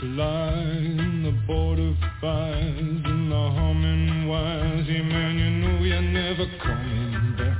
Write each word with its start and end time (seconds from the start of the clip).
secrets 0.00 0.98
the 1.24 1.32
border 1.46 1.94
fires 2.20 3.02
and 3.04 3.30
the 3.30 3.50
humming 3.50 4.28
wires. 4.28 4.86
Yeah, 4.88 5.02
man, 5.02 5.38
you 5.38 5.50
know 5.50 5.84
you're 5.84 6.00
never 6.00 6.46
coming 6.62 7.36
back. 7.36 7.58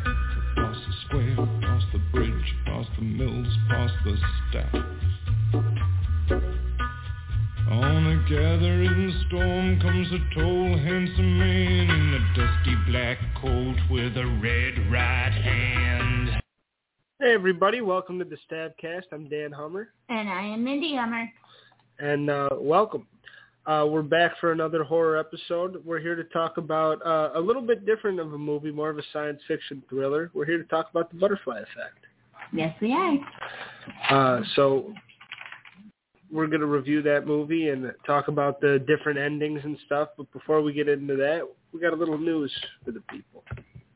Across 0.52 0.76
the 0.86 0.92
square, 1.06 1.32
across 1.32 1.82
the 1.92 1.98
bridge, 2.12 2.54
past 2.64 2.88
the 2.96 3.04
mills, 3.04 3.48
past 3.68 3.94
the 4.04 4.16
stacks. 4.50 4.78
On 7.70 8.06
a 8.06 8.30
gathering 8.30 9.24
storm 9.26 9.80
comes 9.80 10.08
a 10.12 10.34
tall, 10.34 10.78
handsome 10.78 11.38
man 11.38 11.90
in 11.90 12.14
a 12.14 12.34
dusty 12.36 12.74
black 12.90 13.18
coat 13.40 13.76
with 13.90 14.16
a 14.16 14.26
red 14.42 14.90
right 14.90 15.32
hand. 15.32 16.42
Hey 17.20 17.34
everybody, 17.34 17.80
welcome 17.80 18.18
to 18.20 18.24
the 18.24 18.38
Stabcast. 18.50 19.12
I'm 19.12 19.28
Dan 19.28 19.52
Hummer, 19.52 19.92
And 20.08 20.28
I 20.28 20.42
am 20.42 20.64
Mindy 20.64 20.96
Hummer. 20.96 21.28
And 21.98 22.30
uh, 22.30 22.48
welcome. 22.58 23.06
Uh, 23.66 23.84
we're 23.86 24.02
back 24.02 24.32
for 24.40 24.52
another 24.52 24.82
horror 24.82 25.18
episode. 25.18 25.82
We're 25.84 25.98
here 25.98 26.14
to 26.14 26.24
talk 26.24 26.56
about 26.56 27.04
uh, 27.04 27.32
a 27.34 27.40
little 27.40 27.60
bit 27.60 27.84
different 27.84 28.18
of 28.18 28.32
a 28.32 28.38
movie, 28.38 28.70
more 28.70 28.88
of 28.88 28.98
a 28.98 29.02
science 29.12 29.40
fiction 29.46 29.82
thriller. 29.88 30.30
We're 30.32 30.46
here 30.46 30.58
to 30.58 30.68
talk 30.68 30.88
about 30.90 31.10
the 31.10 31.18
Butterfly 31.18 31.58
Effect. 31.58 32.06
Yes, 32.52 32.74
we 32.80 32.94
are. 32.94 33.18
Uh, 34.10 34.42
so 34.56 34.94
we're 36.32 36.46
going 36.46 36.60
to 36.60 36.66
review 36.66 37.02
that 37.02 37.26
movie 37.26 37.68
and 37.68 37.92
talk 38.06 38.28
about 38.28 38.60
the 38.60 38.82
different 38.86 39.18
endings 39.18 39.60
and 39.64 39.76
stuff. 39.84 40.10
But 40.16 40.32
before 40.32 40.62
we 40.62 40.72
get 40.72 40.88
into 40.88 41.16
that, 41.16 41.42
we 41.72 41.80
got 41.80 41.92
a 41.92 41.96
little 41.96 42.18
news 42.18 42.52
for 42.84 42.92
the 42.92 43.02
people. 43.10 43.44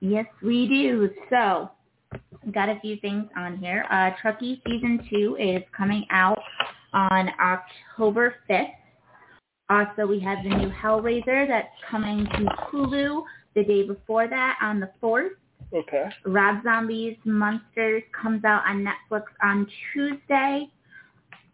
Yes, 0.01 0.27
we 0.43 0.67
do. 0.67 1.11
So, 1.31 1.71
we've 2.45 2.53
got 2.53 2.69
a 2.69 2.79
few 2.81 2.97
things 2.97 3.25
on 3.37 3.57
here. 3.57 3.87
Uh, 3.91 4.11
Chucky 4.23 4.61
season 4.67 5.07
two 5.09 5.37
is 5.41 5.63
coming 5.75 6.05
out 6.11 6.39
on 6.93 7.31
October 7.41 8.37
5th. 8.49 8.69
Also, 9.71 10.07
we 10.07 10.21
have 10.21 10.39
the 10.45 10.51
new 10.51 10.71
Hellraiser 10.71 11.49
that's 11.49 11.69
coming 11.91 12.27
to 12.27 12.45
Hulu 12.71 13.23
the 13.55 13.65
day 13.65 13.87
before 13.87 14.29
that 14.29 14.59
on 14.61 14.81
the 14.81 14.91
4th. 15.03 15.31
Okay. 15.73 16.11
Rob 16.27 16.63
Zombie's 16.63 17.17
Munsters 17.25 18.03
comes 18.13 18.45
out 18.45 18.63
on 18.67 18.85
Netflix 18.85 19.23
on 19.43 19.67
Tuesday. 19.93 20.69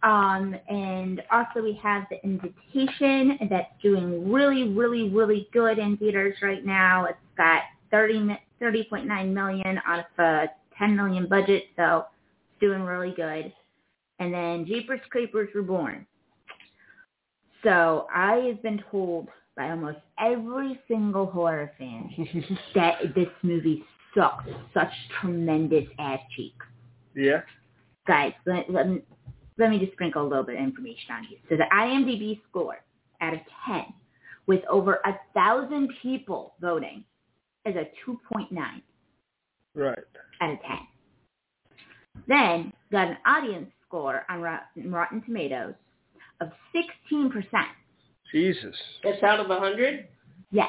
Um, 0.02 0.54
and 0.68 1.22
also 1.30 1.60
we 1.62 1.78
have 1.82 2.04
The 2.10 2.22
Invitation 2.24 3.38
that's 3.50 3.70
doing 3.82 4.30
really, 4.30 4.68
really, 4.68 5.08
really 5.08 5.48
good 5.52 5.78
in 5.78 5.96
theaters 5.96 6.36
right 6.42 6.64
now. 6.64 7.06
It's 7.06 7.18
got 7.36 7.62
30, 7.90 8.20
mi- 8.20 8.42
30.9 8.60 9.32
million 9.32 9.80
out 9.86 10.00
of 10.00 10.04
a 10.18 10.48
10 10.78 10.96
million 10.96 11.26
budget, 11.28 11.64
so 11.76 12.04
it's 12.52 12.60
doing 12.60 12.82
really 12.82 13.12
good. 13.12 13.52
And 14.18 14.32
then 14.34 14.66
Jeepers 14.66 15.00
Creepers 15.10 15.48
Reborn. 15.54 16.06
So 17.64 18.06
I 18.14 18.36
have 18.48 18.62
been 18.62 18.82
told 18.90 19.28
by 19.56 19.70
almost 19.70 19.98
every 20.20 20.78
single 20.88 21.26
horror 21.26 21.72
fan 21.78 22.10
that 22.74 22.98
this 23.14 23.28
movie 23.42 23.84
sucks 24.14 24.44
such 24.72 24.90
tremendous 25.20 25.84
ass 25.98 26.20
cheeks. 26.36 26.66
yeah. 27.14 27.42
Guys, 28.06 28.32
let, 28.46 28.70
let, 28.70 28.88
me, 28.88 29.02
let 29.58 29.68
me 29.68 29.78
just 29.78 29.92
sprinkle 29.92 30.22
a 30.22 30.26
little 30.26 30.44
bit 30.44 30.54
of 30.56 30.62
information 30.62 31.10
on 31.12 31.24
you. 31.24 31.36
So 31.50 31.56
the 31.56 31.66
IMDb 31.74 32.40
score 32.48 32.78
out 33.20 33.34
of 33.34 33.40
10 33.66 33.84
with 34.46 34.62
over 34.70 35.00
a 35.04 35.14
thousand 35.34 35.90
people 36.00 36.54
voting 36.60 37.04
is 37.66 37.74
a 37.76 37.86
2.9 38.08 38.48
Right. 39.74 39.98
out 40.40 40.50
of 40.52 40.58
10. 40.62 40.76
Then 42.26 42.72
got 42.90 43.08
an 43.08 43.18
audience 43.26 43.68
score 43.88 44.24
on 44.28 44.40
Rotten, 44.40 44.92
Rotten 44.92 45.22
Tomatoes 45.22 45.74
of 46.40 46.50
16%. 47.12 47.42
Jesus. 48.32 48.76
That's 49.02 49.22
out 49.22 49.40
of 49.40 49.50
a 49.50 49.58
hundred? 49.58 50.06
Yes. 50.50 50.68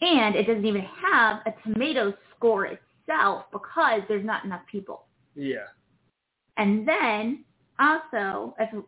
And 0.00 0.34
it 0.34 0.46
doesn't 0.46 0.66
even 0.66 0.86
have 1.12 1.38
a 1.46 1.54
tomato 1.62 2.12
score 2.36 2.66
itself 2.66 3.44
because 3.52 4.02
there's 4.08 4.24
not 4.24 4.44
enough 4.44 4.62
people. 4.70 5.04
Yeah. 5.34 5.66
And 6.56 6.86
then 6.86 7.44
also, 7.78 8.54
if 8.58 8.72
it 8.72 8.84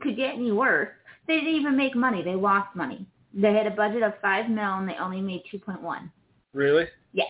could 0.00 0.16
get 0.16 0.34
any 0.34 0.52
worse, 0.52 0.88
they 1.26 1.40
didn't 1.40 1.54
even 1.54 1.76
make 1.76 1.94
money. 1.94 2.22
They 2.22 2.34
lost 2.34 2.74
money. 2.74 3.06
They 3.34 3.52
had 3.52 3.66
a 3.66 3.70
budget 3.70 4.02
of 4.02 4.14
five 4.22 4.48
mil 4.48 4.78
and 4.78 4.88
they 4.88 4.94
only 4.94 5.20
made 5.20 5.42
two 5.50 5.58
point 5.58 5.82
one. 5.82 6.10
Really? 6.54 6.86
Yeah. 7.12 7.24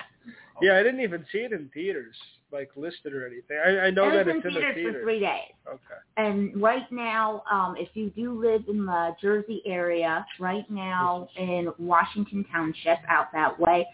Yeah, 0.63 0.77
I 0.77 0.83
didn't 0.83 1.01
even 1.01 1.25
see 1.31 1.39
it 1.39 1.53
in 1.53 1.69
theaters, 1.75 2.15
like 2.51 2.71
listed 2.77 3.13
or 3.13 3.27
anything. 3.27 3.59
I, 3.65 3.87
I 3.87 3.91
know 3.91 4.11
that 4.11 4.27
it's 4.27 4.45
in 4.45 4.49
in 4.49 4.55
the 4.55 4.61
theaters 4.61 4.75
theaters. 4.75 4.95
for 4.95 5.03
three 5.03 5.21
days. 5.21 5.53
Okay. 5.69 6.01
And 6.17 6.61
right 6.63 6.91
now, 6.91 7.43
um, 7.51 7.75
if 7.77 7.89
you 7.95 8.11
do 8.11 8.41
live 8.41 8.65
in 8.69 8.87
the 8.87 9.15
Jersey 9.21 9.63
area, 9.67 10.25
right 10.41 10.69
now 10.71 11.29
in 11.37 11.71
Washington 11.79 12.45
Township, 12.51 12.99
out 13.09 13.33
that 13.33 13.59
way, 13.61 13.87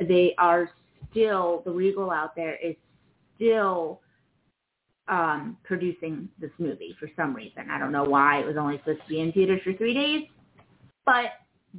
they 0.00 0.34
are 0.38 0.70
still 1.10 1.62
the 1.64 1.70
Regal 1.70 2.10
out 2.10 2.34
there 2.34 2.56
is 2.56 2.76
still 3.36 4.00
um, 5.08 5.56
producing 5.64 6.28
this 6.40 6.50
movie 6.58 6.96
for 6.98 7.08
some 7.14 7.34
reason. 7.34 7.70
I 7.70 7.78
don't 7.78 7.92
know 7.92 8.04
why. 8.04 8.40
It 8.40 8.46
was 8.46 8.56
only 8.56 8.78
supposed 8.78 9.02
to 9.02 9.08
be 9.08 9.20
in 9.20 9.32
theaters 9.32 9.60
for 9.62 9.72
three 9.74 9.94
days, 9.94 10.28
but 11.04 11.26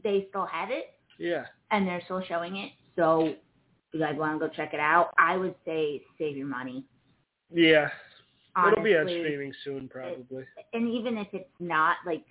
they 0.03 0.27
still 0.29 0.45
have 0.45 0.69
it 0.71 0.93
Yeah. 1.19 1.45
and 1.71 1.87
they're 1.87 2.01
still 2.05 2.21
showing 2.27 2.57
it. 2.57 2.71
So 2.95 3.33
you 3.93 3.99
guys 3.99 4.15
want 4.17 4.39
to 4.39 4.47
go 4.47 4.53
check 4.53 4.73
it 4.73 4.79
out, 4.79 5.11
I 5.17 5.37
would 5.37 5.55
say 5.65 6.01
save 6.17 6.37
your 6.37 6.47
money. 6.47 6.83
Yeah. 7.53 7.89
It'll 8.71 8.83
be 8.83 8.97
on 8.97 9.05
streaming 9.07 9.53
soon, 9.63 9.87
probably. 9.87 10.43
and 10.73 10.89
even 10.89 11.17
if 11.17 11.27
it's 11.31 11.49
not, 11.59 11.97
like, 12.05 12.23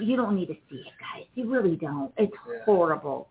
you 0.00 0.16
don't 0.16 0.34
need 0.34 0.46
to 0.46 0.56
see 0.68 0.76
it, 0.76 0.92
guys. 1.00 1.24
You 1.34 1.48
really 1.50 1.76
don't. 1.76 2.12
It's 2.16 2.32
Yeah. 2.50 2.64
horrible. 2.64 3.30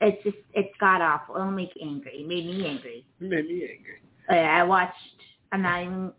It's 0.00 0.22
just, 0.24 0.36
it's 0.52 0.76
god 0.78 1.00
awful. 1.00 1.36
It'll 1.36 1.50
make 1.52 1.70
you 1.76 1.88
angry. 1.88 2.20
It 2.20 2.26
made 2.26 2.44
me 2.46 2.66
angry. 2.66 3.06
It 3.20 3.24
made 3.30 3.46
me 3.46 3.68
angry. 3.70 4.00
I 4.28 4.64
watched. 4.64 4.92
I'm 5.52 5.62
not 5.62 5.82
even, 5.82 6.12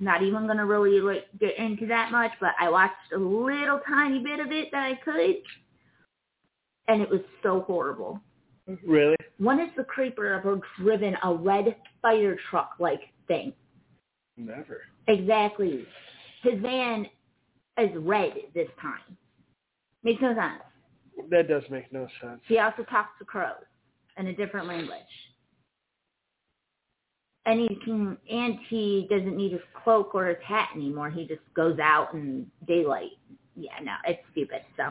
not 0.00 0.22
even 0.22 0.46
gonna 0.46 0.66
really 0.66 1.00
like 1.00 1.26
get 1.40 1.56
into 1.56 1.86
that 1.86 2.12
much, 2.12 2.32
but 2.40 2.54
I 2.60 2.68
watched 2.68 3.12
a 3.14 3.18
little 3.18 3.80
tiny 3.88 4.18
bit 4.22 4.38
of 4.38 4.52
it 4.52 4.68
that 4.70 4.84
I 4.84 4.94
could, 4.96 5.36
and 6.88 7.00
it 7.00 7.08
was 7.08 7.22
so 7.42 7.62
horrible. 7.62 8.20
Mm-hmm. 8.68 8.90
Really? 8.90 9.16
When 9.38 9.58
has 9.58 9.70
the 9.76 9.84
creeper 9.84 10.34
ever 10.34 10.60
driven 10.78 11.16
a 11.22 11.32
red 11.34 11.76
fire 12.02 12.36
truck 12.50 12.72
like 12.78 13.00
thing? 13.26 13.52
Never. 14.36 14.82
Exactly. 15.06 15.86
His 16.42 16.60
van 16.60 17.06
is 17.78 17.90
red 17.96 18.34
this 18.54 18.68
time. 18.80 19.16
Makes 20.02 20.22
no 20.22 20.34
sense. 20.34 20.62
That 21.30 21.48
does 21.48 21.64
make 21.70 21.92
no 21.92 22.06
sense. 22.22 22.40
He 22.46 22.58
also 22.58 22.84
talks 22.84 23.10
to 23.18 23.24
crows 23.24 23.54
in 24.16 24.28
a 24.28 24.34
different 24.34 24.66
language. 24.66 25.00
And 27.46 27.60
he 27.60 27.78
can, 27.84 28.18
and 28.30 28.58
he 28.68 29.06
doesn't 29.08 29.36
need 29.36 29.52
his 29.52 29.60
cloak 29.82 30.14
or 30.14 30.26
his 30.26 30.36
hat 30.44 30.68
anymore. 30.76 31.10
He 31.10 31.26
just 31.26 31.40
goes 31.56 31.78
out 31.78 32.12
in 32.12 32.46
daylight. 32.66 33.12
Yeah, 33.56 33.72
no, 33.82 33.94
it's 34.06 34.20
stupid. 34.32 34.60
So, 34.76 34.90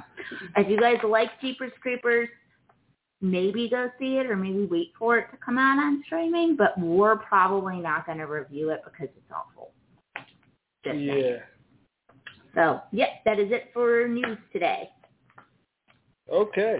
if 0.57 0.67
you 0.69 0.79
guys 0.79 0.97
like 1.07 1.29
Jeepers 1.39 1.71
Creepers, 1.79 2.27
maybe 3.21 3.69
go 3.69 3.89
see 3.99 4.17
it 4.17 4.27
or 4.27 4.35
maybe 4.35 4.65
wait 4.65 4.93
for 4.97 5.17
it 5.17 5.27
to 5.31 5.37
come 5.37 5.57
out 5.57 5.79
on 5.79 6.03
streaming. 6.05 6.55
But 6.55 6.79
we're 6.79 7.17
probably 7.17 7.77
not 7.77 8.05
going 8.05 8.19
to 8.19 8.25
review 8.25 8.69
it 8.69 8.81
because 8.83 9.13
it's 9.15 9.31
awful. 9.31 9.71
Just 10.83 10.95
saying. 10.95 11.07
Yeah. 11.07 11.37
So, 12.55 12.81
yep, 12.91 13.09
that 13.25 13.39
is 13.39 13.51
it 13.51 13.69
for 13.73 14.07
news 14.07 14.37
today. 14.51 14.89
Okay. 16.31 16.77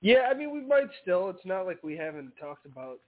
Yeah, 0.00 0.28
I 0.30 0.34
mean, 0.34 0.52
we 0.52 0.60
might 0.60 0.88
still. 1.00 1.30
It's 1.30 1.44
not 1.46 1.64
like 1.64 1.82
we 1.82 1.96
haven't 1.96 2.32
talked 2.40 2.66
about 2.66 2.98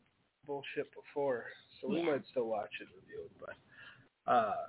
bullshit 0.46 0.88
before, 0.94 1.46
so 1.80 1.88
we 1.88 1.98
Yeah. 1.98 2.12
might 2.12 2.26
still 2.26 2.46
watch 2.46 2.70
it 2.80 2.86
and 2.86 3.02
review 3.02 3.24
it. 3.24 3.32
But, 3.40 4.32
uh, 4.32 4.66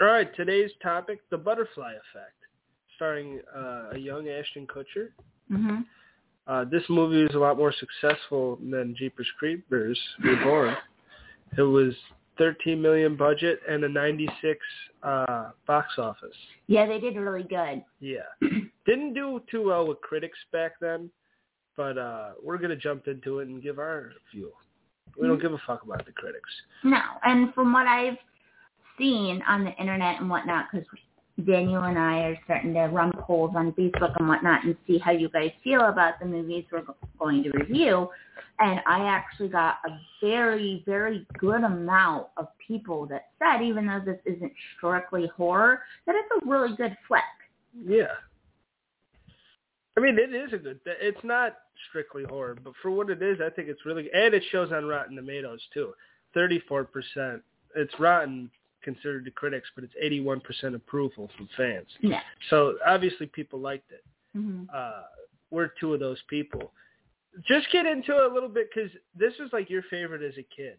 all 0.00 0.06
right, 0.06 0.32
today's 0.36 0.70
topic: 0.80 1.20
the 1.30 1.38
butterfly 1.38 1.94
effect, 1.94 2.36
starring 2.94 3.40
uh, 3.54 3.90
a 3.92 3.98
young 3.98 4.28
Ashton 4.28 4.66
Kutcher. 4.68 5.10
hmm 5.48 5.80
Uh, 6.48 6.64
this 6.64 6.82
movie 6.88 7.22
was 7.22 7.34
a 7.34 7.38
lot 7.38 7.58
more 7.58 7.74
successful 7.78 8.58
than 8.70 8.96
Jeepers 8.98 9.28
Creepers 9.38 9.98
Reborn. 10.24 10.74
it 11.58 11.62
was 11.62 11.92
13 12.38 12.80
million 12.80 13.16
budget 13.16 13.60
and 13.68 13.84
a 13.84 13.88
96 13.88 14.58
uh, 15.02 15.50
box 15.66 15.88
office. 15.98 16.34
Yeah, 16.66 16.86
they 16.86 16.98
did 16.98 17.16
really 17.16 17.42
good. 17.42 17.84
Yeah. 18.00 18.20
Didn't 18.86 19.12
do 19.12 19.42
too 19.50 19.66
well 19.66 19.86
with 19.86 20.00
critics 20.00 20.38
back 20.52 20.80
then, 20.80 21.10
but 21.76 21.98
uh, 21.98 22.30
we're 22.42 22.56
going 22.58 22.70
to 22.70 22.76
jump 22.76 23.08
into 23.08 23.40
it 23.40 23.48
and 23.48 23.62
give 23.62 23.78
our 23.78 24.12
view. 24.32 24.50
We 25.20 25.26
don't 25.26 25.42
give 25.42 25.52
a 25.52 25.58
fuck 25.66 25.82
about 25.82 26.06
the 26.06 26.12
critics. 26.12 26.48
No, 26.84 27.00
and 27.24 27.52
from 27.52 27.72
what 27.72 27.86
I've 27.86 28.18
seen 28.96 29.42
on 29.48 29.64
the 29.64 29.72
internet 29.72 30.20
and 30.20 30.30
whatnot, 30.30 30.66
because 30.70 30.86
Daniel 31.46 31.84
and 31.84 31.98
I 31.98 32.20
are 32.20 32.38
starting 32.44 32.74
to 32.74 32.86
run 32.86 33.12
polls 33.12 33.52
on 33.54 33.72
Facebook 33.72 34.12
and 34.18 34.28
whatnot 34.28 34.64
and 34.64 34.76
see 34.86 34.98
how 34.98 35.12
you 35.12 35.28
guys 35.28 35.50
feel 35.62 35.82
about 35.82 36.18
the 36.18 36.26
movies 36.26 36.64
we're 36.72 36.82
going 37.18 37.44
to 37.44 37.50
review. 37.50 38.08
And 38.58 38.80
I 38.86 39.04
actually 39.04 39.48
got 39.48 39.76
a 39.86 39.90
very, 40.20 40.82
very 40.84 41.24
good 41.38 41.62
amount 41.62 42.26
of 42.36 42.48
people 42.66 43.06
that 43.06 43.28
said, 43.38 43.62
even 43.62 43.86
though 43.86 44.02
this 44.04 44.18
isn't 44.24 44.52
strictly 44.76 45.30
horror, 45.36 45.82
that 46.06 46.16
it's 46.16 46.42
a 46.42 46.48
really 46.48 46.74
good 46.76 46.96
flick. 47.06 47.22
Yeah. 47.86 48.06
I 49.96 50.00
mean, 50.00 50.18
it 50.18 50.34
is 50.34 50.52
a 50.52 50.58
good. 50.58 50.80
It's 50.86 51.22
not 51.24 51.56
strictly 51.88 52.24
horror, 52.24 52.56
but 52.62 52.72
for 52.82 52.90
what 52.90 53.10
it 53.10 53.22
is, 53.22 53.38
I 53.44 53.50
think 53.50 53.68
it's 53.68 53.84
really. 53.84 54.08
And 54.12 54.34
it 54.34 54.42
shows 54.50 54.72
on 54.72 54.86
Rotten 54.86 55.16
Tomatoes 55.16 55.60
too, 55.74 55.92
thirty-four 56.34 56.84
percent. 56.84 57.42
It's 57.76 57.92
rotten 57.98 58.50
considered 58.82 59.24
to 59.24 59.30
critics, 59.30 59.68
but 59.74 59.84
it's 59.84 59.94
eighty-one 60.00 60.40
percent 60.40 60.74
approval 60.74 61.30
from 61.36 61.48
fans. 61.56 61.86
Yeah. 62.00 62.20
So 62.50 62.76
obviously, 62.86 63.26
people 63.26 63.58
liked 63.58 63.90
it. 63.92 64.04
Mm-hmm. 64.36 64.64
Uh, 64.74 65.02
we're 65.50 65.70
two 65.80 65.94
of 65.94 66.00
those 66.00 66.18
people. 66.28 66.72
Just 67.46 67.66
get 67.72 67.86
into 67.86 68.16
it 68.16 68.30
a 68.30 68.34
little 68.34 68.48
bit 68.48 68.68
because 68.74 68.90
this 69.16 69.32
was 69.38 69.50
like 69.52 69.70
your 69.70 69.82
favorite 69.90 70.22
as 70.22 70.36
a 70.38 70.46
kid. 70.54 70.76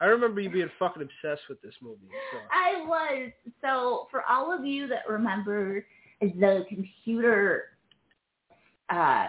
I 0.00 0.06
remember 0.06 0.40
you 0.40 0.50
being 0.50 0.70
fucking 0.78 1.02
obsessed 1.02 1.48
with 1.48 1.60
this 1.62 1.74
movie. 1.80 2.08
So. 2.32 2.38
I 2.52 2.84
was. 2.86 3.32
So 3.62 4.08
for 4.10 4.22
all 4.28 4.52
of 4.56 4.64
you 4.64 4.86
that 4.88 5.08
remember 5.08 5.86
the 6.20 6.64
computer 6.68 7.64
uh, 8.90 9.26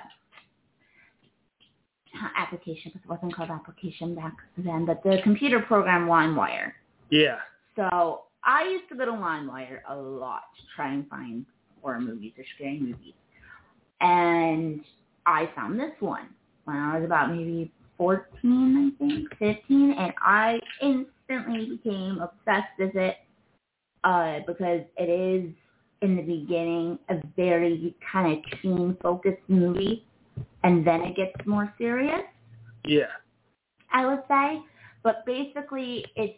application, 2.37 2.91
because 2.91 3.01
it 3.03 3.09
wasn't 3.09 3.33
called 3.33 3.49
application 3.49 4.15
back 4.15 4.33
then, 4.57 4.85
but 4.85 5.03
the 5.03 5.19
computer 5.23 5.59
program 5.59 6.07
LimeWire. 6.07 6.73
Yeah. 7.09 7.37
So 7.77 8.23
I 8.43 8.63
used 8.63 8.89
to 8.89 8.95
go 8.95 9.05
to 9.05 9.11
LimeWire 9.11 9.79
a 9.87 9.95
lot 9.95 10.41
to 10.57 10.63
try 10.75 10.93
and 10.93 11.07
find 11.07 11.45
horror 11.81 12.01
movies 12.01 12.33
or 12.37 12.43
scary 12.55 12.79
movies. 12.79 13.13
And 14.01 14.81
I 15.25 15.49
found 15.55 15.79
this 15.79 15.91
one 15.99 16.27
when 16.65 16.75
I 16.75 16.97
was 16.97 17.05
about 17.05 17.31
maybe 17.31 17.71
14, 17.97 18.93
I 18.99 19.03
think, 19.03 19.29
15, 19.39 19.95
and 19.97 20.13
I 20.21 20.59
instantly 20.81 21.77
became 21.77 22.19
obsessed 22.19 22.73
with 22.77 22.95
it 22.95 23.15
uh, 24.03 24.39
because 24.45 24.81
it 24.97 25.09
is, 25.09 25.51
in 26.01 26.15
the 26.15 26.21
beginning, 26.21 26.99
a 27.09 27.15
very 27.35 27.95
kind 28.11 28.37
of 28.37 28.61
teen-focused 28.61 29.41
movie, 29.47 30.05
and 30.63 30.85
then 30.85 31.01
it 31.01 31.15
gets 31.15 31.33
more 31.45 31.73
serious. 31.77 32.21
Yeah. 32.85 33.05
I 33.91 34.05
would 34.05 34.23
say. 34.27 34.61
But 35.03 35.25
basically, 35.25 36.05
it's 36.15 36.37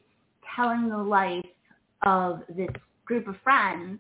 telling 0.56 0.90
the 0.90 0.98
life 0.98 1.46
of 2.06 2.42
this 2.50 2.70
group 3.06 3.28
of 3.28 3.36
friends, 3.44 4.00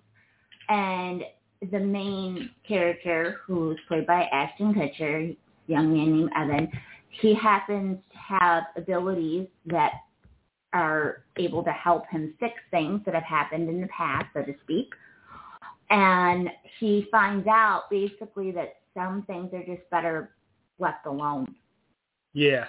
and 0.70 1.24
the 1.72 1.80
main 1.80 2.52
character, 2.68 3.38
who's 3.46 3.78
played 3.88 4.06
by 4.06 4.24
Ashton 4.32 4.74
Kutcher, 4.74 5.36
young 5.68 5.94
man 5.94 6.18
named 6.18 6.32
Evan, 6.36 6.70
he 7.22 7.34
happens 7.34 7.98
to 8.12 8.18
have 8.18 8.64
abilities 8.78 9.48
that 9.66 9.94
are 10.74 11.24
able 11.38 11.64
to 11.64 11.72
help 11.72 12.08
him 12.10 12.36
fix 12.40 12.54
things 12.72 13.02
that 13.06 13.16
have 13.16 13.24
happened 13.24 13.68
in 13.68 13.82
the 13.82 13.88
past, 13.88 14.26
so 14.34 14.44
to 14.44 14.54
speak. 14.64 14.94
And 15.90 16.50
he 16.80 17.08
finds 17.12 17.48
out 17.48 17.90
basically 17.90 18.52
that 18.52 18.76
some 18.94 19.24
things 19.24 19.52
are 19.54 19.64
just 19.64 19.90
better 19.90 20.36
left 20.78 21.06
alone 21.06 21.56
Yeah. 22.34 22.66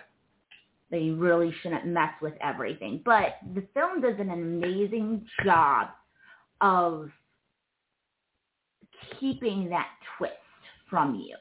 You 0.98 1.16
really 1.16 1.52
shouldn't 1.62 1.86
mess 1.86 2.12
with 2.20 2.34
everything. 2.42 3.00
But 3.04 3.38
the 3.54 3.62
film 3.74 4.00
does 4.00 4.16
an 4.18 4.30
amazing 4.30 5.24
job 5.44 5.88
of 6.60 7.10
keeping 9.18 9.68
that 9.70 9.88
twist 10.16 10.32
from 10.88 11.14
you 11.14 11.36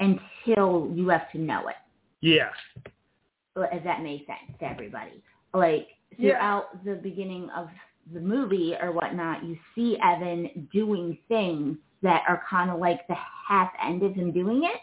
until 0.00 0.90
you 0.94 1.08
have 1.08 1.30
to 1.32 1.38
know 1.38 1.68
it. 1.68 1.76
Yeah. 2.20 2.50
If 3.56 3.84
that 3.84 4.02
makes 4.02 4.26
sense 4.26 4.58
to 4.60 4.64
everybody. 4.66 5.22
Like 5.52 5.88
Yeah. 6.16 6.32
throughout 6.32 6.84
the 6.84 6.94
beginning 6.94 7.50
of 7.50 7.68
the 8.12 8.20
movie 8.20 8.74
or 8.80 8.92
whatnot, 8.92 9.44
you 9.44 9.58
see 9.74 9.96
Evan 10.02 10.68
doing 10.72 11.18
things 11.28 11.78
that 12.02 12.22
are 12.28 12.42
kind 12.48 12.70
of 12.70 12.78
like 12.78 13.06
the 13.08 13.16
half 13.48 13.70
end 13.82 14.02
of 14.02 14.14
him 14.14 14.32
doing 14.32 14.64
it. 14.64 14.80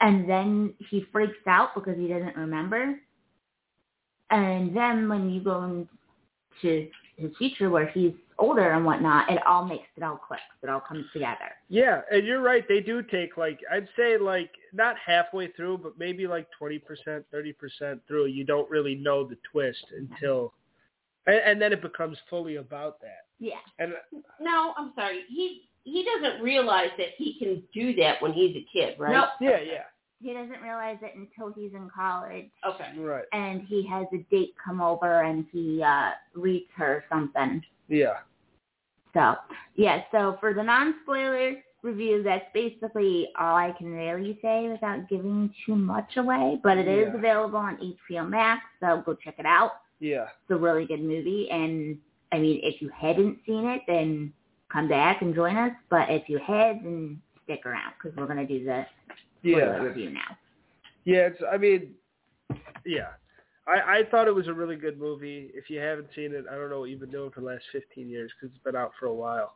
And 0.00 0.28
then 0.28 0.74
he 0.90 1.04
freaks 1.12 1.46
out 1.46 1.74
because 1.74 1.96
he 1.96 2.08
doesn't 2.08 2.36
remember. 2.36 2.96
And 4.30 4.76
then 4.76 5.08
when 5.08 5.30
you 5.30 5.40
go 5.40 5.64
into 6.62 6.88
his 7.16 7.30
future 7.36 7.70
where 7.70 7.86
he's 7.88 8.12
older 8.38 8.72
and 8.72 8.84
whatnot, 8.84 9.30
it 9.30 9.44
all 9.46 9.64
makes 9.64 9.86
it 9.96 10.02
all 10.02 10.16
clicks. 10.16 10.42
It 10.62 10.68
all 10.68 10.80
comes 10.80 11.06
together. 11.12 11.50
Yeah, 11.68 12.02
and 12.10 12.26
you're 12.26 12.42
right. 12.42 12.64
They 12.68 12.80
do 12.80 13.02
take 13.02 13.36
like 13.36 13.58
I'd 13.72 13.88
say 13.96 14.18
like 14.18 14.50
not 14.72 14.96
halfway 15.04 15.48
through, 15.52 15.78
but 15.78 15.98
maybe 15.98 16.26
like 16.26 16.46
twenty 16.56 16.78
percent, 16.78 17.24
thirty 17.32 17.52
percent 17.52 18.00
through. 18.06 18.26
You 18.26 18.44
don't 18.44 18.70
really 18.70 18.94
know 18.94 19.26
the 19.26 19.38
twist 19.50 19.84
until, 19.96 20.52
and, 21.26 21.40
and 21.44 21.62
then 21.62 21.72
it 21.72 21.82
becomes 21.82 22.18
fully 22.30 22.56
about 22.56 23.00
that. 23.00 23.26
Yeah. 23.40 23.54
And 23.78 23.94
No, 24.40 24.74
I'm 24.76 24.92
sorry. 24.94 25.22
He 25.28 25.67
he 25.90 26.04
doesn't 26.04 26.42
realize 26.42 26.90
that 26.98 27.08
he 27.16 27.38
can 27.38 27.62
do 27.74 27.94
that 27.96 28.20
when 28.22 28.32
he's 28.32 28.56
a 28.56 28.66
kid, 28.72 28.96
right? 28.98 29.12
Nope. 29.12 29.28
yeah, 29.40 29.60
yeah, 29.60 29.84
He 30.22 30.32
doesn't 30.32 30.60
realize 30.62 30.98
it 31.02 31.14
until 31.16 31.52
he's 31.52 31.72
in 31.74 31.88
college 31.94 32.50
Okay. 32.66 32.92
right, 32.98 33.24
and 33.32 33.62
he 33.62 33.86
has 33.88 34.06
a 34.12 34.18
date 34.30 34.54
come 34.64 34.80
over 34.80 35.22
and 35.22 35.46
he 35.52 35.82
uh 35.82 36.10
reads 36.34 36.70
her 36.76 37.04
something. 37.10 37.62
yeah, 37.88 38.18
So 39.14 39.34
yeah, 39.74 40.02
so 40.12 40.36
for 40.40 40.54
the 40.54 40.62
non 40.62 40.94
spoiler 41.02 41.54
review, 41.82 42.22
that's 42.24 42.44
basically 42.52 43.28
all 43.38 43.56
I 43.56 43.72
can 43.78 43.92
really 43.92 44.38
say 44.42 44.68
without 44.68 45.08
giving 45.08 45.52
too 45.64 45.76
much 45.76 46.16
away. 46.16 46.58
But 46.62 46.76
it 46.78 46.88
is 46.88 47.08
Yeah. 47.12 47.18
available 47.18 47.58
on 47.58 47.76
HBO 47.78 48.28
Max, 48.28 48.62
so 48.80 49.02
go 49.06 49.14
check 49.14 49.36
it 49.38 49.46
out. 49.46 49.72
yeah, 50.00 50.24
It's 50.42 50.50
a 50.50 50.56
really 50.56 50.86
good 50.86 51.00
movie 51.02 51.48
and 51.50 51.98
I 52.32 52.38
mean 52.38 52.60
if 52.62 52.82
you 52.82 52.88
hadn't 52.90 53.38
seen 53.46 53.64
it 53.66 53.82
then 53.86 54.32
come 54.72 54.88
back 54.88 55.22
and 55.22 55.34
join 55.34 55.56
us. 55.56 55.72
But 55.90 56.10
if 56.10 56.28
you 56.28 56.38
head, 56.38 56.80
then 56.82 57.20
stick 57.44 57.64
around 57.66 57.92
because 58.00 58.16
we're 58.16 58.26
gonna 58.26 58.46
do 58.46 58.64
the 58.64 58.84
spoiler 59.40 59.58
yeah, 59.58 59.78
review 59.78 60.10
now. 60.10 60.36
yeah. 61.04 61.28
It's 61.28 61.40
I 61.50 61.56
mean, 61.56 61.94
yeah. 62.84 63.08
I, 63.66 63.98
I 63.98 64.02
thought 64.10 64.28
it 64.28 64.34
was 64.34 64.48
a 64.48 64.52
really 64.52 64.76
good 64.76 64.98
movie. 64.98 65.50
If 65.52 65.68
you 65.68 65.78
haven't 65.78 66.08
seen 66.16 66.32
it, 66.32 66.46
I 66.50 66.54
don't 66.54 66.70
know 66.70 66.80
what 66.80 66.88
you've 66.88 67.00
been 67.00 67.10
doing 67.10 67.30
for 67.30 67.40
the 67.40 67.46
last 67.46 67.64
15 67.72 68.08
years 68.08 68.32
because 68.40 68.54
it's 68.54 68.64
been 68.64 68.74
out 68.74 68.92
for 68.98 69.06
a 69.06 69.14
while. 69.14 69.54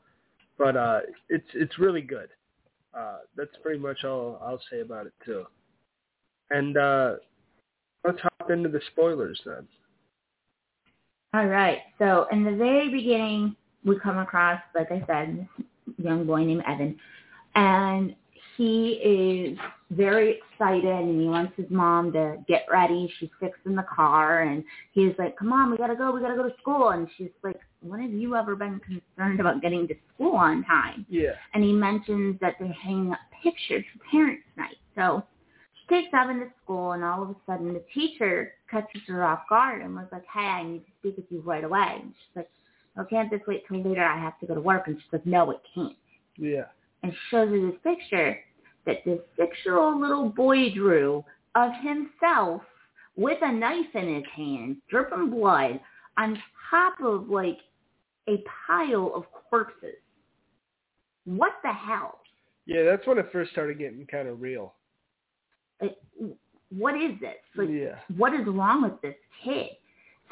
But 0.58 0.76
uh, 0.76 1.00
it's 1.30 1.48
it's 1.54 1.78
really 1.78 2.02
good. 2.02 2.28
Uh, 2.94 3.18
that's 3.36 3.56
pretty 3.62 3.78
much 3.78 4.04
all 4.04 4.38
I'll 4.44 4.60
say 4.70 4.80
about 4.80 5.06
it 5.06 5.14
too. 5.24 5.44
And 6.50 6.76
uh, 6.76 7.14
let's 8.04 8.20
hop 8.20 8.50
into 8.50 8.68
the 8.68 8.82
spoilers 8.92 9.40
then. 9.46 9.66
All 11.34 11.46
right. 11.46 11.78
So 11.98 12.26
in 12.30 12.44
the 12.44 12.52
very 12.52 12.90
beginning, 12.90 13.56
we 13.84 13.98
come 13.98 14.18
across, 14.18 14.60
like 14.74 14.90
I 14.90 15.02
said, 15.06 15.48
this 15.86 15.94
young 16.04 16.26
boy 16.26 16.44
named 16.44 16.62
Evan, 16.66 16.96
and 17.54 18.14
he 18.56 19.00
is 19.02 19.58
very 19.90 20.38
excited 20.38 20.84
and 20.84 21.20
he 21.20 21.26
wants 21.26 21.52
his 21.56 21.66
mom 21.70 22.12
to 22.12 22.36
get 22.48 22.66
ready. 22.70 23.12
She's 23.18 23.30
fixing 23.40 23.74
the 23.74 23.84
car 23.84 24.42
and 24.42 24.62
he's 24.92 25.12
like, 25.18 25.36
come 25.36 25.52
on, 25.52 25.70
we 25.70 25.76
gotta 25.76 25.96
go, 25.96 26.12
we 26.12 26.20
gotta 26.20 26.36
go 26.36 26.48
to 26.48 26.54
school. 26.60 26.90
And 26.90 27.08
she's 27.16 27.30
like, 27.42 27.58
when 27.80 28.00
have 28.02 28.12
you 28.12 28.36
ever 28.36 28.54
been 28.54 28.80
concerned 28.80 29.40
about 29.40 29.62
getting 29.62 29.88
to 29.88 29.94
school 30.14 30.36
on 30.36 30.64
time? 30.64 31.06
Yeah. 31.08 31.32
and 31.54 31.64
he 31.64 31.72
mentions 31.72 32.38
that 32.40 32.54
they're 32.58 32.72
hanging 32.72 33.12
up 33.12 33.18
pictures 33.42 33.84
for 33.92 34.04
parents' 34.10 34.44
night. 34.56 34.76
So 34.96 35.24
she 35.80 35.94
takes 35.94 36.08
Evan 36.14 36.40
to 36.40 36.46
school, 36.62 36.92
and 36.92 37.02
all 37.02 37.22
of 37.22 37.30
a 37.30 37.36
sudden 37.46 37.72
the 37.74 37.82
teacher 37.92 38.52
catches 38.70 39.02
her 39.08 39.24
off 39.24 39.40
guard 39.48 39.82
and 39.82 39.94
was 39.94 40.06
like, 40.12 40.24
"Hey, 40.32 40.40
I 40.40 40.62
need 40.62 40.80
to 40.80 40.92
speak 41.00 41.16
with 41.16 41.26
you 41.30 41.40
right 41.40 41.64
away." 41.64 41.98
And 42.02 42.12
she's 42.12 42.36
like, 42.36 42.50
"Oh, 42.96 43.04
can't 43.04 43.30
this 43.30 43.40
wait 43.46 43.64
till 43.66 43.82
later? 43.82 44.04
I 44.04 44.18
have 44.18 44.38
to 44.40 44.46
go 44.46 44.54
to 44.54 44.60
work." 44.60 44.86
And 44.86 44.96
she's 44.96 45.12
like, 45.12 45.26
"No, 45.26 45.50
it 45.50 45.60
can't." 45.74 45.96
Yeah. 46.36 46.66
And 47.02 47.12
she 47.12 47.18
shows 47.30 47.48
her 47.48 47.70
this 47.70 47.80
picture 47.82 48.38
that 48.86 49.04
this 49.04 49.20
six-year-old 49.36 50.00
little 50.00 50.28
boy 50.28 50.70
drew 50.70 51.24
of 51.54 51.72
himself 51.82 52.62
with 53.16 53.38
a 53.42 53.52
knife 53.52 53.94
in 53.94 54.14
his 54.14 54.24
hand, 54.34 54.76
dripping 54.88 55.30
blood, 55.30 55.80
on 56.16 56.40
top 56.70 57.00
of 57.00 57.28
like 57.28 57.58
a 58.28 58.42
pile 58.66 59.12
of 59.14 59.24
corpses. 59.32 59.96
What 61.24 61.52
the 61.62 61.72
hell? 61.72 62.20
Yeah, 62.66 62.84
that's 62.84 63.06
when 63.06 63.18
it 63.18 63.30
first 63.32 63.50
started 63.52 63.78
getting 63.78 64.06
kind 64.06 64.28
of 64.28 64.40
real. 64.40 64.74
Like, 65.80 65.96
what 66.70 66.94
is 66.94 67.12
this? 67.20 67.36
Like, 67.56 67.68
yeah. 67.70 67.98
what 68.16 68.34
is 68.34 68.46
wrong 68.46 68.82
with 68.82 69.00
this 69.02 69.16
kid? 69.44 69.70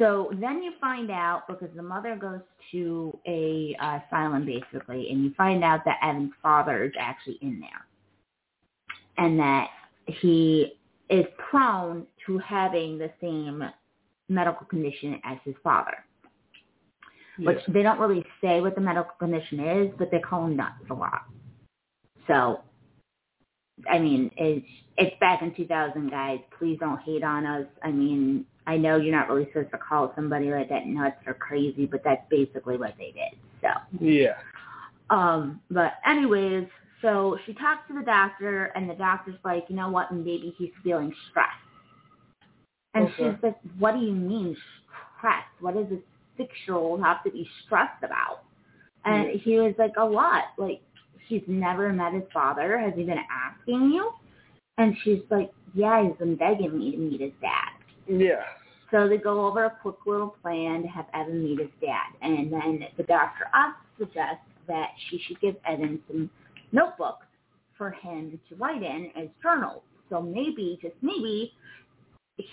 So 0.00 0.32
then 0.40 0.62
you 0.62 0.72
find 0.80 1.10
out 1.10 1.42
because 1.46 1.68
the 1.76 1.82
mother 1.82 2.16
goes 2.16 2.40
to 2.72 3.16
a 3.26 3.76
uh, 3.80 4.00
asylum 4.08 4.46
basically, 4.46 5.10
and 5.10 5.22
you 5.22 5.34
find 5.36 5.62
out 5.62 5.84
that 5.84 5.98
Evan's 6.02 6.32
father 6.42 6.84
is 6.84 6.92
actually 6.98 7.38
in 7.42 7.60
there, 7.60 7.86
and 9.18 9.38
that 9.38 9.68
he 10.06 10.72
is 11.10 11.26
prone 11.50 12.06
to 12.26 12.38
having 12.38 12.98
the 12.98 13.10
same 13.20 13.62
medical 14.30 14.66
condition 14.66 15.20
as 15.24 15.38
his 15.44 15.54
father. 15.62 16.04
which 17.38 17.58
they 17.68 17.82
don't 17.82 17.98
really 17.98 18.24
say 18.42 18.60
what 18.60 18.74
the 18.74 18.80
medical 18.80 19.12
condition 19.18 19.60
is, 19.60 19.92
but 19.98 20.10
they 20.10 20.18
call 20.20 20.46
him 20.46 20.56
nuts 20.56 20.74
a 20.90 20.94
lot. 20.94 21.22
So, 22.26 22.62
I 23.90 23.98
mean, 23.98 24.30
it's 24.36 24.66
it's 24.98 25.18
back 25.20 25.42
in 25.42 25.54
2000, 25.54 26.10
guys. 26.10 26.40
Please 26.58 26.78
don't 26.80 27.00
hate 27.00 27.24
on 27.24 27.46
us. 27.46 27.66
I 27.82 27.90
mean, 27.90 28.46
I 28.70 28.76
know 28.76 28.98
you're 28.98 29.16
not 29.16 29.28
really 29.28 29.48
supposed 29.52 29.72
to 29.72 29.78
call 29.78 30.12
somebody 30.14 30.48
like 30.52 30.68
that 30.68 30.86
nuts 30.86 31.16
or 31.26 31.34
crazy, 31.34 31.86
but 31.86 32.02
that's 32.04 32.22
basically 32.30 32.76
what 32.76 32.94
they 32.96 33.12
did. 33.12 33.36
So, 33.60 33.68
Yeah. 33.98 34.36
um, 35.10 35.60
but 35.72 35.94
anyways, 36.06 36.68
so 37.02 37.36
she 37.44 37.54
talks 37.54 37.88
to 37.88 37.94
the 37.94 38.04
doctor, 38.04 38.66
and 38.76 38.88
the 38.88 38.94
doctor's 38.94 39.40
like, 39.44 39.64
you 39.68 39.74
know 39.74 39.90
what, 39.90 40.12
maybe 40.12 40.54
he's 40.56 40.70
feeling 40.84 41.12
stressed. 41.30 41.50
And 42.94 43.06
Okay. 43.06 43.16
she's 43.16 43.42
like, 43.42 43.58
what 43.80 43.94
do 43.94 44.00
you 44.00 44.12
mean 44.12 44.56
stressed? 45.18 45.48
What 45.58 45.74
does 45.74 45.90
a 45.90 45.98
six-year-old 46.36 47.02
have 47.02 47.24
to 47.24 47.30
be 47.32 47.48
stressed 47.64 48.04
about? 48.04 48.44
And 49.04 49.30
he 49.30 49.58
was 49.58 49.74
like, 49.78 49.94
a 49.96 50.04
lot. 50.04 50.44
Like, 50.58 50.80
she's 51.28 51.42
never 51.48 51.92
met 51.92 52.12
his 52.12 52.22
father. 52.32 52.78
Has 52.78 52.94
he 52.94 53.02
been 53.02 53.18
asking 53.18 53.90
you? 53.90 54.12
And 54.78 54.96
she's 55.02 55.22
like, 55.28 55.50
yeah, 55.74 56.06
he's 56.06 56.16
been 56.18 56.36
begging 56.36 56.78
me 56.78 56.92
to 56.92 56.98
meet 56.98 57.20
his 57.20 57.32
dad. 57.40 57.72
Yeah. 58.06 58.44
So 58.90 59.08
they 59.08 59.18
go 59.18 59.46
over 59.46 59.64
a 59.66 59.70
quick 59.82 59.96
little 60.06 60.34
plan 60.42 60.82
to 60.82 60.88
have 60.88 61.06
Evan 61.14 61.44
meet 61.44 61.60
his 61.60 61.68
dad. 61.80 62.12
And 62.22 62.52
then 62.52 62.86
the 62.96 63.04
doctor 63.04 63.44
also 63.54 63.76
suggests 63.98 64.44
that 64.66 64.88
she 65.08 65.20
should 65.26 65.40
give 65.40 65.56
Evan 65.66 66.00
some 66.08 66.30
notebooks 66.72 67.26
for 67.76 67.90
him 67.90 68.38
to 68.48 68.56
write 68.56 68.82
in 68.82 69.10
as 69.16 69.28
journals. 69.42 69.82
So 70.08 70.20
maybe, 70.20 70.78
just 70.82 70.96
maybe, 71.02 71.52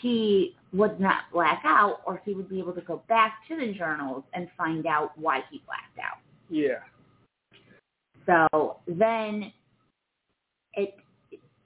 he 0.01 0.56
would 0.74 1.00
not 1.00 1.24
black 1.32 1.62
out 1.65 2.01
or 2.06 2.22
he 2.25 2.34
would 2.34 2.50
be 2.50 2.60
able 2.60 2.74
to 2.74 2.82
go 2.82 3.01
back 3.08 3.39
to 3.48 3.56
the 3.56 3.74
journals 3.74 4.24
and 4.34 4.48
find 4.58 4.86
out 4.86 5.17
why 5.17 5.41
he 5.50 5.62
blacked 5.65 5.98
out. 6.00 6.20
Yeah. 6.50 6.79
So 8.25 8.77
then 8.88 9.51
it 10.74 10.96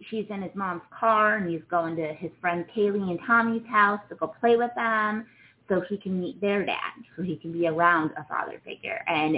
she's 0.09 0.25
in 0.29 0.41
his 0.41 0.51
mom's 0.55 0.81
car 0.97 1.37
and 1.37 1.49
he's 1.49 1.61
going 1.69 1.95
to 1.97 2.13
his 2.13 2.31
friend 2.39 2.65
Kaylee 2.75 3.09
and 3.09 3.19
Tommy's 3.25 3.65
house 3.69 3.99
to 4.09 4.15
go 4.15 4.27
play 4.39 4.57
with 4.57 4.71
them 4.75 5.25
so 5.69 5.81
he 5.87 5.97
can 5.97 6.19
meet 6.19 6.39
their 6.41 6.65
dad, 6.65 6.91
so 7.15 7.23
he 7.23 7.37
can 7.37 7.51
be 7.53 7.67
around 7.67 8.11
a 8.17 8.25
father 8.25 8.61
figure. 8.65 8.99
And 9.07 9.37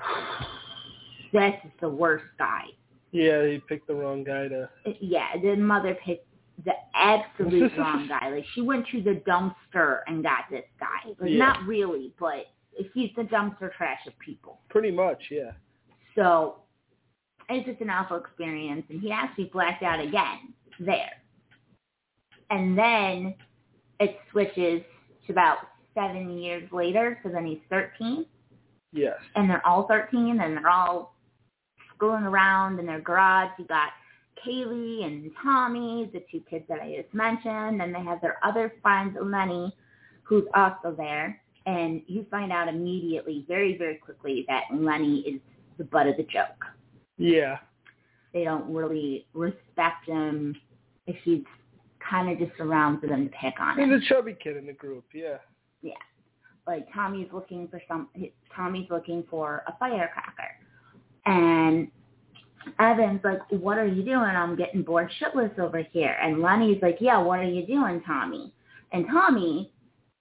this 1.32 1.54
is 1.64 1.70
the 1.80 1.88
worst 1.88 2.24
guy. 2.38 2.64
Yeah, 3.10 3.46
he 3.46 3.58
picked 3.68 3.86
the 3.86 3.94
wrong 3.94 4.24
guy 4.24 4.48
to. 4.48 4.68
Yeah, 5.00 5.36
the 5.42 5.56
mother 5.56 5.96
picked 6.04 6.26
the 6.64 6.72
absolute 6.94 7.72
wrong 7.78 8.08
guy. 8.08 8.30
Like 8.30 8.44
she 8.54 8.62
went 8.62 8.86
to 8.92 9.02
the 9.02 9.22
dumpster 9.26 10.00
and 10.06 10.22
got 10.22 10.44
this 10.50 10.64
guy. 10.80 11.10
Like 11.20 11.30
Yeah. 11.30 11.38
not 11.38 11.66
really, 11.66 12.12
but 12.18 12.46
he's 12.94 13.10
the 13.16 13.24
dumpster 13.24 13.72
trash 13.74 14.00
of 14.06 14.18
people. 14.18 14.60
Pretty 14.70 14.90
much, 14.90 15.22
yeah. 15.30 15.52
So 16.14 16.61
it's 17.56 17.66
just 17.66 17.80
an 17.80 17.90
awful 17.90 18.16
experience. 18.16 18.84
And 18.88 19.00
he 19.00 19.10
actually 19.10 19.50
blacked 19.52 19.82
out 19.82 20.00
again 20.00 20.54
there. 20.80 21.10
And 22.50 22.76
then 22.76 23.34
it 24.00 24.18
switches 24.30 24.82
to 25.26 25.32
about 25.32 25.58
seven 25.94 26.38
years 26.38 26.70
later. 26.72 27.18
So 27.22 27.30
then 27.30 27.46
he's 27.46 27.60
13. 27.70 28.26
Yes. 28.92 29.14
And 29.34 29.48
they're 29.48 29.66
all 29.66 29.86
13. 29.88 30.40
And 30.40 30.56
they're 30.56 30.68
all 30.68 31.14
schooling 31.94 32.24
around 32.24 32.78
in 32.78 32.86
their 32.86 33.00
garage. 33.00 33.50
You 33.58 33.64
got 33.66 33.90
Kaylee 34.46 35.04
and 35.04 35.30
Tommy, 35.42 36.10
the 36.12 36.22
two 36.30 36.42
kids 36.50 36.64
that 36.68 36.80
I 36.80 36.96
just 37.00 37.14
mentioned. 37.14 37.80
And 37.80 37.94
they 37.94 38.02
have 38.02 38.20
their 38.20 38.38
other 38.44 38.74
friend, 38.82 39.16
Lenny, 39.22 39.74
who's 40.22 40.44
also 40.54 40.94
there. 40.96 41.40
And 41.64 42.02
you 42.06 42.26
find 42.30 42.52
out 42.52 42.68
immediately, 42.68 43.44
very, 43.46 43.78
very 43.78 43.96
quickly, 43.96 44.44
that 44.48 44.64
Lenny 44.72 45.20
is 45.20 45.40
the 45.78 45.84
butt 45.84 46.08
of 46.08 46.16
the 46.16 46.24
joke. 46.24 46.64
Yeah. 47.22 47.58
They 48.32 48.44
don't 48.44 48.72
really 48.72 49.26
respect 49.34 50.06
him 50.06 50.56
if 51.06 51.16
he's 51.24 51.44
kind 52.08 52.30
of 52.30 52.38
just 52.38 52.58
around 52.60 53.00
for 53.00 53.06
them 53.06 53.28
to 53.28 53.34
pick 53.36 53.60
on 53.60 53.76
He's 53.76 53.84
him. 53.84 53.92
a 53.92 54.00
chubby 54.08 54.36
kid 54.42 54.56
in 54.56 54.66
the 54.66 54.72
group, 54.72 55.04
yeah. 55.14 55.36
Yeah. 55.82 55.92
Like 56.66 56.86
Tommy's 56.92 57.28
looking 57.32 57.68
for 57.68 57.80
some. 57.88 58.08
Tommy's 58.54 58.88
looking 58.90 59.24
for 59.28 59.64
a 59.66 59.76
firecracker, 59.78 60.50
and 61.26 61.88
Evan's 62.78 63.20
like, 63.24 63.40
"What 63.50 63.78
are 63.78 63.86
you 63.86 64.04
doing? 64.04 64.18
I'm 64.20 64.54
getting 64.54 64.82
bored 64.82 65.10
shitless 65.20 65.58
over 65.58 65.82
here." 65.92 66.16
And 66.22 66.40
Lenny's 66.40 66.80
like, 66.80 66.98
"Yeah, 67.00 67.18
what 67.20 67.40
are 67.40 67.48
you 67.48 67.66
doing, 67.66 68.00
Tommy?" 68.06 68.52
And 68.92 69.06
Tommy 69.08 69.72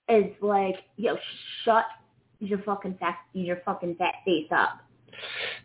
is 0.10 0.32
like, 0.42 0.78
"Yo, 0.98 1.16
shut 1.64 1.86
your 2.40 2.58
fucking 2.64 2.98
fat, 3.00 3.20
your 3.34 3.58
fucking 3.64 3.96
fat 3.98 4.16
face 4.26 4.48
up." 4.52 4.80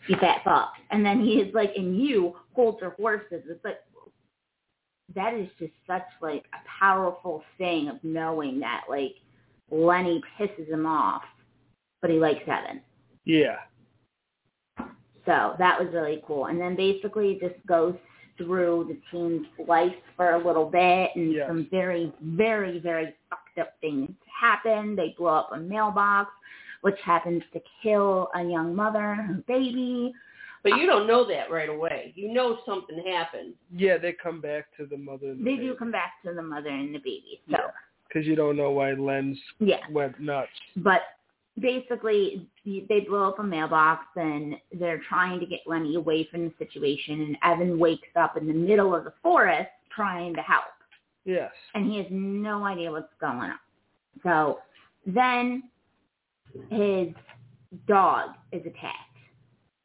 You 0.09 0.17
fat 0.17 0.43
fuck. 0.45 0.73
And 0.91 1.05
then 1.05 1.21
he 1.21 1.35
is 1.35 1.55
like, 1.55 1.73
and 1.77 2.01
you 2.01 2.37
hold 2.55 2.81
your 2.81 2.91
horses. 2.91 3.43
It's 3.49 3.65
like, 3.65 3.79
that 5.15 5.35
is 5.35 5.49
just 5.59 5.73
such 5.87 6.03
like 6.21 6.45
a 6.53 6.59
powerful 6.81 7.43
thing 7.59 7.89
of 7.89 7.97
knowing 8.03 8.59
that 8.61 8.83
like 8.89 9.15
Lenny 9.71 10.21
pisses 10.39 10.69
him 10.69 10.87
off, 10.87 11.23
but 12.03 12.11
he 12.11 12.19
likes 12.19 12.43
Evan. 12.47 12.81
Yeah. 13.25 13.57
So 14.79 15.55
that 15.59 15.79
was 15.81 15.89
really 15.93 16.23
cool. 16.27 16.47
And 16.47 16.61
then 16.61 16.77
basically 16.77 17.33
it 17.33 17.41
just 17.41 17.67
goes 17.67 17.95
through 18.37 18.87
the 18.89 18.99
team's 19.11 19.47
life 19.67 19.95
for 20.17 20.33
a 20.33 20.47
little 20.47 20.69
bit 20.69 21.11
and 21.17 21.33
Yes. 21.33 21.49
some 21.49 21.67
very, 21.71 22.13
very, 22.23 22.79
very 22.79 23.15
fucked 23.31 23.59
up 23.59 23.75
things 23.81 24.11
happen. 24.41 24.95
They 24.95 25.15
blow 25.17 25.35
up 25.35 25.51
a 25.53 25.59
mailbox, 25.59 26.31
which 26.83 26.99
happens 27.05 27.43
to 27.53 27.61
kill 27.83 28.29
a 28.35 28.43
young 28.43 28.75
mother 28.75 29.13
and 29.13 29.27
her 29.27 29.43
baby. 29.47 30.13
But 30.63 30.79
you 30.79 30.87
don't 30.87 31.07
know 31.07 31.27
that 31.29 31.51
right 31.51 31.69
away. 31.69 32.13
You 32.17 32.33
know 32.33 32.59
something 32.67 33.01
happened. 33.07 33.55
Yeah, 33.75 33.99
they 33.99 34.13
come 34.13 34.41
back 34.41 34.67
to 34.79 34.87
the 34.87 34.97
mother 34.97 35.31
and 35.31 35.41
the 35.41 35.45
They 35.45 35.57
do 35.57 35.77
come 35.77 35.93
back 35.93 36.15
to 36.25 36.33
the 36.33 36.43
mother 36.43 36.71
and 36.71 36.93
the 36.93 36.99
baby. 36.99 37.41
So 37.51 37.59
Because 38.09 38.27
you 38.27 38.35
don't 38.35 38.57
know 38.57 38.71
why 38.71 38.93
Len's 38.95 39.39
yeah. 39.61 39.79
went 39.93 40.19
nuts. 40.19 40.49
But 40.79 41.03
basically, 41.61 42.49
they 42.65 43.01
blow 43.09 43.29
up 43.29 43.39
a 43.39 43.45
mailbox 43.45 44.07
and 44.17 44.57
they're 44.73 45.01
trying 45.09 45.39
to 45.39 45.47
get 45.47 45.61
Lenny 45.67 45.95
away 45.95 46.27
from 46.31 46.47
the 46.47 46.53
situation. 46.59 47.21
And 47.23 47.37
Evan 47.45 47.79
wakes 47.79 48.09
up 48.17 48.37
in 48.37 48.49
the 48.49 48.55
middle 48.55 48.93
of 48.93 49.05
the 49.05 49.13
forest 49.23 49.71
trying 49.95 50.35
to 50.35 50.43
help. 50.43 50.65
Yes. 51.25 51.53
And 51.75 51.91
he 51.91 51.99
has 51.99 52.07
no 52.11 52.65
idea 52.65 52.91
what's 52.91 53.13
going 53.21 53.39
on. 53.39 53.59
So 54.23 54.59
then 55.07 55.65
his 56.71 57.09
dog 57.89 58.31
is 58.53 58.61
attacked 58.63 58.95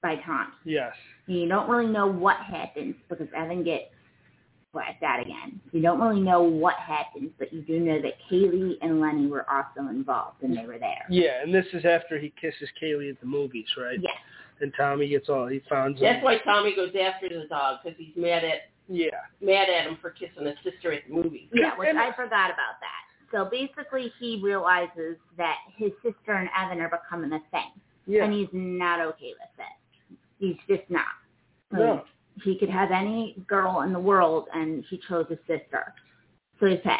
by 0.01 0.15
Tommy. 0.25 0.51
Yes. 0.65 0.93
You 1.27 1.47
don't 1.47 1.69
really 1.69 1.91
know 1.91 2.07
what 2.07 2.37
happens 2.37 2.95
because 3.09 3.27
Evan 3.35 3.63
gets 3.63 3.85
blacked 4.73 5.03
out 5.03 5.19
again. 5.19 5.59
You 5.73 5.81
don't 5.81 5.99
really 5.99 6.21
know 6.21 6.41
what 6.43 6.75
happens, 6.75 7.31
but 7.37 7.51
you 7.53 7.61
do 7.61 7.79
know 7.79 8.01
that 8.01 8.13
Kaylee 8.31 8.75
and 8.81 8.99
Lenny 9.01 9.27
were 9.27 9.45
also 9.51 9.89
involved 9.89 10.41
and 10.43 10.55
they 10.57 10.65
were 10.65 10.79
there. 10.79 11.05
Yeah, 11.09 11.41
and 11.43 11.53
this 11.53 11.65
is 11.73 11.83
after 11.85 12.17
he 12.17 12.33
kisses 12.39 12.69
Kaylee 12.81 13.09
at 13.11 13.19
the 13.19 13.25
movies, 13.27 13.65
right? 13.77 13.99
Yes. 14.01 14.13
And 14.61 14.71
Tommy 14.77 15.09
gets 15.09 15.27
all 15.27 15.47
he 15.47 15.61
finds 15.67 15.99
That's 15.99 16.17
him. 16.19 16.23
why 16.23 16.37
Tommy 16.39 16.75
goes 16.75 16.91
after 16.99 17.27
the 17.29 17.47
dog 17.49 17.79
because 17.83 17.97
he's 17.97 18.15
mad 18.15 18.43
at 18.43 18.69
Yeah. 18.87 19.09
mad 19.41 19.69
at 19.69 19.87
him 19.87 19.97
for 20.01 20.11
kissing 20.11 20.45
his 20.45 20.55
sister 20.63 20.91
at 20.93 21.01
the 21.07 21.13
movie. 21.13 21.49
Yeah, 21.53 21.75
which 21.77 21.89
And- 21.89 21.99
I 21.99 22.11
forgot 22.13 22.49
about 22.51 22.79
that. 22.79 23.03
So 23.31 23.45
basically 23.45 24.11
he 24.19 24.39
realizes 24.43 25.17
that 25.37 25.57
his 25.77 25.91
sister 26.03 26.33
and 26.33 26.49
Evan 26.57 26.81
are 26.81 26.89
becoming 26.89 27.31
a 27.33 27.39
thing. 27.51 27.71
Yeah. 28.05 28.25
And 28.25 28.33
he's 28.33 28.49
not 28.51 28.99
okay 28.99 29.33
with 29.39 29.65
it. 29.65 30.17
He's 30.37 30.57
just 30.67 30.89
not. 30.89 31.05
Like, 31.71 31.79
no. 31.79 32.03
He 32.43 32.57
could 32.57 32.69
have 32.69 32.91
any 32.91 33.35
girl 33.47 33.81
in 33.81 33.93
the 33.93 33.99
world 33.99 34.47
and 34.53 34.83
he 34.89 34.99
chose 35.07 35.25
his 35.29 35.39
sister. 35.47 35.93
So 36.59 36.65
he's 36.65 36.79
pissed. 36.79 36.99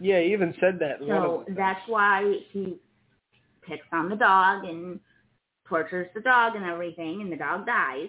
Yeah, 0.00 0.20
he 0.20 0.32
even 0.32 0.54
said 0.60 0.78
that 0.80 0.98
So 1.00 1.44
that's 1.56 1.80
why 1.86 2.40
he 2.50 2.78
picks 3.62 3.86
on 3.92 4.08
the 4.08 4.16
dog 4.16 4.64
and 4.64 4.98
tortures 5.68 6.08
the 6.14 6.20
dog 6.20 6.56
and 6.56 6.64
everything, 6.64 7.20
and 7.20 7.30
the 7.32 7.36
dog 7.36 7.66
dies. 7.66 8.08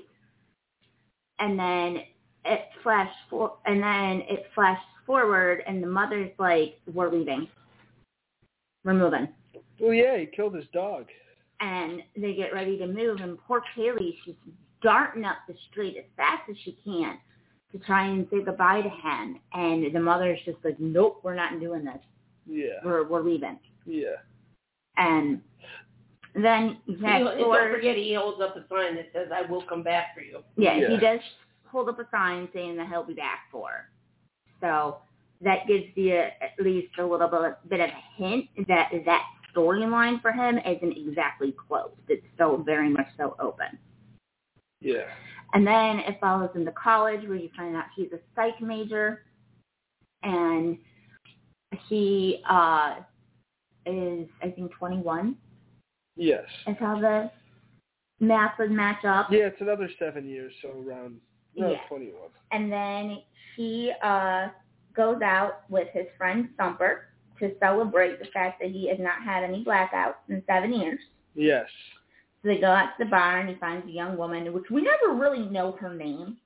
And 1.40 1.58
then 1.58 2.00
it 2.46 2.62
flash 2.82 3.12
for, 3.30 3.54
and 3.66 3.82
then 3.82 4.24
it 4.30 4.46
flashes 4.54 4.84
forward, 5.06 5.64
and 5.68 5.82
the 5.82 5.88
mother's 5.88 6.32
like, 6.40 6.80
"We're 6.94 7.12
leaving. 7.12 7.48
We're 8.84 8.94
moving." 8.94 9.28
Well, 9.80 9.94
yeah, 9.94 10.18
he 10.18 10.26
killed 10.26 10.56
his 10.56 10.66
dog. 10.74 11.08
And 11.60 12.02
they 12.16 12.34
get 12.34 12.54
ready 12.54 12.78
to 12.78 12.88
move, 12.88 13.20
and 13.22 13.38
poor 13.48 13.62
Kaylee, 13.76 14.18
she's 14.26 14.36
darting 14.82 15.24
up 15.24 15.38
the 15.48 15.56
street 15.70 15.98
as 15.98 16.06
fast 16.18 16.50
as 16.50 16.58
she 16.64 16.78
can 16.84 17.18
to 17.72 17.80
try 17.80 18.06
and 18.06 18.28
say 18.30 18.42
goodbye 18.44 18.82
to 18.82 18.90
him. 18.90 19.40
And 19.54 19.94
the 19.94 20.00
mother's 20.00 20.40
just 20.46 20.58
like, 20.64 20.80
"Nope, 20.80 21.22
we're 21.24 21.36
not 21.36 21.60
doing 21.60 21.86
this. 21.86 22.02
Yeah. 22.46 22.80
We're 22.84 23.08
we're 23.08 23.22
leaving." 23.24 23.60
Yeah. 23.86 24.18
And 24.98 25.42
then 26.36 26.78
He, 26.86 26.96
fast 26.96 27.06
and 27.06 27.26
don't 27.26 27.40
forward, 27.40 27.76
forget 27.76 27.96
he 27.96 28.14
holds 28.14 28.42
up 28.42 28.56
a 28.56 28.68
sign 28.68 28.96
that 28.96 29.10
says, 29.14 29.30
"I 29.34 29.50
will 29.50 29.62
come 29.62 29.84
back 29.84 30.14
for 30.14 30.22
you." 30.22 30.44
yeah, 30.58 30.76
Yeah. 30.76 30.90
he 30.90 30.98
does 30.98 31.20
hold 31.74 31.90
up 31.90 32.00
a 32.00 32.08
sign 32.12 32.48
saying 32.54 32.78
that 32.78 32.88
he'll 32.88 33.04
be 33.04 33.14
back 33.14 33.40
for. 33.52 33.90
So 34.62 34.98
that 35.42 35.68
gives 35.68 35.86
you 35.96 36.16
at 36.16 36.54
least 36.64 36.94
a 37.00 37.06
little 37.06 37.28
bit, 37.68 37.80
of 37.82 37.90
a 37.90 37.94
hint 38.16 38.46
that 38.70 38.92
that's 39.06 39.24
storyline 39.56 40.22
for 40.22 40.32
him 40.32 40.58
isn't 40.60 40.98
exactly 40.98 41.54
closed. 41.68 41.96
It's 42.08 42.26
still 42.36 42.58
very 42.58 42.90
much 42.90 43.08
so 43.18 43.36
open. 43.40 43.78
Yeah. 44.82 45.06
And 45.54 45.68
then 45.68 46.00
it 46.00 46.18
follows 46.20 46.50
into 46.56 46.72
college 46.72 47.28
where 47.28 47.38
you 47.38 47.50
find 47.56 47.76
out 47.76 47.86
he's 47.96 48.12
a 48.14 48.20
psych 48.36 48.60
major 48.62 49.24
and 50.24 50.78
he 51.88 52.42
uh 52.50 52.96
is 53.86 54.28
I 54.42 54.50
think 54.50 54.72
twenty 54.72 54.98
one 54.98 55.36
Yes. 56.16 56.46
is 56.68 56.76
how 56.80 57.00
the 57.00 57.32
math 58.20 58.58
would 58.60 58.72
match 58.72 59.04
up. 59.06 59.28
Yeah, 59.32 59.48
it's 59.48 59.62
another 59.62 59.90
seven 60.00 60.28
years, 60.28 60.54
so 60.62 60.70
around 60.70 61.18
around 61.60 61.72
Yeah. 61.72 61.88
21. 61.88 62.16
And 62.52 62.72
then 62.72 63.18
he 63.56 63.92
uh 64.04 64.48
goes 64.96 65.22
out 65.22 65.62
with 65.70 65.88
his 65.94 66.06
friend 66.18 66.50
Thumper 66.58 67.08
to 67.40 67.52
celebrate 67.60 68.20
the 68.20 68.26
fact 68.34 68.62
that 68.62 68.70
he 68.70 68.88
has 68.90 69.00
not 69.00 69.22
had 69.24 69.44
any 69.44 69.64
blackouts 69.64 70.16
in 70.30 70.44
seven 70.48 70.72
years. 70.74 71.00
Yes. 71.36 71.66
So 72.42 72.50
they 72.50 72.60
go 72.60 72.68
out 72.68 72.90
to 72.98 73.06
the 73.06 73.10
bar 73.10 73.40
and 73.40 73.50
he 73.50 73.56
finds 73.56 73.88
a 73.88 73.92
young 73.92 74.18
woman, 74.18 74.52
which 74.54 74.70
we 74.70 74.82
never 74.84 75.16
really 75.16 75.46
know 75.50 75.72
her 75.80 75.94
name. 75.94 76.38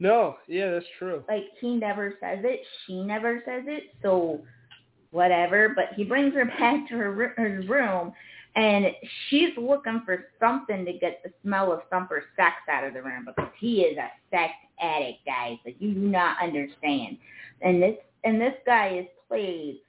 No, 0.00 0.36
yeah, 0.48 0.70
that's 0.72 0.86
true. 0.98 1.22
Like 1.28 1.44
he 1.60 1.76
never 1.76 2.14
says 2.20 2.40
it, 2.42 2.60
she 2.86 3.02
never 3.02 3.42
says 3.46 3.62
it, 3.66 3.94
so 4.02 4.40
whatever. 5.12 5.72
But 5.74 5.90
he 5.96 6.04
brings 6.04 6.34
her 6.34 6.44
back 6.58 6.88
to 6.88 6.96
her, 6.96 7.34
her 7.36 7.62
room, 7.68 8.12
and 8.56 8.86
she's 9.28 9.50
looking 9.56 10.02
for 10.04 10.26
something 10.38 10.84
to 10.84 10.92
get 10.92 11.20
the 11.24 11.32
smell 11.42 11.72
of 11.72 11.80
Thumper's 11.90 12.24
sex 12.36 12.52
out 12.70 12.84
of 12.84 12.94
the 12.94 13.02
room 13.02 13.24
because 13.26 13.50
he 13.58 13.80
is 13.82 13.98
a 13.98 14.08
sex 14.30 14.52
addict, 14.80 15.24
guys. 15.26 15.56
Like 15.64 15.76
you 15.80 15.92
do 15.94 16.00
not 16.00 16.36
understand. 16.42 17.18
And 17.62 17.82
this 17.82 17.96
and 18.24 18.40
this 18.40 18.54
guy 18.64 18.98
is 19.00 19.06
played 19.28 19.80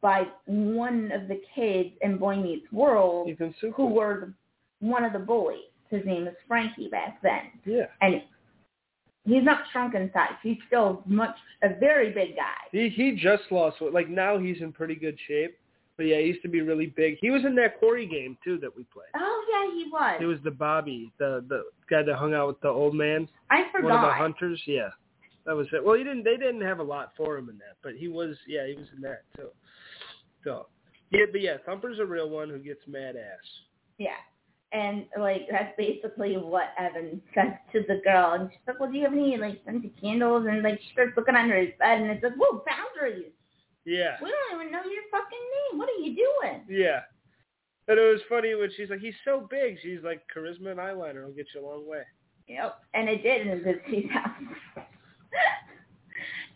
by 0.00 0.26
one 0.46 1.10
of 1.12 1.26
the 1.28 1.40
kids 1.54 1.90
in 2.02 2.16
Boy 2.16 2.36
Meets 2.36 2.70
World 2.72 3.28
who 3.76 3.86
were 3.86 4.32
the, 4.80 4.86
one 4.86 5.04
of 5.04 5.12
the 5.12 5.18
bullies. 5.18 5.64
His 5.90 6.04
name 6.06 6.26
is 6.26 6.34
Frankie 6.48 6.88
back 6.88 7.20
then 7.22 7.50
Yeah. 7.66 7.86
and 8.00 8.22
he's 9.26 9.42
not 9.44 9.62
shrunk 9.72 9.94
in 9.94 10.10
size. 10.12 10.32
He's 10.42 10.56
still 10.68 11.02
much 11.06 11.34
a 11.62 11.74
very 11.78 12.12
big 12.12 12.36
guy. 12.36 12.54
He 12.70 12.88
he 12.88 13.12
just 13.12 13.42
lost 13.50 13.80
weight. 13.80 13.92
Like 13.92 14.08
now 14.08 14.38
he's 14.38 14.60
in 14.60 14.72
pretty 14.72 14.94
good 14.94 15.18
shape. 15.26 15.58
But 16.02 16.08
yeah, 16.08 16.18
he 16.18 16.24
used 16.26 16.42
to 16.42 16.48
be 16.48 16.62
really 16.62 16.86
big. 16.86 17.18
He 17.20 17.30
was 17.30 17.44
in 17.44 17.54
that 17.54 17.78
Quarry 17.78 18.06
game 18.06 18.36
too 18.42 18.58
that 18.58 18.76
we 18.76 18.82
played. 18.92 19.06
Oh 19.14 19.44
yeah, 19.48 19.72
he 19.72 19.88
was. 19.88 20.16
He 20.18 20.24
was 20.24 20.38
the 20.42 20.50
Bobby, 20.50 21.12
the 21.20 21.44
the 21.48 21.62
guy 21.88 22.02
that 22.02 22.16
hung 22.16 22.34
out 22.34 22.48
with 22.48 22.60
the 22.60 22.68
old 22.68 22.96
man, 22.96 23.28
I 23.50 23.62
one 23.80 23.92
of 23.92 24.00
the 24.00 24.12
hunters. 24.12 24.60
Yeah, 24.66 24.88
that 25.46 25.54
was 25.54 25.68
it. 25.72 25.84
Well, 25.84 25.94
he 25.94 26.02
didn't. 26.02 26.24
They 26.24 26.36
didn't 26.36 26.62
have 26.62 26.80
a 26.80 26.82
lot 26.82 27.12
for 27.16 27.38
him 27.38 27.48
in 27.50 27.56
that, 27.58 27.76
but 27.84 27.92
he 27.94 28.08
was. 28.08 28.36
Yeah, 28.48 28.66
he 28.66 28.74
was 28.74 28.88
in 28.96 29.00
that 29.02 29.22
too. 29.36 29.50
So 30.42 30.66
yeah, 31.12 31.26
but 31.30 31.40
yeah, 31.40 31.58
Thumper's 31.64 32.00
a 32.00 32.04
real 32.04 32.28
one 32.28 32.48
who 32.48 32.58
gets 32.58 32.80
mad 32.88 33.14
ass. 33.14 33.46
Yeah. 33.98 34.18
And 34.72 35.06
like 35.20 35.42
that's 35.52 35.72
basically 35.78 36.34
what 36.36 36.74
Evan 36.80 37.22
says 37.32 37.52
to 37.74 37.84
the 37.86 38.00
girl, 38.02 38.32
and 38.32 38.50
she's 38.50 38.58
like, 38.66 38.80
"Well, 38.80 38.90
do 38.90 38.98
you 38.98 39.04
have 39.04 39.12
any 39.12 39.36
like 39.36 39.60
scented 39.64 39.92
candles?" 40.00 40.48
And 40.50 40.64
like 40.64 40.80
she 40.80 40.92
starts 40.94 41.12
looking 41.16 41.36
under 41.36 41.60
his 41.60 41.70
bed, 41.78 42.00
and 42.00 42.10
it's 42.10 42.24
like, 42.24 42.34
"Whoa, 42.34 42.64
boundaries! 42.66 43.30
Yeah, 43.84 44.16
We 44.22 44.30
don't 44.30 44.60
even 44.60 44.72
know 44.72 44.84
your 44.84 45.02
fucking 45.10 45.38
name. 45.72 45.78
What 45.78 45.88
are 45.88 46.02
you 46.02 46.14
doing?" 46.16 46.64
yeah. 46.68 47.00
And 47.88 47.98
it 47.98 48.12
was 48.12 48.20
funny 48.28 48.54
when 48.54 48.70
she's 48.76 48.90
like, 48.90 49.00
"He's 49.00 49.14
so 49.24 49.46
big." 49.50 49.78
She's 49.82 50.02
like, 50.04 50.22
"Charisma 50.34 50.70
and 50.70 50.80
eyeliner 50.80 51.24
will 51.24 51.32
get 51.32 51.46
you 51.54 51.64
a 51.64 51.66
long 51.66 51.86
way." 51.86 52.02
Yep. 52.48 52.78
And 52.94 53.08
it 53.08 53.22
did 53.22 53.46
in 53.46 53.62
the 53.62 54.08
house. 54.08 54.30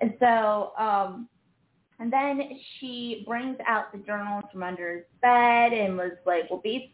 and 0.01 0.15
so, 0.21 0.73
um, 0.79 1.29
and 1.99 2.13
then 2.13 2.43
she 2.79 3.25
brings 3.27 3.57
out 3.67 3.93
the 3.93 3.99
journals 3.99 4.45
from 4.53 4.63
under 4.63 4.97
his 4.97 5.05
bed 5.23 5.73
and 5.73 5.97
was 5.97 6.13
like, 6.27 6.51
well, 6.51 6.61
these 6.63 6.89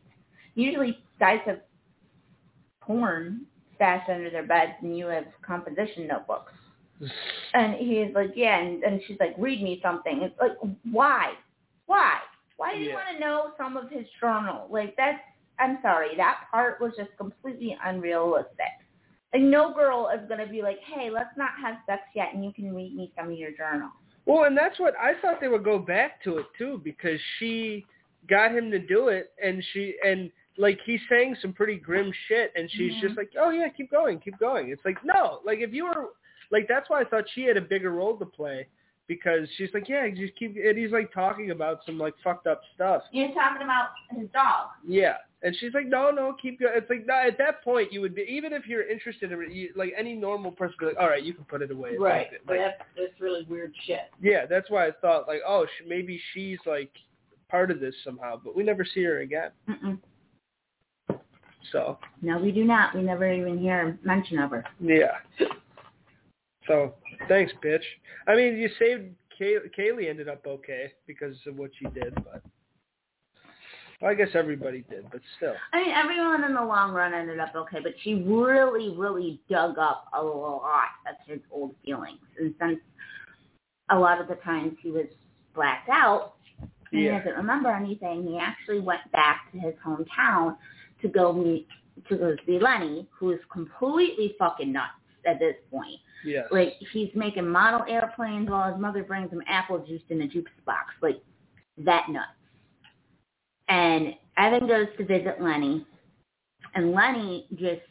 usually 0.54 0.98
guys 1.18 1.40
have 1.46 1.60
porn 2.80 3.46
stashed 3.74 4.08
under 4.08 4.30
their 4.30 4.46
beds 4.46 4.72
and 4.82 4.96
you 4.96 5.06
have 5.06 5.24
composition 5.44 6.06
notebooks. 6.06 6.52
And 7.54 7.74
he's 7.74 8.14
like, 8.14 8.32
yeah. 8.34 8.58
And, 8.58 8.82
and 8.82 9.00
she's 9.06 9.18
like, 9.20 9.34
read 9.38 9.62
me 9.62 9.80
something. 9.82 10.22
It's 10.22 10.38
like, 10.40 10.56
why? 10.90 11.32
Why? 11.86 12.18
Why 12.56 12.74
do 12.74 12.80
you 12.80 12.88
Yeah. 12.88 12.94
want 12.94 13.06
to 13.14 13.20
know 13.20 13.52
some 13.58 13.76
of 13.76 13.90
his 13.90 14.06
journal? 14.20 14.68
Like, 14.70 14.96
that's, 14.96 15.18
I'm 15.58 15.78
sorry, 15.82 16.16
that 16.16 16.44
part 16.50 16.80
was 16.80 16.92
just 16.96 17.10
completely 17.16 17.76
unrealistic. 17.84 18.72
Like, 19.32 19.42
no 19.42 19.72
girl 19.74 20.10
is 20.14 20.26
going 20.28 20.40
to 20.40 20.50
be 20.50 20.62
like, 20.62 20.78
hey, 20.80 21.10
let's 21.10 21.36
not 21.36 21.50
have 21.60 21.76
sex 21.86 22.02
yet 22.14 22.34
and 22.34 22.44
you 22.44 22.52
can 22.52 22.74
read 22.74 22.94
me 22.94 23.12
some 23.16 23.30
of 23.30 23.38
your 23.38 23.50
journal. 23.52 23.90
Well, 24.24 24.44
and 24.44 24.56
that's 24.56 24.78
what 24.78 24.94
I 25.00 25.14
thought 25.20 25.40
they 25.40 25.48
would 25.48 25.64
go 25.64 25.78
back 25.78 26.22
to 26.24 26.38
it 26.38 26.46
too, 26.56 26.80
because 26.84 27.18
she 27.38 27.84
got 28.28 28.52
him 28.52 28.70
to 28.70 28.78
do 28.78 29.08
it, 29.08 29.32
and 29.42 29.64
she 29.72 29.96
and 30.04 30.30
like 30.58 30.78
he's 30.84 31.00
saying 31.10 31.36
some 31.42 31.52
pretty 31.52 31.76
grim 31.76 32.12
shit, 32.28 32.52
and 32.54 32.70
she's 32.70 32.92
Mhm. 32.94 33.00
just 33.00 33.16
like, 33.16 33.32
"Oh 33.36 33.50
yeah, 33.50 33.68
keep 33.68 33.90
going, 33.90 34.20
keep 34.20 34.38
going." 34.38 34.70
It's 34.70 34.84
like 34.84 35.02
no, 35.04 35.40
like 35.44 35.58
if 35.58 35.72
you 35.72 35.86
were 35.86 36.10
like 36.52 36.68
that's 36.68 36.88
why 36.88 37.00
I 37.00 37.04
thought 37.04 37.24
she 37.34 37.42
had 37.42 37.56
a 37.56 37.60
bigger 37.60 37.90
role 37.90 38.16
to 38.18 38.26
play 38.26 38.68
because 39.08 39.48
she's 39.56 39.70
like, 39.74 39.88
"Yeah, 39.88 40.08
just 40.10 40.36
keep," 40.36 40.54
and 40.56 40.78
he's 40.78 40.92
like 40.92 41.12
talking 41.12 41.50
about 41.50 41.80
some 41.84 41.98
like 41.98 42.14
fucked 42.22 42.46
up 42.46 42.60
stuff. 42.74 43.02
You're 43.10 43.32
talking 43.34 43.62
about 43.62 43.88
his 44.16 44.28
dog. 44.32 44.68
Yeah. 44.86 45.16
And 45.44 45.56
she's 45.58 45.74
like, 45.74 45.86
no, 45.88 46.12
no, 46.12 46.36
keep 46.40 46.60
going. 46.60 46.70
It's 46.76 46.88
like, 46.88 47.04
no, 47.04 47.14
at 47.14 47.36
that 47.38 47.64
point, 47.64 47.92
you 47.92 48.00
would 48.00 48.14
be, 48.14 48.22
even 48.28 48.52
if 48.52 48.64
you're 48.68 48.88
interested 48.88 49.32
in 49.32 49.50
you, 49.50 49.70
like 49.74 49.92
any 49.98 50.14
normal 50.14 50.52
person 50.52 50.76
would 50.80 50.90
be 50.90 50.94
like, 50.94 51.02
all 51.02 51.08
right, 51.10 51.24
you 51.24 51.34
can 51.34 51.42
put 51.46 51.62
it 51.62 51.72
away. 51.72 51.90
It's 51.94 52.00
Right. 52.00 52.28
like- 52.30 52.42
But 52.46 52.58
that's 52.58 52.78
that's 52.96 53.20
really 53.20 53.42
weird 53.48 53.74
shit. 53.84 54.02
yeah, 54.20 54.46
that's 54.46 54.70
why 54.70 54.86
I 54.86 54.92
thought 55.00 55.26
like, 55.26 55.40
oh, 55.44 55.66
sh- 55.66 55.82
maybe 55.88 56.20
she's 56.32 56.60
like 56.64 56.92
part 57.50 57.72
of 57.72 57.80
this 57.80 57.92
somehow, 58.04 58.40
but 58.44 58.54
we 58.54 58.62
never 58.62 58.84
see 58.84 59.02
her 59.02 59.18
again. 59.18 59.50
Mm-mm. 59.68 59.98
So 61.72 61.98
No, 62.20 62.38
we 62.38 62.52
do 62.52 62.64
not. 62.64 62.94
We 62.94 63.02
never 63.02 63.30
even 63.32 63.58
hear 63.58 63.98
mention 64.04 64.38
of 64.38 64.50
her. 64.50 64.64
yeah. 64.80 65.16
So 66.66 66.94
thanks, 67.28 67.52
bitch. 67.64 67.82
I 68.28 68.36
mean, 68.36 68.56
you 68.56 68.68
saved 68.78 69.14
Kay- 69.36 69.68
Kaylee. 69.76 70.08
Ended 70.08 70.28
up 70.28 70.46
okay 70.46 70.92
because 71.06 71.36
of 71.46 71.56
what 71.56 71.70
she 71.78 71.86
did, 71.86 72.14
but 72.14 72.42
well, 74.00 74.10
I 74.10 74.14
guess 74.14 74.28
everybody 74.34 74.84
did, 74.90 75.06
but 75.12 75.20
still. 75.36 75.54
I 75.72 75.80
mean, 75.80 75.90
everyone 75.94 76.42
in 76.44 76.54
the 76.54 76.62
long 76.62 76.92
run 76.92 77.14
ended 77.14 77.38
up 77.38 77.54
okay, 77.54 77.78
but 77.82 77.92
she 78.02 78.14
really, 78.14 78.96
really 78.96 79.40
dug 79.48 79.78
up 79.78 80.08
a 80.12 80.20
lot 80.22 80.88
of 81.08 81.14
his 81.26 81.40
old 81.52 81.74
feelings. 81.84 82.18
And 82.38 82.52
since 82.60 82.80
a 83.90 83.98
lot 83.98 84.20
of 84.20 84.26
the 84.26 84.34
times 84.36 84.76
he 84.82 84.90
was 84.90 85.06
blacked 85.54 85.88
out 85.88 86.34
and 86.58 86.68
he 87.00 87.06
Yeah. 87.06 87.18
doesn't 87.18 87.36
remember 87.36 87.70
anything, 87.70 88.26
he 88.26 88.38
actually 88.38 88.80
went 88.80 89.08
back 89.12 89.52
to 89.52 89.58
his 89.58 89.74
hometown 89.76 90.56
to 91.00 91.08
go 91.08 91.32
meet, 91.32 91.68
to 92.08 92.16
go 92.16 92.36
see 92.44 92.58
Lenny, 92.58 93.06
who 93.12 93.30
is 93.30 93.40
completely 93.52 94.34
fucking 94.36 94.72
nuts 94.72 94.94
at 95.24 95.38
this 95.38 95.56
point. 95.70 96.00
Yes. 96.24 96.46
Like, 96.50 96.74
he's 96.92 97.10
making 97.14 97.48
model 97.48 97.84
airplanes 97.88 98.48
while 98.48 98.70
his 98.72 98.80
mother 98.80 99.02
brings 99.02 99.30
him 99.30 99.42
apple 99.46 99.78
juice 99.78 100.02
in 100.08 100.22
a 100.22 100.28
juice 100.28 100.44
box. 100.64 100.94
Like, 101.00 101.20
that 101.78 102.08
nuts. 102.08 102.30
And 103.68 104.14
Evan 104.36 104.66
goes 104.66 104.86
to 104.98 105.04
visit 105.04 105.40
Lenny, 105.40 105.86
and 106.74 106.92
Lenny 106.92 107.46
just 107.52 107.82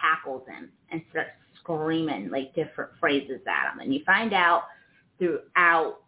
tackles 0.00 0.46
him 0.46 0.70
and 0.90 1.02
starts 1.10 1.30
screaming 1.60 2.30
like 2.30 2.54
different 2.54 2.90
phrases 3.00 3.40
at 3.46 3.72
him. 3.72 3.80
And 3.80 3.94
you 3.94 4.00
find 4.04 4.32
out 4.32 4.64
throughout 5.18 6.00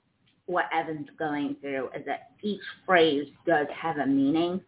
what 0.46 0.66
Evan's 0.72 1.08
going 1.18 1.56
through 1.60 1.88
is 1.96 2.04
that 2.06 2.30
each 2.42 2.60
phrase 2.84 3.26
does 3.46 3.66
have 3.74 3.96
a 3.98 4.06
meaning, 4.06 4.60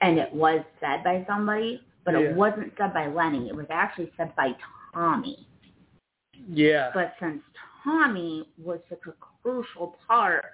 and 0.00 0.18
it 0.18 0.32
was 0.32 0.60
said 0.80 1.04
by 1.04 1.24
somebody, 1.26 1.82
but 2.04 2.14
Yeah. 2.14 2.20
it 2.20 2.36
wasn't 2.36 2.72
said 2.76 2.92
by 2.92 3.06
Lenny. 3.06 3.48
It 3.48 3.54
was 3.54 3.66
actually 3.70 4.12
said 4.16 4.34
by 4.34 4.56
Tommy. 4.92 5.46
Yeah. 6.48 6.90
But 6.94 7.14
since 7.20 7.42
Tommy 7.84 8.48
was 8.62 8.80
such 8.88 9.00
a 9.06 9.12
crucial 9.42 9.96
part 10.06 10.44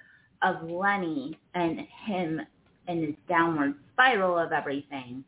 of 0.43 0.69
Lenny 0.69 1.39
and 1.55 1.81
him 2.07 2.41
and 2.89 3.05
his 3.05 3.15
downward 3.29 3.75
spiral 3.93 4.39
of 4.39 4.53
everything, 4.53 5.25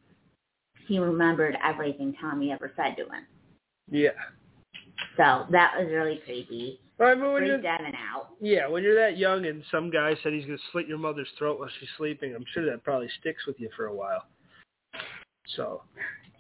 he 0.87 0.99
remembered 0.99 1.57
everything 1.65 2.15
Tommy 2.21 2.53
ever 2.53 2.73
said 2.77 2.97
to 2.97 3.05
him. 3.05 3.27
yeah. 3.91 4.11
So 5.17 5.47
that 5.51 5.75
was 5.77 5.89
really 5.91 6.21
creepy. 6.25 6.81
Well, 6.99 7.09
I 7.09 7.15
mean, 7.15 7.33
when 7.33 7.43
Freaked 7.43 7.65
Evan 7.65 7.95
out. 7.95 8.29
yeah, 8.41 8.69
when 8.69 8.83
you're 8.85 8.95
that 8.95 9.17
young 9.19 9.47
and 9.47 9.63
some 9.71 9.91
guy 9.91 10.15
said 10.23 10.33
he's 10.33 10.45
gonna 10.45 10.59
slit 10.71 10.87
your 10.87 10.99
mother's 10.99 11.29
throat 11.39 11.59
while 11.59 11.69
she's 11.81 11.89
sleeping, 11.97 12.35
I'm 12.35 12.45
sure 12.53 12.65
that 12.71 12.85
probably 12.85 13.09
sticks 13.21 13.47
with 13.47 13.59
you 13.59 13.69
for 13.77 13.87
a 13.87 13.95
while. 13.95 14.25
So 15.57 15.83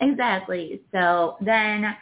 Exactly. 0.00 0.80
So 0.92 1.36
then 1.40 1.96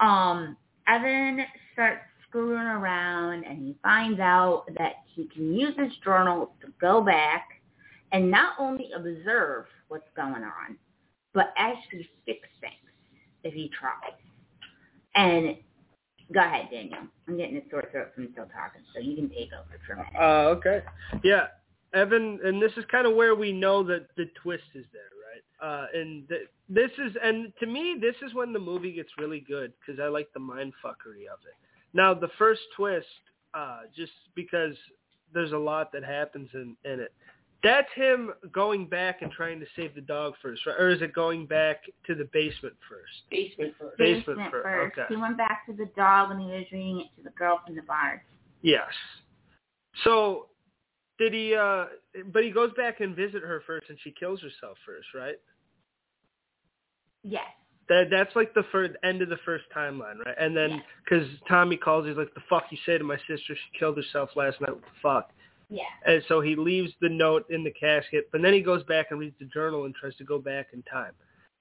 um 0.00 0.56
Evan 0.86 1.44
starts 1.78 2.00
screwing 2.28 2.66
around 2.66 3.44
and 3.44 3.58
he 3.58 3.76
finds 3.84 4.18
out 4.18 4.64
that 4.76 4.94
he 5.14 5.28
can 5.28 5.54
use 5.54 5.74
his 5.78 5.92
journals 6.04 6.48
to 6.60 6.72
go 6.80 7.00
back 7.00 7.46
and 8.10 8.28
not 8.28 8.54
only 8.58 8.90
observe 8.96 9.66
what's 9.86 10.08
going 10.16 10.42
on, 10.42 10.76
but 11.34 11.54
actually 11.56 12.08
fix 12.26 12.40
things 12.60 12.74
if 13.44 13.54
he 13.54 13.70
tries. 13.78 14.18
And 15.14 15.56
go 16.34 16.40
ahead, 16.40 16.68
Daniel. 16.72 16.98
I'm 17.28 17.36
getting 17.36 17.58
a 17.58 17.60
sore 17.70 17.84
throat 17.92 18.08
from 18.12 18.28
still 18.32 18.46
talking, 18.46 18.82
so 18.92 18.98
you 19.00 19.14
can 19.14 19.28
take 19.28 19.50
over 19.52 19.78
for 19.86 19.92
a 19.92 19.96
minute. 19.98 20.12
Uh, 20.18 20.48
okay. 20.56 20.82
Yeah. 21.22 21.46
Evan, 21.94 22.40
and 22.44 22.60
this 22.60 22.72
is 22.76 22.84
kind 22.90 23.06
of 23.06 23.14
where 23.14 23.36
we 23.36 23.52
know 23.52 23.84
that 23.84 24.08
the 24.16 24.26
twist 24.42 24.64
is 24.74 24.84
there, 24.92 25.02
right? 25.62 25.84
Uh, 25.84 25.86
and 25.94 26.28
th- 26.28 26.48
this 26.68 26.90
is, 26.98 27.12
and 27.22 27.52
to 27.60 27.66
me, 27.66 27.96
this 28.00 28.16
is 28.26 28.34
when 28.34 28.52
the 28.52 28.58
movie 28.58 28.92
gets 28.92 29.10
really 29.16 29.40
good 29.40 29.72
because 29.80 30.00
I 30.02 30.08
like 30.08 30.28
the 30.34 30.40
mind 30.40 30.72
fuckery 30.84 31.26
of 31.32 31.38
it. 31.46 31.54
Now, 31.94 32.14
the 32.14 32.28
first 32.38 32.60
twist, 32.76 33.06
uh, 33.54 33.80
just 33.96 34.12
because 34.34 34.74
there's 35.32 35.52
a 35.52 35.58
lot 35.58 35.92
that 35.92 36.04
happens 36.04 36.48
in, 36.54 36.76
in 36.84 37.00
it. 37.00 37.12
That's 37.62 37.88
him 37.96 38.30
going 38.52 38.86
back 38.86 39.22
and 39.22 39.32
trying 39.32 39.58
to 39.58 39.66
save 39.74 39.94
the 39.94 40.00
dog 40.00 40.34
first, 40.40 40.64
right? 40.64 40.76
Or 40.78 40.90
is 40.90 41.02
it 41.02 41.12
going 41.12 41.44
back 41.44 41.82
to 42.06 42.14
the 42.14 42.28
basement 42.32 42.74
first? 42.88 43.12
Basement 43.30 43.74
first. 43.78 43.98
Basement 43.98 44.26
Basement 44.26 44.50
fir- 44.52 44.62
first. 44.62 44.98
okay. 44.98 45.06
He 45.08 45.20
went 45.20 45.36
back 45.36 45.66
to 45.66 45.72
the 45.72 45.90
dog 45.96 46.30
and 46.30 46.40
he 46.40 46.46
was 46.46 46.64
reading 46.70 47.00
it 47.00 47.06
to 47.16 47.24
the 47.24 47.30
girl 47.30 47.60
from 47.66 47.74
the 47.74 47.82
bar. 47.82 48.24
Yes. 48.62 48.86
So 50.04 50.46
did 51.18 51.32
he 51.32 51.56
uh 51.56 51.86
but 52.32 52.44
he 52.44 52.50
goes 52.50 52.70
back 52.76 53.00
and 53.00 53.16
visit 53.16 53.42
her 53.42 53.62
first 53.66 53.88
and 53.88 53.98
she 54.04 54.12
kills 54.12 54.40
herself 54.40 54.78
first, 54.86 55.08
right? 55.12 55.40
Yes. 57.24 57.46
That 57.88 58.08
that's 58.10 58.34
like 58.36 58.52
the 58.54 58.64
first 58.70 58.94
end 59.02 59.22
of 59.22 59.28
the 59.28 59.38
first 59.44 59.64
timeline, 59.74 60.18
right? 60.24 60.34
And 60.38 60.56
then 60.56 60.70
Yes. 60.70 60.82
cuz 61.08 61.26
Tommy 61.48 61.76
calls 61.76 62.06
he's 62.06 62.16
like 62.16 62.32
the 62.34 62.42
fuck 62.48 62.64
you 62.70 62.78
say 62.84 62.98
to 62.98 63.04
my 63.04 63.16
sister 63.26 63.54
she 63.56 63.78
killed 63.78 63.96
herself 63.96 64.30
last 64.36 64.60
night. 64.60 64.70
What 64.70 64.82
the 64.82 65.00
fuck? 65.02 65.32
Yeah. 65.70 65.82
And 66.06 66.22
so 66.28 66.40
he 66.40 66.54
leaves 66.56 66.92
the 67.00 67.08
note 67.08 67.44
in 67.50 67.62
the 67.64 67.70
casket, 67.70 68.28
but 68.32 68.40
then 68.42 68.52
he 68.54 68.60
goes 68.60 68.82
back 68.84 69.06
and 69.10 69.18
reads 69.20 69.38
the 69.38 69.44
journal 69.46 69.84
and 69.84 69.94
tries 69.94 70.16
to 70.16 70.24
go 70.24 70.38
back 70.38 70.68
in 70.72 70.82
time. 70.82 71.12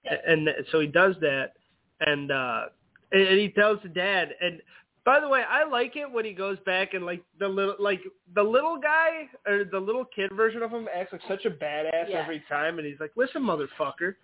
Yes. 0.04 0.22
And, 0.26 0.48
and 0.48 0.66
so 0.72 0.80
he 0.80 0.88
does 0.88 1.16
that 1.22 1.54
and 2.02 2.32
uh 2.32 2.66
and, 3.12 3.22
and 3.22 3.40
he 3.40 3.50
tells 3.50 3.82
the 3.84 3.90
dad 3.90 4.36
and 4.42 4.62
by 5.06 5.22
the 5.22 5.30
way, 5.30 5.42
I 5.50 5.64
like 5.64 5.96
it 5.96 6.12
when 6.12 6.26
he 6.26 6.34
goes 6.34 6.58
back 6.66 6.94
and 6.94 7.06
like 7.06 7.24
the 7.40 7.48
little 7.48 7.76
like 7.80 8.02
the 8.36 8.44
little 8.44 8.78
guy 8.78 9.30
or 9.48 9.64
the 9.64 9.80
little 9.80 10.04
kid 10.04 10.30
version 10.34 10.62
of 10.62 10.70
him 10.72 10.90
acts 10.94 11.14
like 11.14 11.22
such 11.30 11.46
a 11.46 11.50
badass 11.50 12.10
Yeah. 12.10 12.22
every 12.24 12.44
time 12.50 12.78
and 12.78 12.86
he's 12.86 13.00
like, 13.00 13.12
Listen, 13.16 13.42
motherfucker 13.42 14.16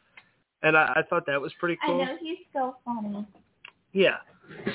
and 0.64 0.76
I, 0.76 0.94
I 0.96 1.02
thought 1.10 1.26
that 1.28 1.40
was 1.40 1.52
pretty 1.60 1.78
cool. 1.86 2.02
I 2.02 2.06
know 2.06 2.18
he's 2.20 2.38
so 2.52 2.76
funny. 2.84 3.26
Yeah. 3.92 4.18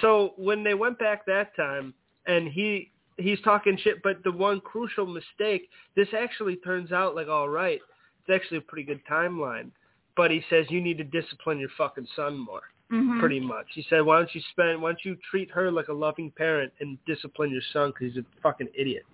So 0.00 0.34
when 0.36 0.62
they 0.62 0.74
went 0.74 0.98
back 0.98 1.26
that 1.26 1.54
time 1.56 1.92
and 2.26 2.48
he 2.48 2.90
he's 3.16 3.40
talking 3.40 3.76
shit, 3.82 4.02
but 4.02 4.22
the 4.22 4.32
one 4.32 4.60
crucial 4.60 5.06
mistake, 5.06 5.68
this 5.96 6.08
actually 6.16 6.56
turns 6.56 6.92
out 6.92 7.14
like 7.14 7.28
all 7.28 7.48
right. 7.48 7.80
It's 8.26 8.34
actually 8.34 8.58
a 8.58 8.62
pretty 8.62 8.84
good 8.84 9.00
timeline. 9.10 9.70
But 10.16 10.30
he 10.30 10.42
says 10.50 10.66
you 10.68 10.80
need 10.80 10.98
to 10.98 11.04
discipline 11.04 11.58
your 11.58 11.70
fucking 11.76 12.06
son 12.14 12.38
more, 12.38 12.62
Mm-hmm. 12.92 13.20
pretty 13.20 13.38
much. 13.38 13.66
He 13.74 13.84
said, 13.90 14.00
why 14.00 14.16
don't 14.16 14.34
you 14.34 14.40
spend, 14.50 14.80
why 14.80 14.90
don't 14.90 15.04
you 15.04 15.16
treat 15.30 15.50
her 15.50 15.70
like 15.70 15.88
a 15.88 15.92
loving 15.92 16.30
parent 16.30 16.72
and 16.80 16.96
discipline 17.06 17.50
your 17.50 17.60
son 17.72 17.90
because 17.90 18.14
he's 18.14 18.22
a 18.22 18.26
fucking 18.42 18.68
idiot. 18.74 19.04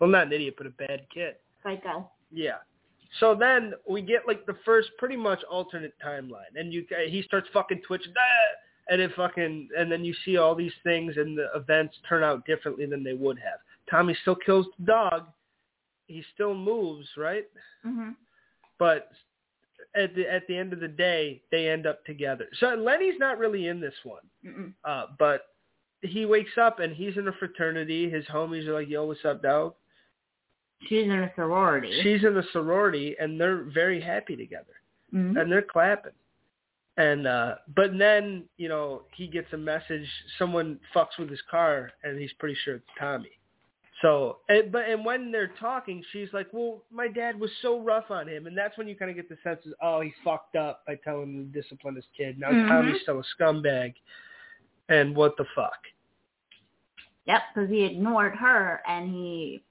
Well, 0.00 0.10
not 0.10 0.26
an 0.26 0.32
idiot, 0.32 0.54
but 0.58 0.66
a 0.66 0.70
bad 0.70 1.06
kid. 1.14 1.36
Psycho. 1.62 2.10
Yeah. 2.32 2.56
So 3.18 3.34
then 3.34 3.74
we 3.88 4.02
get 4.02 4.26
like 4.28 4.46
the 4.46 4.56
first 4.64 4.90
pretty 4.98 5.16
much 5.16 5.42
alternate 5.44 5.94
timeline, 6.04 6.54
and 6.54 6.72
you 6.72 6.86
he 7.08 7.22
starts 7.22 7.48
fucking 7.52 7.82
twitching, 7.86 8.12
"Ah!" 8.16 8.56
and 8.88 9.00
it 9.00 9.10
fucking 9.16 9.68
and 9.76 9.90
then 9.90 10.04
you 10.04 10.14
see 10.24 10.36
all 10.36 10.54
these 10.54 10.72
things, 10.84 11.16
and 11.16 11.36
the 11.36 11.48
events 11.54 11.96
turn 12.08 12.22
out 12.22 12.46
differently 12.46 12.86
than 12.86 13.02
they 13.02 13.14
would 13.14 13.38
have. 13.38 13.58
Tommy 13.90 14.14
still 14.22 14.36
kills 14.36 14.66
the 14.78 14.86
dog. 14.86 15.26
He 16.06 16.22
still 16.34 16.54
moves, 16.54 17.08
right? 17.16 17.48
Mhm. 17.84 18.14
But 18.78 19.10
at 19.96 20.14
the 20.14 20.28
at 20.28 20.46
the 20.46 20.56
end 20.56 20.72
of 20.72 20.78
the 20.78 20.88
day, 20.88 21.42
they 21.50 21.68
end 21.68 21.86
up 21.86 22.04
together. 22.04 22.48
So 22.60 22.74
Lenny's 22.74 23.18
not 23.18 23.38
really 23.38 23.66
in 23.66 23.80
this 23.80 23.94
one, 24.04 24.28
uh, 24.84 25.06
but 25.18 25.48
he 26.02 26.24
wakes 26.26 26.56
up 26.58 26.78
and 26.78 26.94
he's 26.94 27.16
in 27.16 27.26
a 27.28 27.32
fraternity. 27.32 28.08
His 28.08 28.24
homies 28.26 28.66
are 28.68 28.74
like, 28.74 28.88
"Yo, 28.88 29.04
what's 29.04 29.24
up, 29.24 29.42
dog?" 29.42 29.74
She's 30.88 31.04
in 31.04 31.10
a 31.10 31.32
sorority. 31.36 32.00
She's 32.02 32.24
in 32.24 32.36
a 32.36 32.42
sorority, 32.52 33.16
and 33.20 33.40
they're 33.40 33.64
very 33.64 34.00
happy 34.00 34.36
together. 34.36 34.74
Mhm. 35.12 35.40
and 35.40 35.50
they're 35.50 35.62
clapping. 35.62 36.12
And 36.96 37.26
uh 37.26 37.56
but 37.74 37.98
then, 37.98 38.44
you 38.58 38.68
know, 38.68 39.02
he 39.12 39.26
gets 39.26 39.52
a 39.52 39.56
message 39.56 40.06
someone 40.38 40.78
fucks 40.94 41.18
with 41.18 41.28
his 41.28 41.42
car 41.50 41.90
and 42.04 42.16
he's 42.18 42.32
pretty 42.34 42.54
sure 42.64 42.76
it's 42.76 42.86
Tommy. 42.98 43.32
So, 44.02 44.38
and, 44.48 44.70
but 44.70 44.88
and 44.88 45.04
when 45.04 45.32
they're 45.32 45.52
talking, 45.60 46.02
she's 46.12 46.32
like, 46.32 46.46
"Well, 46.52 46.84
my 46.90 47.08
dad 47.08 47.38
was 47.38 47.50
so 47.60 47.80
rough 47.80 48.10
on 48.10 48.28
him," 48.28 48.46
and 48.46 48.56
that's 48.56 48.78
when 48.78 48.86
you 48.88 48.94
kind 48.96 49.10
of 49.10 49.16
get 49.16 49.28
the 49.28 49.36
sense 49.42 49.66
of, 49.66 49.74
"Oh, 49.82 50.00
he 50.00 50.12
fucked 50.24 50.56
up 50.56 50.86
by 50.86 50.94
telling 51.04 51.34
him 51.34 51.52
to 51.52 51.60
discipline 51.60 51.96
his 51.96 52.06
kid. 52.16 52.38
Now 52.38 52.50
Mhm. 52.50 52.68
Tommy's 52.68 53.02
still 53.02 53.18
a 53.18 53.24
scumbag." 53.36 53.94
And 54.88 55.14
what 55.16 55.36
the 55.36 55.44
fuck? 55.56 55.86
Yep, 57.26 57.42
because 57.54 57.68
he 57.70 57.84
ignored 57.84 58.34
her 58.36 58.80
and 58.86 59.10
he 59.10 59.62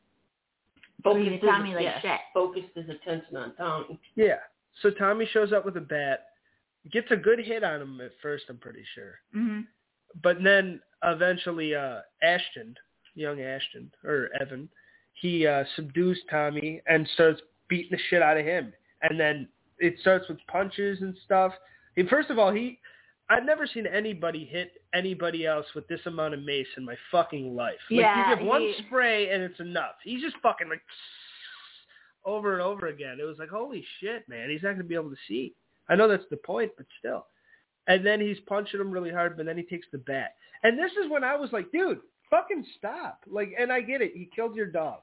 Focused 1.03 1.27
treated 1.27 1.41
Tommy 1.47 1.73
like 1.75 1.83
yeah, 1.83 2.01
shit. 2.01 2.19
Focused 2.33 2.67
his 2.75 2.89
attention 2.89 3.37
on 3.37 3.55
Tommy. 3.55 3.99
Yeah. 4.15 4.37
So 4.81 4.89
Tommy 4.91 5.27
shows 5.31 5.51
up 5.53 5.65
with 5.65 5.77
a 5.77 5.81
bat, 5.81 6.27
gets 6.91 7.07
a 7.11 7.15
good 7.15 7.39
hit 7.39 7.63
on 7.63 7.81
him 7.81 8.01
at 8.01 8.11
first. 8.21 8.45
I'm 8.49 8.57
pretty 8.57 8.83
sure. 8.95 9.19
Mhm. 9.35 9.65
but 10.23 10.41
then 10.43 10.81
eventually 11.03 11.75
uh 11.75 12.01
Ashton, 12.23 12.75
young 13.15 13.41
Ashton 13.41 13.91
or 14.03 14.29
Evan, 14.41 14.67
he 15.13 15.45
uh 15.45 15.63
subdues 15.75 16.19
Tommy 16.29 16.81
and 16.87 17.07
starts 17.13 17.41
beating 17.67 17.91
the 17.91 17.99
shit 18.09 18.21
out 18.21 18.37
of 18.37 18.45
him. 18.45 18.73
And 19.01 19.19
then 19.19 19.47
it 19.77 19.95
starts 20.01 20.27
with 20.27 20.39
punches 20.47 21.01
and 21.01 21.15
stuff. 21.25 21.53
And 21.95 22.09
first 22.09 22.29
of 22.29 22.39
all, 22.39 22.51
he 22.51 22.79
I've 23.29 23.45
never 23.45 23.67
seen 23.67 23.85
anybody 23.85 24.43
hit 24.45 24.78
anybody 24.93 25.45
else 25.45 25.65
with 25.75 25.87
this 25.87 25.99
amount 26.05 26.33
of 26.33 26.41
mace 26.43 26.67
in 26.77 26.83
my 26.85 26.95
fucking 27.11 27.55
life. 27.55 27.75
Like 27.91 27.99
Yeah, 28.01 28.29
you 28.31 28.35
give 28.37 28.45
one 28.45 28.61
he- 28.61 28.75
spray 28.87 29.29
and 29.29 29.43
it's 29.43 29.59
enough. 29.59 29.95
He's 30.03 30.21
just 30.21 30.35
fucking 30.41 30.69
like 30.69 30.81
over 32.25 32.53
and 32.53 32.61
over 32.61 32.87
again. 32.87 33.17
It 33.19 33.23
was 33.23 33.37
like, 33.39 33.49
holy 33.49 33.83
shit, 33.99 34.27
man, 34.27 34.49
he's 34.49 34.63
not 34.63 34.71
gonna 34.71 34.83
be 34.83 34.95
able 34.95 35.09
to 35.11 35.15
see. 35.27 35.53
I 35.89 35.95
know 35.95 36.07
that's 36.07 36.23
the 36.29 36.37
point, 36.37 36.71
but 36.77 36.85
still. 36.99 37.25
And 37.87 38.05
then 38.05 38.19
he's 38.19 38.37
punching 38.47 38.79
him 38.79 38.91
really 38.91 39.11
hard, 39.11 39.35
but 39.37 39.45
then 39.45 39.57
he 39.57 39.63
takes 39.63 39.87
the 39.91 39.97
bat. 39.97 40.35
And 40.63 40.77
this 40.77 40.91
is 41.03 41.09
when 41.09 41.23
I 41.23 41.35
was 41.35 41.51
like, 41.51 41.71
dude, 41.71 41.99
fucking 42.29 42.65
stop. 42.77 43.21
Like, 43.29 43.53
and 43.57 43.71
I 43.71 43.81
get 43.81 44.01
it. 44.01 44.11
He 44.13 44.29
killed 44.35 44.55
your 44.55 44.67
dog. 44.67 44.99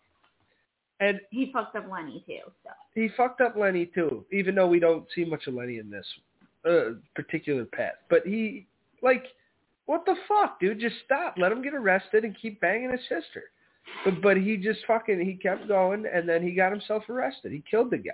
And 1.01 1.21
He 1.31 1.51
fucked 1.53 1.77
up 1.77 1.91
Lenny 1.91 2.23
too. 2.27 2.39
So 2.63 2.71
he 2.95 3.09
fucked 3.17 3.41
up 3.41 3.57
Lenny 3.57 3.87
too, 3.87 4.25
even 4.33 4.55
though 4.55 4.67
we 4.69 4.79
don't 4.79 5.07
see 5.15 5.25
much 5.25 5.47
of 5.47 5.55
Lenny 5.55 5.79
in 5.79 5.91
this 5.91 6.07
uh, 6.69 6.95
particular 7.15 7.65
path. 7.65 7.95
But 8.09 8.27
he, 8.27 8.67
like, 9.03 9.25
what 9.87 10.05
the 10.05 10.17
fuck, 10.29 10.61
dude? 10.61 10.81
Just 10.81 10.97
stop. 11.05 11.37
Let 11.39 11.53
him 11.53 11.63
get 11.63 11.75
arrested 11.75 12.25
and 12.25 12.37
keep 12.41 12.61
banging 12.61 12.91
his 12.91 13.01
sister. 13.03 13.45
But 14.05 14.21
but 14.21 14.37
he 14.37 14.57
just 14.57 14.81
fucking 14.87 15.21
he 15.25 15.35
kept 15.35 15.69
going, 15.69 16.05
and 16.13 16.29
then 16.29 16.43
he 16.43 16.53
got 16.53 16.73
himself 16.73 17.09
arrested. 17.09 17.53
He 17.53 17.63
killed 17.71 17.91
the 17.91 17.99
guy, 17.99 18.13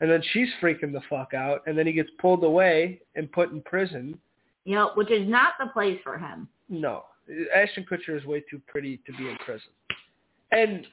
and 0.00 0.10
then 0.10 0.22
she's 0.32 0.48
freaking 0.60 0.92
the 0.92 1.00
fuck 1.08 1.32
out, 1.32 1.62
and 1.66 1.78
then 1.78 1.86
he 1.86 1.92
gets 1.92 2.10
pulled 2.20 2.42
away 2.42 3.00
and 3.14 3.30
put 3.30 3.52
in 3.52 3.62
prison. 3.62 4.18
you 4.64 4.74
know, 4.74 4.90
which 4.96 5.10
is 5.10 5.28
not 5.28 5.54
the 5.60 5.66
place 5.66 5.98
for 6.02 6.18
him. 6.18 6.48
No, 6.68 7.04
Ashton 7.54 7.86
Kutcher 7.90 8.18
is 8.18 8.24
way 8.24 8.42
too 8.50 8.60
pretty 8.66 9.00
to 9.06 9.12
be 9.16 9.28
in 9.28 9.36
prison. 9.44 9.70
And 10.52 10.86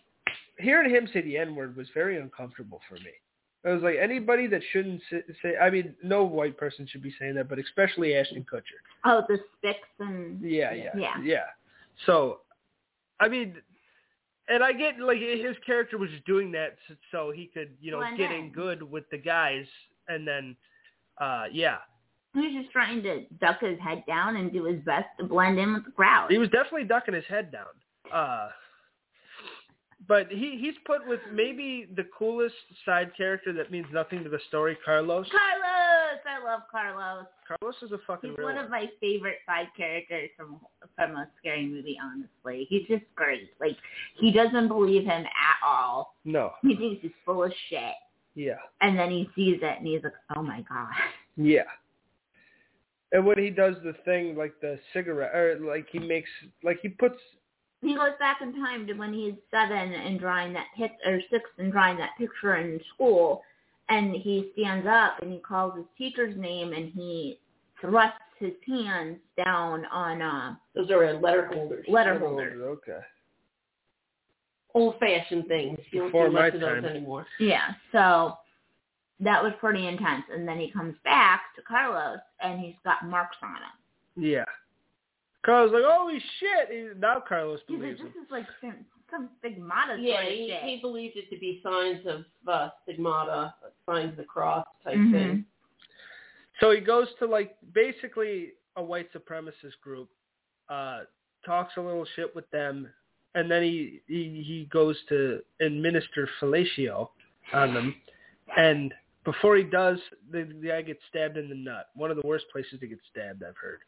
hearing 0.60 0.92
him 0.94 1.08
say 1.12 1.22
the 1.22 1.38
N 1.38 1.56
word 1.56 1.76
was 1.76 1.88
very 1.94 2.20
uncomfortable 2.22 2.80
for 2.88 2.96
me. 2.96 3.12
I 3.68 3.74
was 3.74 3.84
like, 3.84 3.96
anybody 4.02 4.48
that 4.48 4.62
shouldn't 4.72 5.02
say, 5.10 5.58
I 5.62 5.70
mean, 5.70 5.94
no 6.02 6.24
white 6.24 6.58
person 6.58 6.88
should 6.90 7.04
be 7.04 7.14
saying 7.20 7.36
that, 7.36 7.50
but 7.50 7.60
especially 7.60 8.16
Ashton 8.16 8.46
Kutcher. 8.52 8.80
Oh, 9.04 9.24
the 9.28 9.40
sticks 9.60 9.88
and 10.00 10.42
Yeah, 10.42 10.74
yeah, 10.74 10.92
Yeah. 10.96 11.22
yeah. 11.22 11.44
So, 12.06 12.42
I 13.20 13.28
mean, 13.28 13.56
and 14.48 14.64
I 14.64 14.72
get 14.72 15.00
like 15.00 15.18
his 15.20 15.58
character 15.66 15.98
was 15.98 16.10
just 16.12 16.26
doing 16.26 16.52
that 16.54 16.78
so 17.12 17.32
he 17.32 17.48
could, 17.54 17.72
you 17.82 17.92
know, 17.92 18.02
get 18.16 18.32
in. 18.32 18.46
in 18.46 18.52
good 18.52 18.82
with 18.82 19.04
the 19.10 19.18
guys, 19.18 19.66
and 20.08 20.26
then, 20.26 20.56
uh, 21.20 21.46
yeah, 21.52 21.78
he 22.34 22.40
was 22.40 22.54
just 22.62 22.72
trying 22.72 23.04
to 23.04 23.26
duck 23.42 23.60
his 23.62 23.80
head 23.80 24.04
down 24.08 24.38
and 24.38 24.54
do 24.54 24.66
his 24.66 24.80
best 24.84 25.08
to 25.20 25.26
blend 25.26 25.60
in 25.60 25.74
with 25.74 25.86
the 25.86 25.92
crowd. 25.92 26.32
He 26.32 26.38
was 26.38 26.50
definitely 26.50 26.86
ducking 26.86 27.16
his 27.16 27.26
head 27.26 27.52
down. 27.52 27.66
Uh, 28.14 28.50
but 30.08 30.28
he 30.30 30.58
he's 30.60 30.76
put 30.86 31.06
with 31.08 31.20
maybe 31.34 31.88
the 31.96 32.06
coolest 32.18 32.56
side 32.86 33.12
character 33.16 33.52
that 33.54 33.72
means 33.72 33.88
nothing 33.92 34.24
to 34.24 34.30
the 34.30 34.40
story, 34.48 34.78
Carlos. 34.86 35.28
Carlos, 35.30 36.22
I 36.26 36.44
love 36.44 36.62
Carlos. 36.72 37.26
Carlos 37.48 37.76
is 37.82 37.92
a 37.92 38.00
fucking 38.08 38.32
He's 38.32 38.38
real 38.38 38.48
one 38.48 38.58
of 38.58 38.70
my 38.70 38.86
favorite 39.00 39.38
side 39.46 39.68
characters 39.76 40.30
from 40.38 40.60
from 40.96 41.16
a 41.16 41.28
scary 41.40 41.66
movie. 41.66 41.98
Honestly, 42.02 42.66
he's 42.70 42.88
just 42.88 43.04
great. 43.16 43.52
Like 43.60 43.78
he 44.16 44.32
doesn't 44.32 44.68
believe 44.68 45.04
him 45.04 45.26
at 45.26 45.66
all. 45.66 46.16
No, 46.26 46.52
He 46.62 46.76
thinks 46.76 47.02
he's 47.02 47.12
full 47.26 47.44
of 47.44 47.52
shit, 47.70 47.96
yeah, 48.36 48.58
and 48.82 48.98
then 48.98 49.10
he 49.10 49.30
sees 49.36 49.60
it 49.62 49.78
and 49.80 49.88
he's 49.88 50.04
like, 50.04 50.14
"Oh 50.36 50.42
my 50.42 50.62
god." 50.70 50.92
yeah. 51.36 51.64
And 53.14 53.26
when 53.26 53.38
he 53.38 53.50
does 53.50 53.76
the 53.86 53.94
thing 54.04 54.36
like 54.36 54.54
the 54.62 54.78
cigarette, 54.92 55.34
or 55.34 55.60
like 55.66 55.88
he 55.90 56.00
makes, 56.00 56.30
like 56.62 56.80
he 56.82 56.90
puts, 56.90 57.16
He 57.82 57.96
goes 57.96 58.12
back 58.20 58.42
in 58.42 58.54
time 58.54 58.88
to 58.88 58.94
when 58.94 59.14
he's 59.14 59.36
seven 59.52 59.94
and 59.94 60.20
drawing 60.20 60.52
that 60.54 60.68
pic 60.76 60.92
or 61.06 61.20
six 61.30 61.44
and 61.60 61.72
drawing 61.72 61.98
that 61.98 62.12
picture 62.18 62.56
in 62.56 62.80
school, 62.94 63.42
and 63.90 64.16
he 64.16 64.52
stands 64.54 64.88
up 64.90 65.22
and 65.22 65.32
he 65.32 65.40
calls 65.40 65.76
his 65.78 65.86
teacher's 65.98 66.36
name 66.38 66.74
and 66.74 66.92
he 66.92 67.40
thrusts 67.80 68.18
his 68.40 68.54
hands 68.68 69.18
down 69.44 69.86
on 69.86 70.22
uh 70.22 70.56
Those 70.76 70.90
are 70.92 71.14
letter 71.20 71.48
holders. 71.54 71.86
letter 71.88 72.18
holders. 72.20 72.62
Okay. 72.62 73.00
old-fashioned 74.74 75.48
things. 75.48 75.80
You 75.92 76.02
don't 76.02 76.08
Before 76.10 76.28
do 76.28 76.34
my 76.34 76.42
much 76.46 76.54
of 76.56 76.62
those 76.62 76.70
time. 76.82 76.86
anymore. 76.86 77.26
Yeah, 77.40 77.74
so 77.92 78.38
that 79.20 79.42
was 79.44 79.54
pretty 79.60 79.88
intense. 79.88 80.24
And 80.32 80.48
then 80.48 80.60
he 80.60 80.70
comes 80.72 80.96
back 81.04 81.42
to 81.56 81.62
Carlos, 81.64 82.20
and 82.42 82.60
he's 82.60 82.76
got 82.84 83.06
marks 83.08 83.38
on 83.42 83.56
him. 83.56 84.24
Yeah. 84.24 84.46
Carlos 85.48 85.72
like, 85.74 85.84
holy 85.86 86.20
shit! 86.40 86.70
He, 86.70 87.00
now 87.00 87.24
Carlos 87.28 87.62
He's 87.68 87.74
like, 87.76 87.82
believes 87.82 88.02
this 88.02 88.08
him. 88.14 88.24
is 88.26 88.30
like 88.32 88.46
some, 88.62 88.76
some 89.10 89.30
stigmata 89.40 89.96
Yeah, 90.00 90.16
sort 90.16 90.26
of 90.26 90.32
he, 90.34 90.48
shit. 90.50 90.64
he 90.64 90.82
believed 90.82 91.16
it 91.18 91.30
to 91.34 91.40
be 91.40 91.62
signs 91.64 92.06
of 92.06 92.26
uh, 92.48 92.70
stigmata, 92.84 93.56
signs 93.86 94.12
of 94.12 94.18
the 94.18 94.24
cross 94.26 94.68
type 94.84 94.96
Mhm. 94.98 95.12
thing. 95.12 95.46
So 96.60 96.72
he 96.72 96.82
goes 96.82 97.08
to 97.20 97.26
like 97.28 97.56
basically 97.74 98.54
a 98.76 98.84
white 98.84 99.10
supremacist 99.14 99.80
group, 99.82 100.10
uh, 100.70 101.02
talks 101.46 101.74
a 101.78 101.82
little 101.82 102.06
shit 102.16 102.36
with 102.36 102.50
them, 102.52 102.92
and 103.36 103.50
then 103.50 103.64
he 103.64 104.02
he, 104.08 104.44
he 104.46 104.68
goes 104.70 104.98
to 105.10 105.42
administer 105.62 106.28
fellatio 106.42 107.10
on 107.54 107.74
them, 107.74 107.96
and 108.58 108.94
before 109.24 109.56
he 109.56 109.64
does, 109.64 110.00
the, 110.32 110.44
the 110.62 110.68
guy 110.70 110.82
gets 110.82 111.00
stabbed 111.10 111.38
in 111.38 111.48
the 111.48 111.56
nut. 111.56 111.88
One 111.96 112.12
of 112.12 112.18
the 112.18 112.26
worst 112.28 112.46
places 112.52 112.80
to 112.82 112.88
get 112.88 113.00
stabbed, 113.12 113.44
I've 113.44 113.56
heard. 113.58 113.80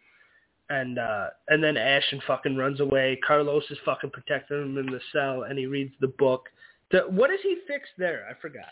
And 0.70 1.00
uh 1.00 1.28
and 1.48 1.64
then 1.64 1.78
Ashton 1.78 2.22
fucking 2.28 2.56
runs 2.56 2.80
away. 2.80 3.20
Carlos 3.26 3.64
is 3.70 3.78
fucking 3.86 4.12
protecting 4.12 4.62
him 4.62 4.78
in 4.78 4.86
the 4.86 5.02
cell, 5.12 5.44
and 5.44 5.58
he 5.58 5.66
reads 5.66 5.94
the 6.00 6.14
book. 6.20 6.48
The, 6.92 7.00
what 7.10 7.30
does 7.30 7.40
he 7.44 7.58
fix 7.68 7.88
there? 7.98 8.26
I 8.30 8.40
forgot. 8.40 8.70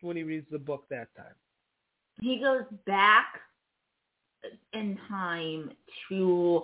When 0.00 0.16
he 0.16 0.22
reads 0.22 0.46
the 0.50 0.58
book 0.58 0.84
that 0.90 1.08
time. 1.16 1.34
he 2.20 2.40
goes 2.40 2.62
back 2.86 3.40
in 4.72 4.98
time 5.08 5.70
to 6.08 6.62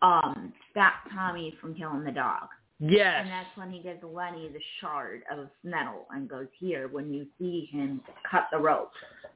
um 0.00 0.52
stop 0.70 0.94
Tommy 1.14 1.56
from 1.60 1.74
killing 1.74 2.04
the 2.04 2.12
dog. 2.12 2.48
Yes. 2.84 3.18
And 3.20 3.30
that's 3.30 3.56
when 3.56 3.70
he 3.70 3.80
gives 3.80 4.02
Lenny 4.02 4.48
the 4.48 4.60
shard 4.80 5.22
of 5.30 5.48
metal 5.62 6.06
and 6.10 6.28
goes, 6.28 6.48
Here, 6.58 6.88
when 6.88 7.12
you 7.12 7.26
see 7.38 7.68
him, 7.70 8.00
cut 8.28 8.48
the 8.50 8.58
rope. 8.58 8.90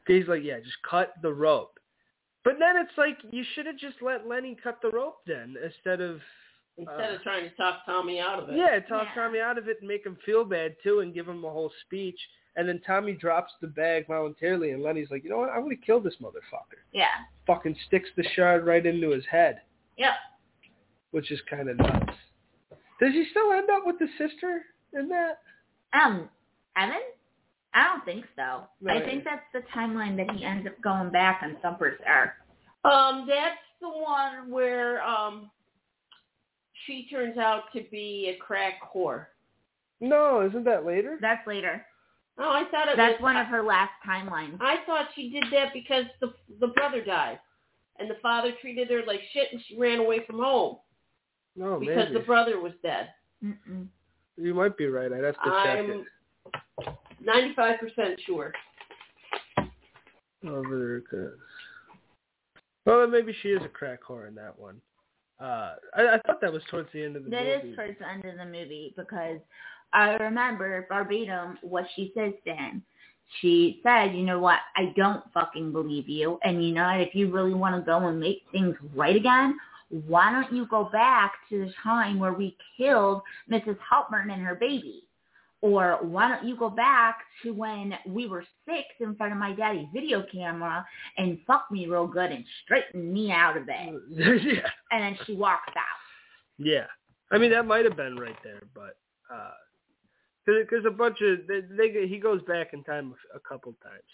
He's 0.06 0.26
like, 0.26 0.42
yeah, 0.42 0.58
just 0.58 0.76
cut 0.88 1.14
the 1.22 1.32
rope. 1.32 1.75
But 2.46 2.60
then 2.60 2.76
it's 2.76 2.96
like 2.96 3.18
you 3.32 3.42
should 3.54 3.66
have 3.66 3.76
just 3.76 3.96
let 4.00 4.28
Lenny 4.28 4.56
cut 4.62 4.78
the 4.80 4.90
rope 4.90 5.18
then 5.26 5.56
instead 5.62 6.00
of 6.00 6.20
Instead 6.78 7.10
Uh, 7.10 7.14
of 7.16 7.22
trying 7.22 7.48
to 7.50 7.56
talk 7.56 7.84
Tommy 7.86 8.20
out 8.20 8.38
of 8.38 8.50
it. 8.50 8.56
yeah, 8.56 8.78
talk 8.80 9.08
Yeah. 9.08 9.14
Tommy 9.14 9.40
out 9.40 9.56
of 9.58 9.66
it 9.66 9.78
and 9.80 9.88
make 9.88 10.04
him 10.06 10.14
feel 10.26 10.44
bad 10.44 10.76
too 10.82 11.00
and 11.00 11.12
give 11.14 11.26
him 11.26 11.42
a 11.44 11.50
whole 11.50 11.72
speech. 11.86 12.20
And 12.54 12.68
then 12.68 12.80
Tommy 12.86 13.14
drops 13.14 13.52
the 13.62 13.66
bag 13.66 14.06
voluntarily 14.06 14.70
and 14.72 14.82
Lenny's 14.82 15.10
like, 15.10 15.24
you 15.24 15.30
know 15.30 15.38
what, 15.38 15.48
I'm 15.50 15.62
gonna 15.62 15.74
kill 15.76 16.00
this 16.00 16.16
motherfucker. 16.20 16.78
Yeah. 16.92 17.24
Fucking 17.46 17.74
sticks 17.86 18.10
the 18.16 18.22
shard 18.34 18.64
right 18.66 18.84
into 18.86 19.08
his 19.10 19.24
head, 19.26 19.62
Yep. 19.96 20.14
which 21.12 21.30
is 21.32 21.40
kind 21.50 21.68
of 21.70 21.78
nuts. 21.78 22.14
Does 23.00 23.12
he 23.14 23.24
still 23.30 23.52
end 23.52 23.70
up 23.70 23.84
with 23.86 23.98
the 23.98 24.08
sister 24.18 24.66
in 24.92 25.08
that? 25.08 25.40
Um, 25.94 26.28
Evan? 26.76 27.00
I 27.76 27.84
don't 27.84 28.04
think 28.04 28.24
so. 28.34 28.62
No, 28.80 28.94
I 28.94 29.04
think 29.04 29.22
that's 29.24 29.44
the 29.52 29.60
timeline 29.76 30.16
that 30.16 30.34
he 30.34 30.44
ends 30.44 30.66
up 30.66 30.72
going 30.82 31.10
back 31.10 31.40
on 31.42 31.56
Thumper's 31.62 32.00
arc. 32.06 32.30
Um, 32.84 33.26
that's 33.28 33.58
the 33.80 33.88
one 33.88 34.50
where 34.50 35.02
um 35.02 35.50
she 36.86 37.06
turns 37.10 37.36
out 37.36 37.64
to 37.74 37.82
be 37.90 38.34
a 38.34 38.42
crack 38.42 38.74
whore. 38.94 39.26
No, 40.00 40.46
isn't 40.46 40.64
that 40.64 40.86
later? 40.86 41.18
That's 41.20 41.46
later. 41.46 41.84
Oh, 42.38 42.50
I 42.50 42.64
thought 42.70 42.88
it 42.88 42.96
That's 42.96 43.14
was. 43.20 43.22
one 43.22 43.36
of 43.36 43.46
her 43.46 43.62
last 43.62 43.92
timelines. 44.06 44.58
I 44.60 44.76
thought 44.86 45.06
she 45.14 45.30
did 45.30 45.44
that 45.52 45.72
because 45.72 46.04
the 46.20 46.32
the 46.60 46.68
brother 46.68 47.02
died, 47.04 47.38
and 47.98 48.08
the 48.10 48.16
father 48.22 48.52
treated 48.60 48.90
her 48.90 49.02
like 49.06 49.20
shit, 49.32 49.48
and 49.52 49.60
she 49.66 49.78
ran 49.78 49.98
away 49.98 50.24
from 50.26 50.38
home 50.38 50.76
No, 51.56 51.78
because 51.80 52.08
maybe. 52.08 52.12
the 52.14 52.20
brother 52.24 52.58
was 52.60 52.72
dead. 52.82 53.08
Mm-mm. 53.44 53.86
You 54.38 54.54
might 54.54 54.76
be 54.76 54.86
right. 54.86 55.10
I'd 55.12 55.24
have 55.24 55.34
to 55.34 55.50
check 55.64 55.78
I'm 55.78 55.90
it. 55.90 56.04
Ninety-five 57.26 57.78
percent 57.80 58.18
sure. 58.24 58.52
Over 60.46 60.78
there, 60.78 61.00
'cause- 61.02 61.38
Well, 62.84 63.00
then 63.00 63.10
maybe 63.10 63.32
she 63.42 63.50
is 63.50 63.62
a 63.64 63.68
crack 63.68 64.02
whore 64.02 64.28
in 64.28 64.34
that 64.36 64.56
one. 64.58 64.80
Uh, 65.40 65.74
I, 65.94 66.08
I 66.14 66.18
thought 66.24 66.40
that 66.40 66.52
was 66.52 66.62
towards 66.70 66.90
the 66.92 67.02
end 67.04 67.16
of 67.16 67.24
the 67.24 67.30
That 67.30 67.44
movie. 67.44 67.70
is 67.70 67.76
towards 67.76 67.98
the 67.98 68.08
end 68.08 68.24
of 68.24 68.36
the 68.36 68.44
movie 68.44 68.94
because 68.96 69.40
I 69.92 70.14
remember 70.14 70.86
verbatim 70.88 71.58
what 71.62 71.86
she 71.94 72.12
says 72.14 72.32
to 72.46 72.54
him. 72.54 72.82
She 73.40 73.80
said, 73.82 74.14
you 74.14 74.22
know 74.22 74.38
what, 74.38 74.60
I 74.76 74.92
don't 74.96 75.22
fucking 75.34 75.72
believe 75.72 76.08
you. 76.08 76.38
And 76.44 76.64
you 76.64 76.72
know 76.72 76.84
what, 76.84 77.00
if 77.00 77.14
you 77.14 77.28
really 77.30 77.54
want 77.54 77.74
to 77.74 77.82
go 77.84 78.06
and 78.06 78.20
make 78.20 78.44
things 78.52 78.76
right 78.94 79.16
again, 79.16 79.58
why 79.88 80.30
don't 80.30 80.52
you 80.52 80.66
go 80.66 80.84
back 80.84 81.32
to 81.50 81.66
the 81.66 81.72
time 81.82 82.18
where 82.20 82.32
we 82.34 82.56
killed 82.76 83.22
Mrs. 83.50 83.76
Halpern 83.78 84.32
and 84.32 84.42
her 84.42 84.54
baby? 84.54 85.02
Or 85.62 85.98
why 86.02 86.28
don't 86.28 86.46
you 86.46 86.56
go 86.56 86.68
back 86.70 87.18
to 87.42 87.52
when 87.52 87.94
we 88.06 88.26
were 88.28 88.44
six 88.68 88.84
in 89.00 89.16
front 89.16 89.32
of 89.32 89.38
my 89.38 89.52
daddy's 89.54 89.86
video 89.92 90.22
camera 90.30 90.86
and 91.16 91.38
fuck 91.46 91.66
me 91.70 91.86
real 91.86 92.06
good 92.06 92.30
and 92.30 92.44
straighten 92.64 93.12
me 93.12 93.32
out 93.32 93.56
of 93.56 93.64
it? 93.68 94.02
yeah, 94.10 94.68
And 94.90 95.02
then 95.02 95.18
she 95.26 95.34
walks 95.34 95.72
out. 95.76 95.84
yeah. 96.58 96.86
I 97.32 97.38
mean, 97.38 97.50
that 97.50 97.66
might 97.66 97.84
have 97.84 97.96
been 97.96 98.16
right 98.16 98.36
there, 98.44 98.62
but 98.72 98.96
uh, 99.34 99.50
because 100.46 100.84
a 100.86 100.90
bunch 100.92 101.18
of 101.22 101.40
they, 101.48 101.60
they 101.76 102.06
he 102.06 102.18
goes 102.18 102.40
back 102.42 102.68
in 102.72 102.84
time 102.84 103.12
a, 103.34 103.38
a 103.38 103.40
couple 103.40 103.72
times. 103.82 104.04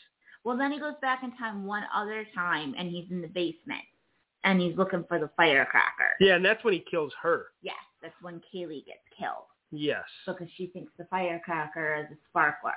Well, 0.45 0.57
then 0.57 0.73
he 0.73 0.81
goes 0.81 0.95
back 1.03 1.23
in 1.23 1.37
time 1.37 1.67
one 1.67 1.83
other 1.95 2.27
time, 2.35 2.75
and 2.79 2.89
he's 2.91 3.11
in 3.11 3.21
the 3.21 3.29
basement, 3.29 3.85
and 4.45 4.61
he's 4.63 4.77
looking 4.79 5.05
for 5.09 5.19
the 5.19 5.29
firecracker. 5.37 6.17
Yeah, 6.21 6.37
and 6.37 6.45
that's 6.45 6.65
when 6.65 6.73
he 6.73 6.83
kills 6.91 7.13
her. 7.23 7.49
Yes, 7.61 7.77
that's 8.01 8.15
when 8.23 8.41
Kaylee 8.53 8.87
gets 8.87 9.05
killed 9.19 9.45
Yes. 9.73 10.05
because 10.27 10.49
she 10.57 10.67
thinks 10.67 10.93
the 10.99 11.07
firecracker 11.07 11.95
is 11.95 12.17
a 12.17 12.19
sparkler. 12.29 12.75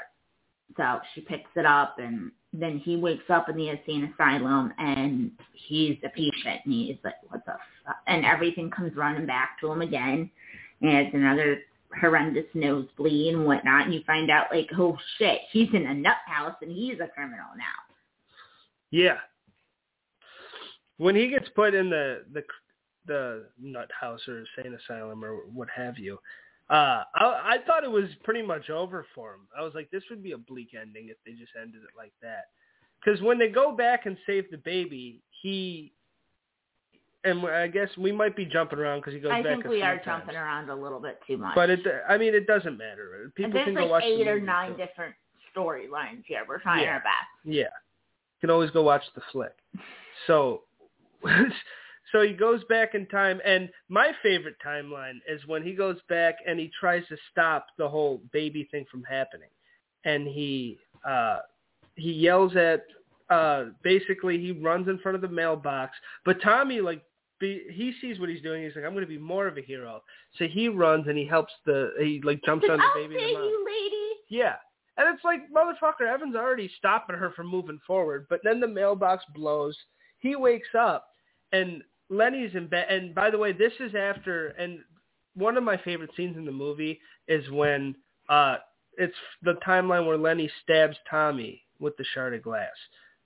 So 0.78 1.00
she 1.14 1.22
picks 1.22 1.50
it 1.56 1.66
up, 1.66 2.00
and 2.00 2.32
then 2.52 2.80
he 2.80 2.96
wakes 2.96 3.30
up 3.30 3.50
in 3.50 3.58
the 3.58 3.70
insane 3.70 4.12
asylum, 4.14 4.74
and 4.80 5.32
he's 5.54 5.98
a 6.04 6.10
patient, 6.10 6.62
and 6.66 6.74
he's 6.74 6.98
like, 7.04 7.16
"What 7.30 7.46
the?" 7.46 7.58
Fuck? 7.86 7.98
And 8.08 8.26
everything 8.26 8.72
comes 8.72 8.96
running 8.96 9.28
back 9.28 9.60
to 9.60 9.72
him 9.72 9.82
again, 9.82 10.32
and 10.82 10.92
it's 10.92 11.14
another 11.14 11.62
horrendous 12.00 12.48
nosebleed 12.56 13.36
and 13.36 13.46
whatnot. 13.46 13.86
And 13.86 13.94
you 13.94 14.02
find 14.08 14.32
out, 14.32 14.48
like, 14.52 14.70
oh 14.78 14.98
shit, 15.18 15.42
he's 15.52 15.70
in 15.74 15.86
a 15.86 15.94
nut 15.94 16.18
house, 16.26 16.56
and 16.62 16.72
he's 16.72 17.00
a 17.00 17.08
criminal 17.08 17.46
now. 17.56 17.96
Yeah. 18.90 19.20
When 20.98 21.16
he 21.16 21.28
gets 21.28 21.50
put 21.50 21.76
in 21.76 21.90
the 21.90 22.24
the 22.32 22.44
the 23.06 23.50
nut 23.62 23.92
house 24.00 24.28
or 24.28 24.40
insane 24.40 24.74
asylum 24.74 25.24
or 25.24 25.46
what 25.54 25.68
have 25.76 26.00
you, 26.00 26.18
uh, 26.70 27.04
I 27.16 27.56
I 27.56 27.58
thought 27.68 27.84
it 27.84 27.92
was 27.92 28.06
pretty 28.24 28.42
much 28.42 28.70
over 28.70 29.06
for 29.14 29.34
him. 29.34 29.42
I 29.58 29.62
was 29.62 29.74
like, 29.76 29.90
this 29.92 30.04
would 30.10 30.24
be 30.24 30.32
a 30.32 30.38
bleak 30.38 30.70
ending 30.80 31.10
if 31.10 31.18
they 31.26 31.34
just 31.34 31.52
ended 31.60 31.82
it 31.84 31.96
like 31.98 32.14
that. 32.22 32.46
Because 33.04 33.22
when 33.22 33.38
they 33.38 33.50
go 33.50 33.72
back 33.76 34.06
and 34.08 34.18
save 34.26 34.50
the 34.50 34.58
baby, 34.58 35.22
he 35.42 35.92
and 37.24 37.46
I 37.46 37.68
guess 37.68 37.90
we 37.98 38.12
might 38.12 38.36
be 38.36 38.46
jumping 38.46 38.80
around 38.80 39.00
because 39.00 39.14
he 39.14 39.20
goes 39.20 39.32
I 39.32 39.42
back. 39.42 39.52
I 39.52 39.56
think 39.56 39.66
we 39.68 39.82
are 39.82 39.96
times. 39.98 40.06
jumping 40.06 40.36
around 40.36 40.70
a 40.70 40.76
little 40.76 41.00
bit 41.00 41.20
too 41.28 41.38
much. 41.38 41.56
But 41.56 41.70
it, 41.72 41.80
I 42.08 42.18
mean, 42.18 42.34
it 42.36 42.46
doesn't 42.48 42.78
matter. 42.78 43.32
People 43.36 43.46
and 43.46 43.54
there's 43.56 43.66
can 43.66 43.74
go 43.76 43.82
like 43.82 43.90
watch 43.92 44.04
the 44.04 44.22
eight 44.22 44.28
or 44.28 44.40
nine 44.40 44.72
too. 44.72 44.78
different 44.78 45.16
storylines 45.56 46.24
here. 46.26 46.42
We're 46.48 46.60
trying 46.60 46.84
Yeah. 46.84 46.94
our 46.94 47.00
best. 47.00 47.30
Yeah. 47.44 47.64
You 47.64 47.70
can 48.42 48.50
always 48.52 48.70
go 48.72 48.84
watch 48.84 49.04
the 49.16 49.22
flick. 49.32 49.54
So 50.28 50.62
so 52.12 52.22
he 52.22 52.34
goes 52.34 52.64
back 52.66 52.94
in 52.94 53.06
time 53.08 53.42
and 53.46 53.70
my 53.90 54.12
favorite 54.22 54.56
timeline 54.66 55.20
is 55.28 55.42
when 55.48 55.64
he 55.64 55.74
goes 55.74 55.98
back 56.10 56.36
and 56.48 56.60
he 56.60 56.72
tries 56.80 57.06
to 57.08 57.18
stop 57.32 57.68
the 57.78 57.88
whole 57.88 58.22
baby 58.32 58.68
thing 58.72 58.86
from 58.92 59.04
happening. 59.04 59.50
And 60.04 60.28
he 60.28 60.78
uh 61.08 61.40
he 61.96 62.12
yells 62.12 62.56
at 62.56 62.86
uh 63.30 63.66
basically 63.84 64.40
he 64.40 64.52
runs 64.52 64.88
in 64.88 65.00
front 65.00 65.16
of 65.16 65.22
the 65.22 65.28
mailbox, 65.28 65.94
but 66.26 66.42
Tommy 66.42 66.82
like 66.82 67.04
be, 67.40 67.64
he 67.70 67.94
sees 68.00 68.20
what 68.20 68.30
he's 68.30 68.42
doing. 68.42 68.64
He's 68.64 68.76
like, 68.76 68.86
I'm 68.86 68.94
going 68.94 69.04
to 69.04 69.10
be 69.10 69.18
more 69.18 69.48
of 69.48 69.58
a 69.58 69.62
hero. 69.62 70.02
So 70.38 70.46
he 70.48 70.70
runs 70.70 71.08
and 71.08 71.18
he 71.18 71.26
helps 71.26 71.52
the 71.66 71.92
he 72.00 72.22
like 72.24 72.42
jumps 72.46 72.66
on 72.70 72.78
the 72.78 72.84
I'll 72.84 72.94
baby. 72.96 73.16
and 73.16 73.24
save 73.24 73.32
you, 73.32 73.66
lady. 73.66 74.20
Yeah. 74.30 74.56
And 74.98 75.14
it's 75.14 75.26
like, 75.26 75.42
motherfucker, 75.52 76.08
Evan's 76.08 76.36
already 76.36 76.72
stopping 76.78 77.18
her 77.18 77.32
from 77.32 77.48
moving 77.48 77.80
forward. 77.86 78.28
But 78.30 78.40
then 78.44 78.60
the 78.62 78.68
mailbox 78.68 79.26
blows. 79.36 79.76
He 80.20 80.36
wakes 80.36 80.70
up, 80.78 81.08
and 81.52 81.84
Lenny's 82.10 82.56
in 82.56 82.68
bed. 82.68 82.88
And 82.90 83.16
by 83.16 83.30
the 83.30 83.38
way, 83.38 83.52
this 83.52 83.74
is 83.80 83.96
after, 83.96 84.50
and 84.50 84.80
one 85.34 85.58
of 85.58 85.64
my 85.64 85.78
favorite 85.78 86.12
scenes 86.16 86.38
in 86.38 86.46
the 86.46 86.52
movie 86.52 87.00
is 87.28 87.50
when 87.50 87.96
uh, 88.30 88.58
it's 88.98 89.16
the 89.42 89.58
timeline 89.66 90.06
where 90.06 90.18
Lenny 90.18 90.50
stabs 90.64 90.98
Tommy 91.10 91.64
with 91.80 91.98
the 91.98 92.06
shard 92.14 92.34
of 92.34 92.44
glass. 92.44 92.70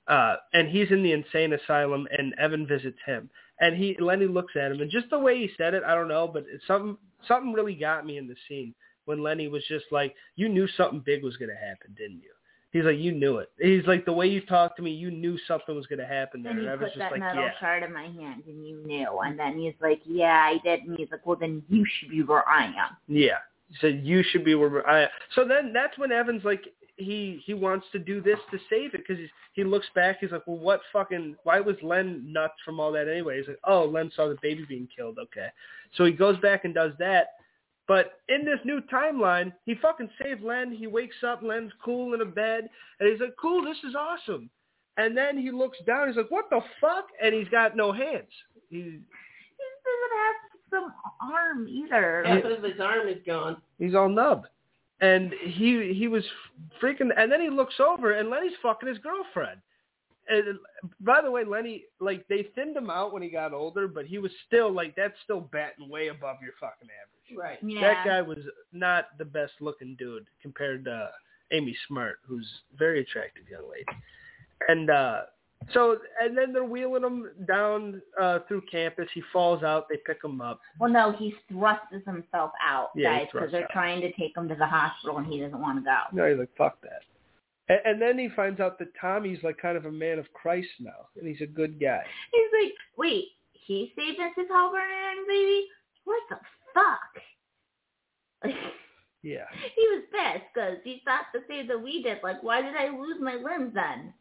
Uh, 0.07 0.35
and 0.53 0.67
he's 0.67 0.89
in 0.89 1.03
the 1.03 1.11
insane 1.11 1.53
asylum, 1.53 2.07
and 2.17 2.33
Evan 2.39 2.65
visits 2.65 2.97
him. 3.05 3.29
And 3.59 3.75
he 3.75 3.95
Lenny 3.99 4.25
looks 4.25 4.53
at 4.55 4.71
him, 4.71 4.81
and 4.81 4.89
just 4.89 5.09
the 5.09 5.19
way 5.19 5.37
he 5.37 5.51
said 5.57 5.73
it, 5.73 5.83
I 5.83 5.93
don't 5.93 6.07
know, 6.07 6.27
but 6.27 6.45
it's 6.49 6.65
something 6.65 6.97
something 7.27 7.53
really 7.53 7.75
got 7.75 8.05
me 8.05 8.17
in 8.17 8.27
the 8.27 8.35
scene 8.47 8.73
when 9.05 9.21
Lenny 9.21 9.49
was 9.49 9.63
just 9.67 9.85
like, 9.91 10.15
"You 10.35 10.49
knew 10.49 10.67
something 10.67 11.01
big 11.01 11.23
was 11.23 11.37
going 11.37 11.49
to 11.49 11.55
happen, 11.55 11.93
didn't 11.95 12.21
you?" 12.21 12.31
He's 12.71 12.83
like, 12.83 12.99
"You 12.99 13.11
knew 13.11 13.37
it." 13.37 13.49
He's 13.59 13.85
like, 13.87 14.05
"The 14.05 14.13
way 14.13 14.27
you 14.27 14.41
talked 14.41 14.77
to 14.77 14.83
me, 14.83 14.91
you 14.91 15.09
knew 15.09 15.37
something 15.47 15.75
was 15.75 15.87
going 15.87 15.99
to 15.99 16.05
happen 16.05 16.43
there." 16.43 16.53
Then 16.53 16.59
And 16.59 16.67
he 16.67 16.71
I 16.71 16.75
was 16.75 16.79
put 16.81 16.87
just 16.89 16.99
that 16.99 17.11
like, 17.11 17.19
metal 17.19 17.43
"Yeah." 17.43 17.59
shard 17.59 17.83
in 17.83 17.93
my 17.93 18.03
hand, 18.03 18.43
and 18.47 18.67
you 18.67 18.83
knew. 18.85 19.19
And 19.19 19.39
then 19.39 19.57
he's 19.57 19.73
like, 19.81 20.01
"Yeah, 20.05 20.35
I 20.35 20.59
did." 20.63 20.81
And 20.83 20.97
he's 20.97 21.09
like, 21.11 21.25
"Well, 21.25 21.37
then 21.37 21.63
you 21.67 21.85
should 21.85 22.09
be 22.09 22.21
where 22.21 22.47
I 22.47 22.65
am." 22.65 22.97
Yeah. 23.07 23.39
He 23.69 23.75
said 23.81 24.01
you 24.03 24.23
should 24.23 24.43
be 24.43 24.55
where 24.55 24.87
I. 24.87 25.07
So 25.35 25.45
then 25.45 25.73
that's 25.73 25.97
when 25.97 26.11
Evans 26.11 26.43
like 26.43 26.63
he 26.99 27.41
he 27.45 27.53
wants 27.53 27.87
to 27.91 27.99
do 27.99 28.21
this 28.21 28.39
to 28.51 28.59
save 28.69 28.93
it 28.93 29.01
because 29.07 29.23
he 29.53 29.63
looks 29.63 29.87
back. 29.95 30.17
He's 30.19 30.31
like, 30.31 30.45
well, 30.45 30.57
what 30.57 30.81
fucking? 30.91 31.35
Why 31.43 31.59
was 31.59 31.75
Len 31.81 32.31
nuts 32.31 32.55
from 32.63 32.79
all 32.79 32.91
that 32.91 33.07
anyway? 33.07 33.37
He's 33.37 33.47
like, 33.47 33.59
oh, 33.63 33.85
Len 33.85 34.11
saw 34.15 34.27
the 34.27 34.37
baby 34.41 34.65
being 34.67 34.87
killed. 34.95 35.17
Okay, 35.19 35.47
so 35.95 36.05
he 36.05 36.11
goes 36.11 36.37
back 36.37 36.65
and 36.65 36.73
does 36.73 36.91
that. 36.99 37.29
But 37.89 38.19
in 38.29 38.45
this 38.45 38.59
new 38.65 38.81
timeline, 38.81 39.51
he 39.65 39.73
fucking 39.73 40.11
saved 40.21 40.43
Len. 40.43 40.71
He 40.71 40.85
wakes 40.85 41.15
up, 41.27 41.41
Len's 41.41 41.71
cool 41.83 42.13
in 42.13 42.21
a 42.21 42.25
bed, 42.25 42.69
and 42.99 43.09
he's 43.09 43.19
like, 43.19 43.33
cool, 43.41 43.65
this 43.65 43.79
is 43.83 43.95
awesome. 43.95 44.47
And 44.97 45.17
then 45.17 45.39
he 45.39 45.49
looks 45.49 45.79
down, 45.87 46.07
he's 46.07 46.15
like, 46.15 46.29
what 46.29 46.51
the 46.51 46.61
fuck? 46.79 47.07
And 47.19 47.33
he's 47.33 47.47
got 47.49 47.75
no 47.75 47.91
hands. 47.91 48.29
He 48.69 48.77
He 48.77 48.83
doesn't 49.87 50.15
have 50.19 50.35
some 50.69 50.93
arm 51.19 51.67
either. 51.67 52.23
Half 52.27 52.43
of 52.43 52.63
his 52.63 52.79
arm 52.79 53.07
is 53.07 53.23
gone. 53.25 53.57
he's 53.79 53.95
all 53.95 54.07
nubbed. 54.07 54.45
And 55.01 55.33
he 55.41 55.91
he 55.97 56.07
was 56.07 56.23
freaking. 56.79 57.09
And 57.17 57.31
then 57.31 57.41
he 57.41 57.49
looks 57.49 57.79
over, 57.79 58.11
and 58.11 58.29
Lenny's 58.29 58.53
fucking 58.61 58.87
his 58.87 58.99
girlfriend. 58.99 59.61
And 60.29 60.59
by 61.01 61.21
the 61.21 61.31
way, 61.31 61.43
Lenny, 61.43 61.85
like 61.99 62.27
they 62.27 62.47
thinned 62.55 62.77
him 62.77 62.89
out 62.89 63.11
when 63.13 63.23
he 63.23 63.29
got 63.29 63.51
older, 63.51 63.87
but 63.87 64.05
he 64.05 64.19
was 64.19 64.31
still 64.45 64.71
like 64.71 64.95
that's 64.95 65.15
still 65.23 65.41
batting 65.41 65.89
way 65.89 66.09
above 66.09 66.37
your 66.41 66.53
fucking 66.59 66.87
average. 66.87 67.37
Right. 67.37 67.57
Yeah. 67.63 67.81
That 67.81 68.05
guy 68.05 68.21
was 68.21 68.37
not 68.71 69.17
the 69.17 69.25
best 69.25 69.53
looking 69.59 69.95
dude 69.97 70.27
compared 70.41 70.85
to 70.85 71.09
Amy 71.51 71.75
Smart, 71.87 72.19
who's 72.27 72.47
a 72.73 72.77
very 72.77 73.01
attractive 73.01 73.43
young 73.49 73.63
lady. 73.71 73.85
And 74.67 74.89
uh 74.91 75.21
so 75.73 75.97
and 76.21 76.37
then 76.37 76.53
they're 76.53 76.63
wheeling 76.63 77.03
him 77.03 77.31
down 77.47 77.99
uh 78.21 78.39
through 78.47 78.61
campus. 78.71 79.07
He 79.15 79.23
falls 79.33 79.63
out. 79.63 79.87
They 79.89 79.97
pick 80.05 80.23
him 80.23 80.41
up. 80.41 80.59
Well, 80.79 80.91
no, 80.91 81.11
he 81.11 81.33
thrusts 81.51 81.87
himself 82.05 82.51
out, 82.63 82.89
Yeah, 82.95 83.17
guys, 83.19 83.27
because 83.33 83.51
they're 83.51 83.63
out. 83.63 83.69
trying 83.71 84.01
to 84.01 84.11
take 84.13 84.37
him 84.37 84.47
to 84.47 84.55
the 84.55 84.65
hospital, 84.67 85.17
and 85.17 85.25
he 85.25 85.39
doesn't 85.39 85.59
want 85.59 85.79
to 85.79 85.83
go. 85.83 85.97
No, 86.13 86.29
he's 86.29 86.37
like 86.37 86.55
fuck 86.55 86.79
that. 86.81 87.01
And, 87.69 87.79
and 87.85 88.01
then 88.01 88.17
he 88.19 88.29
finds 88.35 88.59
out 88.59 88.77
that 88.79 88.89
Tommy's 88.99 89.39
like 89.43 89.57
kind 89.57 89.77
of 89.77 89.85
a 89.85 89.91
man 89.91 90.19
of 90.19 90.31
Christ 90.33 90.67
now, 90.79 91.07
and 91.17 91.27
he's 91.27 91.41
a 91.41 91.47
good 91.47 91.79
guy. 91.79 92.03
He's 92.33 92.63
like, 92.63 92.73
wait, 92.97 93.25
he 93.53 93.93
saved 93.95 94.19
Mrs. 94.19 94.49
Halvernon, 94.49 95.27
baby? 95.27 95.67
What 96.05 96.21
the 96.29 96.37
fuck? 96.73 97.23
Like, 98.43 98.55
Yeah. 99.21 99.43
he 99.75 99.85
was 99.89 100.03
pissed 100.11 100.45
because 100.53 100.77
he 100.85 101.01
thought 101.03 101.25
the 101.33 101.41
same 101.49 101.67
that 101.67 101.81
we 101.83 102.01
did. 102.01 102.19
Like, 102.23 102.41
why 102.41 102.61
did 102.61 102.75
I 102.75 102.87
lose 102.87 103.17
my 103.19 103.35
limbs 103.35 103.73
then? 103.73 104.13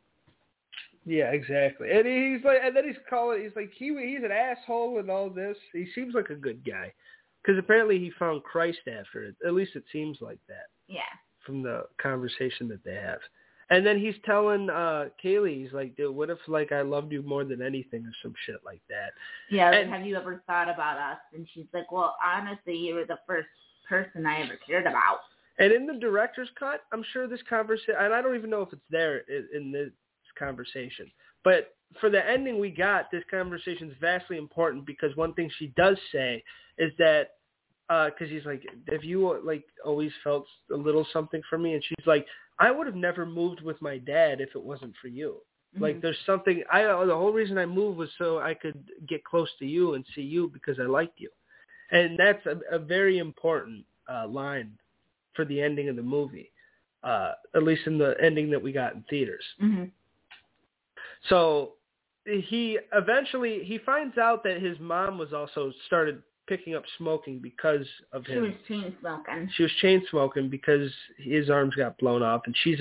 Yeah, 1.06 1.30
exactly. 1.30 1.88
And 1.92 2.04
he's 2.04 2.44
like, 2.44 2.58
and 2.62 2.76
then 2.76 2.84
he's 2.86 2.96
calling. 3.08 3.40
He's 3.42 3.54
like, 3.56 3.70
he 3.78 3.86
he's 3.88 4.24
an 4.24 4.32
asshole 4.32 4.98
and 4.98 5.08
all 5.08 5.30
this. 5.30 5.56
He 5.72 5.86
seems 5.94 6.14
like 6.14 6.30
a 6.30 6.34
good 6.34 6.64
guy, 6.66 6.92
because 7.40 7.56
apparently 7.58 7.98
he 8.00 8.10
found 8.18 8.42
Christ 8.42 8.80
after 8.88 9.22
it. 9.24 9.36
At 9.46 9.54
least 9.54 9.76
it 9.76 9.84
seems 9.92 10.18
like 10.20 10.40
that 10.48 10.66
Yeah. 10.88 11.00
From 11.48 11.62
the 11.62 11.84
conversation 11.96 12.68
that 12.68 12.84
they 12.84 12.94
have. 12.94 13.20
And 13.70 13.84
then 13.86 13.98
he's 13.98 14.14
telling 14.26 14.68
uh 14.68 15.06
Kayleigh, 15.24 15.62
he's 15.62 15.72
like, 15.72 15.96
dude, 15.96 16.14
what 16.14 16.28
if 16.28 16.36
like 16.46 16.72
I 16.72 16.82
loved 16.82 17.10
you 17.10 17.22
more 17.22 17.42
than 17.44 17.62
anything 17.62 18.04
or 18.04 18.12
some 18.22 18.34
shit 18.44 18.56
like 18.66 18.82
that? 18.90 19.12
Yeah, 19.50 19.70
like, 19.70 19.84
And- 19.84 19.92
have 19.94 20.04
you 20.04 20.16
ever 20.16 20.42
thought 20.46 20.68
about 20.68 20.98
us? 20.98 21.18
And 21.32 21.48
she's 21.54 21.64
like, 21.72 21.90
well, 21.90 22.16
honestly, 22.22 22.76
you 22.76 22.96
were 22.96 23.06
the 23.06 23.18
first 23.26 23.48
person 23.88 24.26
I 24.26 24.42
ever 24.42 24.58
cared 24.66 24.86
about. 24.86 25.20
And 25.58 25.72
in 25.72 25.86
the 25.86 25.94
director's 25.94 26.50
cut, 26.58 26.82
I'm 26.92 27.04
sure 27.14 27.26
this 27.26 27.40
conversation, 27.48 27.94
and 27.98 28.12
I 28.12 28.20
don't 28.20 28.36
even 28.36 28.50
know 28.50 28.60
if 28.62 28.72
it's 28.74 28.82
there 28.90 29.20
in, 29.28 29.48
in 29.54 29.72
this 29.72 29.90
conversation, 30.38 31.10
but 31.44 31.74
for 31.98 32.10
the 32.10 32.28
ending 32.28 32.60
we 32.60 32.70
got, 32.70 33.10
this 33.10 33.24
conversation 33.30 33.90
is 33.90 33.96
vastly 34.00 34.36
important 34.36 34.84
because 34.84 35.16
one 35.16 35.32
thing 35.32 35.50
she 35.58 35.68
does 35.68 35.96
say 36.12 36.44
is 36.76 36.92
that, 36.98 37.30
because 37.88 38.28
he's 38.28 38.44
like, 38.44 38.62
have 38.90 39.02
you 39.02 39.40
like 39.44 39.64
always 39.84 40.12
felt 40.22 40.46
a 40.72 40.76
little 40.76 41.06
something 41.12 41.40
for 41.48 41.58
me? 41.58 41.74
And 41.74 41.82
she's 41.82 42.06
like, 42.06 42.26
I 42.58 42.70
would 42.70 42.86
have 42.86 42.96
never 42.96 43.24
moved 43.24 43.62
with 43.62 43.80
my 43.80 43.98
dad 43.98 44.40
if 44.40 44.50
it 44.54 44.62
wasn't 44.62 44.94
for 45.00 45.08
you. 45.08 45.38
Like 45.80 45.96
Mhm. 45.96 46.00
there's 46.02 46.18
something 46.26 46.64
I 46.72 46.82
the 46.82 47.14
whole 47.14 47.32
reason 47.32 47.58
I 47.58 47.66
moved 47.66 47.98
was 47.98 48.10
so 48.18 48.38
I 48.38 48.54
could 48.54 48.90
get 49.06 49.22
close 49.24 49.50
to 49.58 49.66
you 49.66 49.94
and 49.94 50.04
see 50.14 50.22
you 50.22 50.48
because 50.48 50.80
I 50.80 50.84
liked 50.84 51.20
you. 51.20 51.30
And 51.90 52.18
that's 52.18 52.44
a, 52.46 52.60
a 52.70 52.78
very 52.78 53.18
important 53.18 53.84
uh 54.08 54.26
line 54.26 54.78
for 55.34 55.44
the 55.44 55.60
ending 55.60 55.88
of 55.88 55.96
the 55.96 56.02
movie. 56.02 56.50
Uh 57.02 57.32
at 57.54 57.62
least 57.62 57.86
in 57.86 57.96
the 57.98 58.16
ending 58.20 58.50
that 58.50 58.62
we 58.62 58.72
got 58.72 58.94
in 58.94 59.02
theaters. 59.10 59.44
Mhm. 59.60 59.90
So 61.28 61.74
he 62.26 62.78
eventually 62.92 63.62
he 63.64 63.78
finds 63.78 64.18
out 64.18 64.42
that 64.44 64.60
his 64.60 64.78
mom 64.80 65.18
was 65.18 65.32
also 65.32 65.72
started 65.86 66.22
picking 66.48 66.74
up 66.74 66.84
smoking 66.96 67.38
because 67.38 67.86
of 68.12 68.24
his 68.24 68.32
She 68.32 68.38
him. 68.38 68.42
was 68.42 68.52
chain 68.66 68.96
smoking. 69.00 69.50
She 69.54 69.62
was 69.64 69.72
chain 69.80 70.02
smoking 70.10 70.48
because 70.48 70.90
his 71.18 71.50
arms 71.50 71.74
got 71.74 71.98
blown 71.98 72.22
off, 72.22 72.42
and 72.46 72.56
she's 72.64 72.80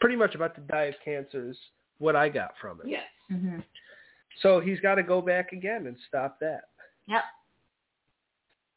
pretty 0.00 0.16
much 0.16 0.34
about 0.34 0.54
to 0.56 0.60
die 0.62 0.84
of 0.84 0.94
cancer. 1.04 1.50
Is 1.50 1.58
what 1.98 2.14
I 2.14 2.28
got 2.28 2.52
from 2.60 2.80
it. 2.84 2.88
Yes. 2.88 3.04
hmm 3.28 3.58
So 4.42 4.60
he's 4.60 4.78
got 4.80 4.96
to 4.96 5.02
go 5.02 5.20
back 5.20 5.52
again 5.52 5.86
and 5.86 5.96
stop 6.08 6.38
that. 6.40 6.62
Yep. 7.08 7.22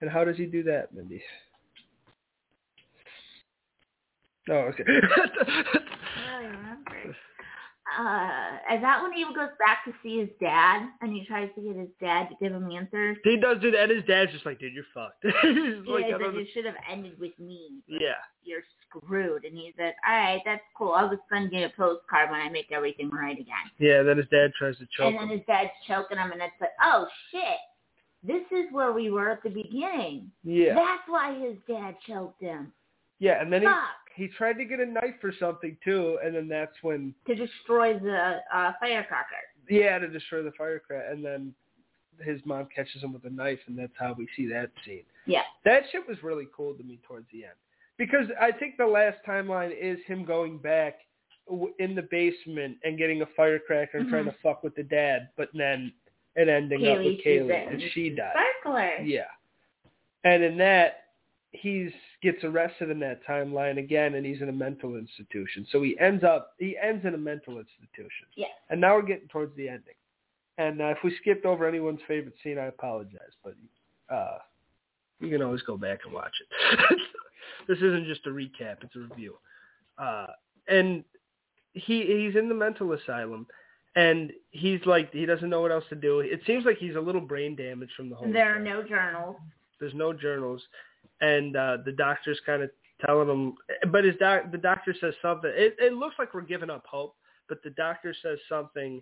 And 0.02 0.10
how 0.10 0.24
does 0.24 0.38
he 0.38 0.46
do 0.46 0.64
that, 0.64 0.94
Mindy? 0.94 1.22
Oh, 4.50 4.54
okay. 4.72 4.84
Uh, 7.98 8.76
is 8.76 8.82
that 8.82 9.02
when 9.02 9.14
he 9.14 9.24
goes 9.24 9.50
back 9.58 9.84
to 9.86 9.94
see 10.04 10.20
his 10.20 10.30
dad 10.40 10.88
and 11.02 11.12
he 11.14 11.26
tries 11.26 11.50
to 11.56 11.62
get 11.62 11.76
his 11.76 11.90
dad 12.00 12.28
to 12.30 12.36
give 12.42 12.54
him 12.54 12.70
answers? 12.70 13.18
he 13.24 13.38
does 13.38 13.58
do 13.62 13.72
that, 13.72 13.84
and 13.90 13.92
his 13.98 14.06
dad's 14.06 14.32
just 14.32 14.46
like, 14.46 14.60
"Dude, 14.60 14.74
you're 14.74 14.84
fucked." 14.94 15.24
he's 15.24 15.34
Yeah, 15.86 15.94
like, 15.94 16.06
I 16.06 16.20
said 16.20 16.48
should 16.54 16.66
have 16.66 16.76
ended 16.92 17.20
with 17.20 17.38
me. 17.40 17.82
yeah. 17.88 18.14
You're 18.44 18.62
screwed. 18.90 19.44
And 19.46 19.56
he 19.56 19.74
said, 19.78 19.94
all 20.08 20.16
right, 20.16 20.42
that's 20.46 20.62
cool. 20.76 20.94
I'll 20.94 21.10
just 21.10 21.22
send 21.32 21.52
you 21.54 21.66
a 21.66 21.70
postcard 21.70 22.32
when 22.32 22.40
I 22.42 22.50
make 22.50 22.72
everything 22.72 23.10
right 23.12 23.38
again. 23.40 23.56
Yeah, 23.78 24.02
then 24.04 24.18
his 24.18 24.28
dad 24.32 24.52
tries 24.58 24.76
to 24.78 24.88
choke 24.98 25.08
and 25.08 25.16
then 25.16 25.24
him. 25.30 25.38
his 25.38 25.42
dad's 25.48 25.70
choking 25.88 26.18
him, 26.18 26.32
and 26.32 26.42
it's 26.42 26.54
like, 26.60 26.72
oh 26.84 27.08
shit, 27.32 27.60
this 28.24 28.44
is 28.52 28.66
where 28.72 28.92
we 28.92 29.10
were 29.12 29.30
at 29.30 29.44
the 29.44 29.50
beginning. 29.50 30.32
Yeah. 30.44 30.74
That's 30.76 31.04
why 31.08 31.38
his 31.40 31.56
dad 31.68 31.96
choked 32.08 32.42
him. 32.42 32.72
Yeah, 33.20 33.42
and 33.42 33.52
then 33.52 33.62
he 33.62 33.68
Fuck. 33.68 33.76
he 34.16 34.28
tried 34.30 34.54
to 34.54 34.66
get 34.66 34.80
a 34.80 34.86
knife 34.86 35.22
or 35.24 35.34
something 35.40 35.78
too, 35.84 36.18
and 36.24 36.34
then 36.36 36.48
that's 36.48 36.76
when 36.82 37.14
To 37.28 37.36
destroy 37.36 37.98
the 38.00 38.40
uh, 38.54 38.72
firecracker. 38.80 39.36
yeah 39.70 40.00
to 40.00 40.08
destroy 40.08 40.42
the 40.44 40.52
firecracker, 40.58 41.06
and 41.12 41.24
then 41.24 41.54
his 42.22 42.42
mom 42.46 42.68
catches 42.76 43.02
him 43.02 43.14
with 43.14 43.24
a 43.26 43.30
knife, 43.30 43.60
and 43.68 43.78
that's 43.78 43.94
how 43.98 44.14
we 44.18 44.28
see 44.36 44.48
that 44.48 44.72
scene. 44.86 45.04
Yeah. 45.26 45.44
That 45.64 45.84
shit 45.92 46.08
was 46.08 46.22
really 46.24 46.48
cool 46.56 46.74
to 46.74 46.84
me 46.84 47.00
towards 47.08 47.28
the 47.32 47.44
end 47.46 47.54
because 47.98 48.28
I 48.42 48.52
think 48.52 48.76
the 48.78 48.88
last 48.88 49.18
timeline 49.28 49.72
is 49.80 50.00
him 50.06 50.26
going 50.26 50.58
back 50.58 51.00
in 51.80 51.96
the 51.96 52.04
basement 52.12 52.78
and 52.84 52.98
getting 52.98 53.22
a 53.22 53.26
firecracker 53.38 53.98
and 53.98 54.10
trying 54.10 54.26
Mhm. 54.26 54.34
to 54.34 54.38
fuck 54.40 54.64
with 54.64 54.76
the 54.76 54.84
dad, 54.84 55.30
but 55.36 55.50
then 55.54 55.92
it 56.36 56.48
ending 56.48 56.86
up 56.88 56.98
with 57.00 57.22
Kayleigh 57.24 57.68
and 57.72 57.82
and 57.82 57.92
she 57.92 58.10
dies. 58.12 58.34
Sparkler. 58.62 58.98
Yeah. 59.04 59.28
And 60.24 60.44
in 60.44 60.58
that, 60.58 60.99
he's 61.52 61.92
gets 62.22 62.44
arrested 62.44 62.90
in 62.90 63.00
that 63.00 63.26
timeline 63.28 63.80
again, 63.80 64.16
and 64.16 64.26
he's 64.26 64.42
in 64.42 64.50
a 64.50 64.54
mental 64.54 64.96
institution. 64.96 65.66
So 65.72 65.82
he 65.82 65.98
ends 66.00 66.24
up 66.24 66.54
he 66.60 66.78
ends 66.82 67.06
in 67.06 67.14
a 67.14 67.18
mental 67.18 67.58
institution. 67.58 68.28
Yes. 68.36 68.50
And 68.70 68.80
now 68.80 68.96
we're 68.96 69.04
getting 69.04 69.28
towards 69.30 69.56
the 69.56 69.68
ending. 69.68 69.96
And 70.58 70.82
uh, 70.82 70.88
if 70.88 70.98
we 71.04 71.16
skipped 71.22 71.46
over 71.46 71.66
anyone's 71.68 72.02
favorite 72.08 72.36
scene, 72.44 72.58
I 72.58 72.66
apologize, 72.66 73.32
but 73.44 73.56
uh, 74.14 74.40
you 75.20 75.30
can 75.30 75.42
always 75.42 75.62
go 75.62 75.78
back 75.78 76.00
and 76.04 76.14
watch 76.14 76.34
it. 76.42 77.00
this 77.68 77.78
isn't 77.78 78.06
just 78.06 78.28
a 78.28 78.30
recap; 78.30 78.78
it's 78.84 78.96
a 78.96 79.00
review. 79.00 79.36
Uh, 79.98 80.28
and 80.68 81.04
he 81.74 82.04
he's 82.04 82.36
in 82.36 82.50
the 82.50 82.56
mental 82.56 82.92
asylum, 82.94 83.48
and 83.96 84.32
he's 84.52 84.82
like 84.86 85.12
he 85.14 85.26
doesn't 85.26 85.50
know 85.50 85.62
what 85.62 85.72
else 85.72 85.86
to 85.90 85.96
do. 85.96 86.20
It 86.20 86.42
seems 86.46 86.66
like 86.66 86.78
he's 86.78 86.96
a 86.96 87.02
little 87.02 87.22
brain 87.22 87.56
damaged 87.56 87.94
from 87.96 88.10
the 88.10 88.16
whole. 88.16 88.32
There 88.32 88.52
are 88.52 88.56
thing. 88.56 88.66
no 88.66 88.84
journals. 88.84 89.38
There's 89.80 89.94
no 89.94 90.12
journals, 90.12 90.62
and 91.22 91.56
uh, 91.56 91.78
the 91.86 91.92
doctor's 91.92 92.40
kind 92.46 92.64
of 92.64 92.70
telling 93.06 93.30
him. 93.30 93.56
But 93.92 94.04
his 94.04 94.16
doc, 94.18 94.52
the 94.52 94.58
doctor 94.58 94.96
says 95.00 95.14
something. 95.22 95.52
It, 95.54 95.76
it 95.80 95.94
looks 95.94 96.16
like 96.20 96.34
we're 96.34 96.42
giving 96.42 96.70
up 96.70 96.86
hope, 96.88 97.16
but 97.48 97.62
the 97.64 97.72
doctor 97.72 98.16
says 98.22 98.38
something 98.48 99.02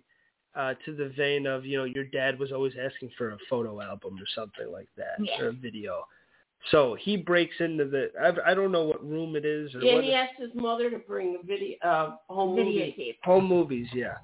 uh, 0.54 0.74
to 0.84 0.94
the 0.94 1.10
vein 1.16 1.46
of, 1.46 1.64
you 1.64 1.76
know, 1.78 1.84
your 1.84 2.04
dad 2.04 2.38
was 2.38 2.52
always 2.52 2.72
asking 2.82 3.10
for 3.16 3.30
a 3.30 3.38
photo 3.48 3.80
album 3.80 4.14
or 4.14 4.26
something 4.34 4.72
like 4.72 4.88
that, 4.96 5.16
Yeah. 5.20 5.40
or 5.40 5.48
a 5.48 5.52
video. 5.52 6.04
So 6.72 6.96
he 7.00 7.16
breaks 7.16 7.54
into 7.60 7.84
the. 7.84 8.10
I, 8.20 8.50
I 8.50 8.54
don't 8.54 8.72
know 8.72 8.82
what 8.82 9.06
room 9.08 9.36
it 9.36 9.44
is 9.44 9.72
or 9.76 9.80
Yeah, 9.80 9.94
what. 9.94 10.04
he 10.04 10.12
asked 10.12 10.40
his 10.40 10.50
mother 10.54 10.90
to 10.90 10.98
bring 10.98 11.38
a 11.40 11.46
video, 11.46 11.76
uh, 11.84 12.16
home 12.28 12.56
movie. 12.56 12.94
Videotape. 12.98 13.16
home 13.24 13.46
movies, 13.46 13.86
yeah. 13.94 14.14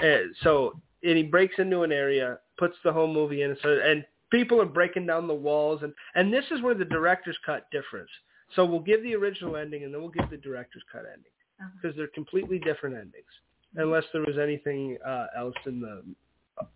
And 0.00 0.34
so 0.42 0.80
and 1.04 1.16
he 1.16 1.22
breaks 1.22 1.54
into 1.58 1.82
an 1.82 1.92
area, 1.92 2.38
puts 2.58 2.76
the 2.82 2.92
home 2.92 3.12
movie 3.12 3.42
in, 3.42 3.56
so 3.62 3.78
and 3.82 4.04
people 4.30 4.60
are 4.60 4.66
breaking 4.66 5.06
down 5.06 5.26
the 5.26 5.34
walls, 5.34 5.80
and 5.82 5.92
and 6.14 6.32
this 6.32 6.44
is 6.50 6.62
where 6.62 6.74
the 6.74 6.84
director's 6.84 7.38
cut 7.44 7.70
differs. 7.70 8.10
So 8.56 8.64
we'll 8.64 8.80
give 8.80 9.02
the 9.02 9.14
original 9.14 9.56
ending, 9.56 9.84
and 9.84 9.92
then 9.92 10.00
we'll 10.00 10.10
give 10.10 10.30
the 10.30 10.36
director's 10.38 10.82
cut 10.90 11.02
ending 11.06 11.32
Uh-huh. 11.60 11.68
because 11.80 11.96
they're 11.96 12.08
completely 12.08 12.58
different 12.58 12.96
endings, 12.96 13.32
unless 13.76 14.04
there 14.12 14.22
was 14.22 14.38
anything 14.38 14.96
uh, 15.06 15.26
else 15.36 15.56
in 15.66 15.80
the 15.80 16.02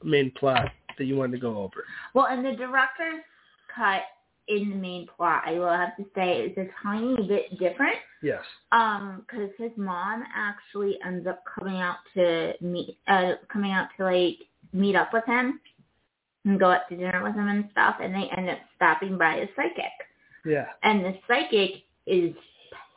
main 0.03 0.31
plot 0.33 0.71
that 0.99 1.05
you 1.05 1.17
wanted 1.17 1.33
to 1.33 1.39
go 1.39 1.57
over. 1.59 1.85
Well, 2.15 2.27
in 2.27 2.43
the 2.43 2.53
director's 2.53 3.23
cut, 3.75 4.03
in 4.49 4.71
the 4.71 4.77
main 4.77 5.07
plot, 5.17 5.43
I 5.47 5.53
will 5.53 5.71
have 5.71 5.97
to 5.97 6.05
say, 6.15 6.43
is 6.43 6.59
a 6.59 6.67
tiny 6.83 7.17
bit 7.27 7.59
different. 7.59 7.97
Yes. 8.23 8.43
Um, 8.71 9.25
because 9.27 9.51
his 9.59 9.71
mom 9.77 10.25
actually 10.35 10.99
ends 11.05 11.27
up 11.27 11.43
coming 11.59 11.81
out 11.81 11.97
to 12.15 12.53
meet, 12.61 12.99
uh, 13.09 13.33
coming 13.53 13.73
out 13.73 13.89
to 13.97 14.05
like 14.05 14.39
meet 14.73 14.95
up 14.95 15.13
with 15.13 15.25
him 15.27 15.61
and 16.45 16.59
go 16.61 16.71
out 16.71 16.89
to 16.89 16.97
dinner 16.97 17.23
with 17.23 17.35
him 17.35 17.49
and 17.49 17.69
stuff, 17.73 17.97
and 18.03 18.15
they 18.15 18.29
end 18.37 18.49
up 18.51 18.59
stopping 18.77 19.17
by 19.19 19.37
a 19.37 19.47
psychic, 19.57 19.93
Yeah. 20.45 20.67
and 20.83 21.05
the 21.05 21.15
psychic 21.29 21.83
is 22.07 22.35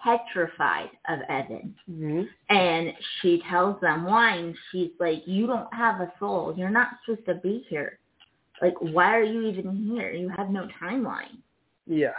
petrified 0.04 0.90
of 1.10 1.20
Evan. 1.30 1.76
hmm 1.88 2.24
And 2.50 2.94
she 3.22 3.42
tells 3.50 3.80
them 3.82 4.06
why, 4.06 4.36
and 4.36 4.56
she's 4.72 4.92
like, 5.00 5.26
"You 5.28 5.48
don't 5.48 5.74
have 5.74 6.02
a 6.02 6.12
soul. 6.20 6.54
You're 6.58 6.70
not 6.70 6.90
supposed 7.06 7.26
to 7.28 7.36
be 7.36 7.66
here. 7.70 8.00
Like, 8.62 8.76
why 8.80 9.16
are 9.18 9.24
you 9.24 9.48
even 9.48 9.76
here? 9.92 10.12
You 10.12 10.30
have 10.30 10.50
no 10.50 10.68
timeline." 10.82 11.38
Yeah. 11.88 12.14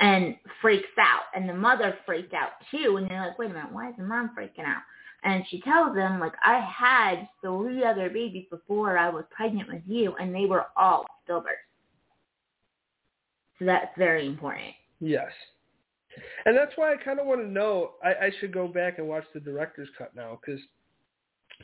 And 0.00 0.36
freaks 0.62 0.96
out, 0.98 1.24
and 1.34 1.48
the 1.48 1.54
mother 1.54 1.96
freaked 2.06 2.32
out 2.34 2.52
too. 2.70 2.96
And 2.96 3.08
they're 3.08 3.26
like, 3.26 3.38
"Wait 3.38 3.50
a 3.50 3.54
minute, 3.54 3.72
why 3.72 3.90
is 3.90 3.96
the 3.96 4.02
mom 4.04 4.30
freaking 4.36 4.64
out?" 4.66 4.82
And 5.22 5.44
she 5.48 5.60
tells 5.60 5.94
them, 5.94 6.18
like, 6.18 6.34
"I 6.42 6.60
had 6.60 7.28
three 7.42 7.84
other 7.84 8.08
babies 8.08 8.46
before 8.50 8.96
I 8.96 9.08
was 9.08 9.24
pregnant 9.30 9.68
with 9.68 9.82
you, 9.86 10.14
and 10.16 10.34
they 10.34 10.46
were 10.46 10.66
all 10.76 11.06
stillbirths." 11.28 11.66
So 13.58 13.66
that's 13.66 13.96
very 13.98 14.26
important. 14.26 14.74
Yes. 15.00 15.32
And 16.44 16.56
that's 16.56 16.72
why 16.76 16.92
I 16.92 16.96
kind 16.96 17.20
of 17.20 17.26
want 17.26 17.40
to 17.40 17.48
know. 17.48 17.92
I, 18.02 18.26
I 18.26 18.30
should 18.40 18.52
go 18.52 18.66
back 18.66 18.98
and 18.98 19.06
watch 19.06 19.24
the 19.34 19.40
director's 19.40 19.88
cut 19.96 20.14
now 20.14 20.38
because. 20.40 20.60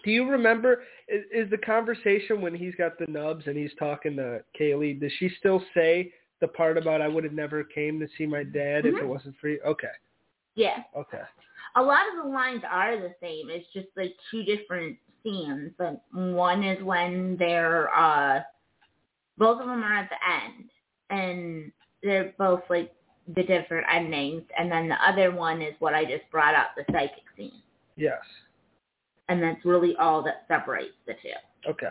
Do 0.05 0.11
you 0.11 0.29
remember? 0.29 0.85
Is, 1.09 1.25
is 1.33 1.51
the 1.51 1.57
conversation 1.57 2.43
when 2.43 2.55
he's 2.55 2.75
got 2.75 2.99
the 2.99 3.07
nubs 3.07 3.47
and 3.47 3.57
he's 3.57 3.73
talking 3.79 4.15
to 4.17 4.45
Kayleigh? 4.59 5.01
Does 5.01 5.13
she 5.19 5.31
still 5.39 5.65
say 5.75 6.13
the 6.41 6.49
part 6.49 6.77
about 6.77 7.01
I 7.01 7.09
would 7.09 7.25
have 7.25 7.33
never 7.33 7.65
came 7.65 7.99
to 8.01 8.07
see 8.19 8.27
my 8.27 8.43
dad 8.45 8.85
if 8.85 8.95
it 8.95 9.03
Mhm. 9.03 9.09
wasn't 9.09 9.37
for 9.39 9.49
you? 9.49 9.61
Okay. 9.65 9.89
Yeah. 10.55 10.83
Okay. 10.95 11.23
A 11.77 11.83
lot 11.83 12.03
of 12.11 12.25
the 12.25 12.31
lines 12.31 12.63
are 12.69 12.97
the 12.97 13.15
same. 13.21 13.51
It's 13.51 13.67
just 13.73 13.89
like 13.97 14.15
two 14.31 14.43
different 14.43 14.97
scenes. 15.23 15.73
But 15.79 16.03
one 16.13 16.65
is 16.65 16.83
when 16.83 17.37
they're 17.39 17.95
uh 17.95 18.41
both 19.39 19.61
of 19.61 19.67
them 19.67 19.83
are 19.83 19.99
at 19.99 20.11
the 20.11 20.51
end 20.51 20.71
and 21.11 21.73
they're 22.03 22.33
both 22.39 22.63
like 22.71 22.93
the 23.35 23.43
different 23.43 23.87
endings 23.93 24.43
and 24.59 24.71
then 24.71 24.89
the 24.89 24.97
other 25.07 25.31
one 25.31 25.61
is 25.61 25.75
what 25.79 25.95
I 25.95 26.05
just 26.05 26.31
brought 26.31 26.55
up, 26.55 26.71
the 26.77 26.85
psychic 26.93 27.25
scene. 27.37 27.61
Yes. 27.97 28.21
And 29.29 29.43
that's 29.43 29.65
really 29.65 29.95
all 29.97 30.23
that 30.23 30.45
separates 30.49 30.95
the 31.07 31.15
two. 31.15 31.71
Okay. 31.71 31.91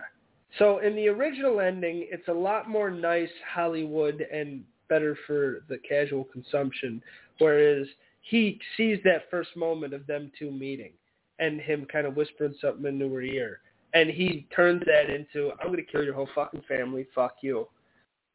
So 0.57 0.79
in 0.79 0.95
the 0.95 1.09
original 1.09 1.59
ending, 1.59 2.07
it's 2.09 2.27
a 2.29 2.33
lot 2.33 2.69
more 2.69 2.89
nice 2.89 3.29
Hollywood 3.53 4.25
and 4.31 4.63
better 4.87 5.17
for 5.27 5.63
the 5.67 5.77
casual 5.87 6.23
consumption, 6.25 7.01
whereas 7.39 7.87
he 8.25 8.59
sees 8.75 8.97
that 9.03 9.29
first 9.29 9.55
moment 9.55 9.93
of 9.93 10.07
them 10.07 10.31
two 10.37 10.49
meeting 10.49 10.93
and 11.37 11.61
him 11.61 11.85
kind 11.85 12.07
of 12.07 12.15
whispering 12.15 12.55
something 12.59 12.85
into 12.85 13.13
her 13.13 13.21
ear. 13.21 13.59
And 13.93 14.09
he 14.09 14.47
turns 14.53 14.81
that 14.87 15.13
into, 15.13 15.51
I'm 15.61 15.67
going 15.67 15.77
to 15.77 15.83
kill 15.83 16.03
your 16.03 16.15
whole 16.15 16.27
fucking 16.33 16.63
family. 16.67 17.05
Fuck 17.13 17.35
you. 17.41 17.67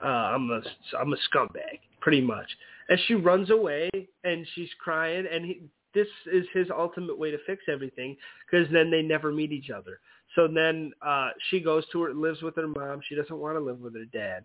Uh, 0.02 0.06
I'm 0.06 0.48
a, 0.50 0.62
I'm 0.98 1.12
a 1.12 1.16
scumbag, 1.28 1.80
pretty 2.00 2.20
much. 2.20 2.46
And 2.88 3.00
she 3.06 3.14
runs 3.14 3.50
away 3.50 3.90
and 4.22 4.46
she's 4.54 4.68
crying 4.82 5.26
and 5.30 5.44
he, 5.44 5.62
this 5.92 6.06
is 6.32 6.46
his 6.54 6.68
ultimate 6.70 7.18
way 7.18 7.32
to 7.32 7.38
fix 7.44 7.64
everything 7.68 8.16
because 8.48 8.68
then 8.72 8.92
they 8.92 9.02
never 9.02 9.32
meet 9.32 9.50
each 9.50 9.70
other. 9.70 9.98
So 10.36 10.46
then 10.46 10.92
uh 11.04 11.30
she 11.50 11.58
goes 11.58 11.84
to 11.90 12.02
her 12.02 12.14
lives 12.14 12.42
with 12.42 12.54
her 12.54 12.68
mom. 12.68 13.00
She 13.08 13.16
doesn't 13.16 13.36
want 13.36 13.56
to 13.56 13.60
live 13.60 13.80
with 13.80 13.94
her 13.94 14.04
dad. 14.04 14.44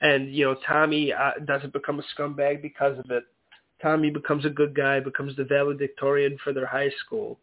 And 0.00 0.34
you 0.34 0.46
know, 0.46 0.56
Tommy 0.66 1.12
uh, 1.12 1.32
doesn't 1.44 1.74
become 1.74 2.00
a 2.00 2.18
scumbag 2.18 2.62
because 2.62 2.98
of 2.98 3.10
it. 3.10 3.24
Tommy 3.82 4.10
becomes 4.10 4.44
a 4.44 4.50
good 4.50 4.74
guy, 4.74 5.00
becomes 5.00 5.36
the 5.36 5.44
valedictorian 5.44 6.38
for 6.42 6.52
their 6.52 6.66
high 6.66 6.90
school. 7.04 7.38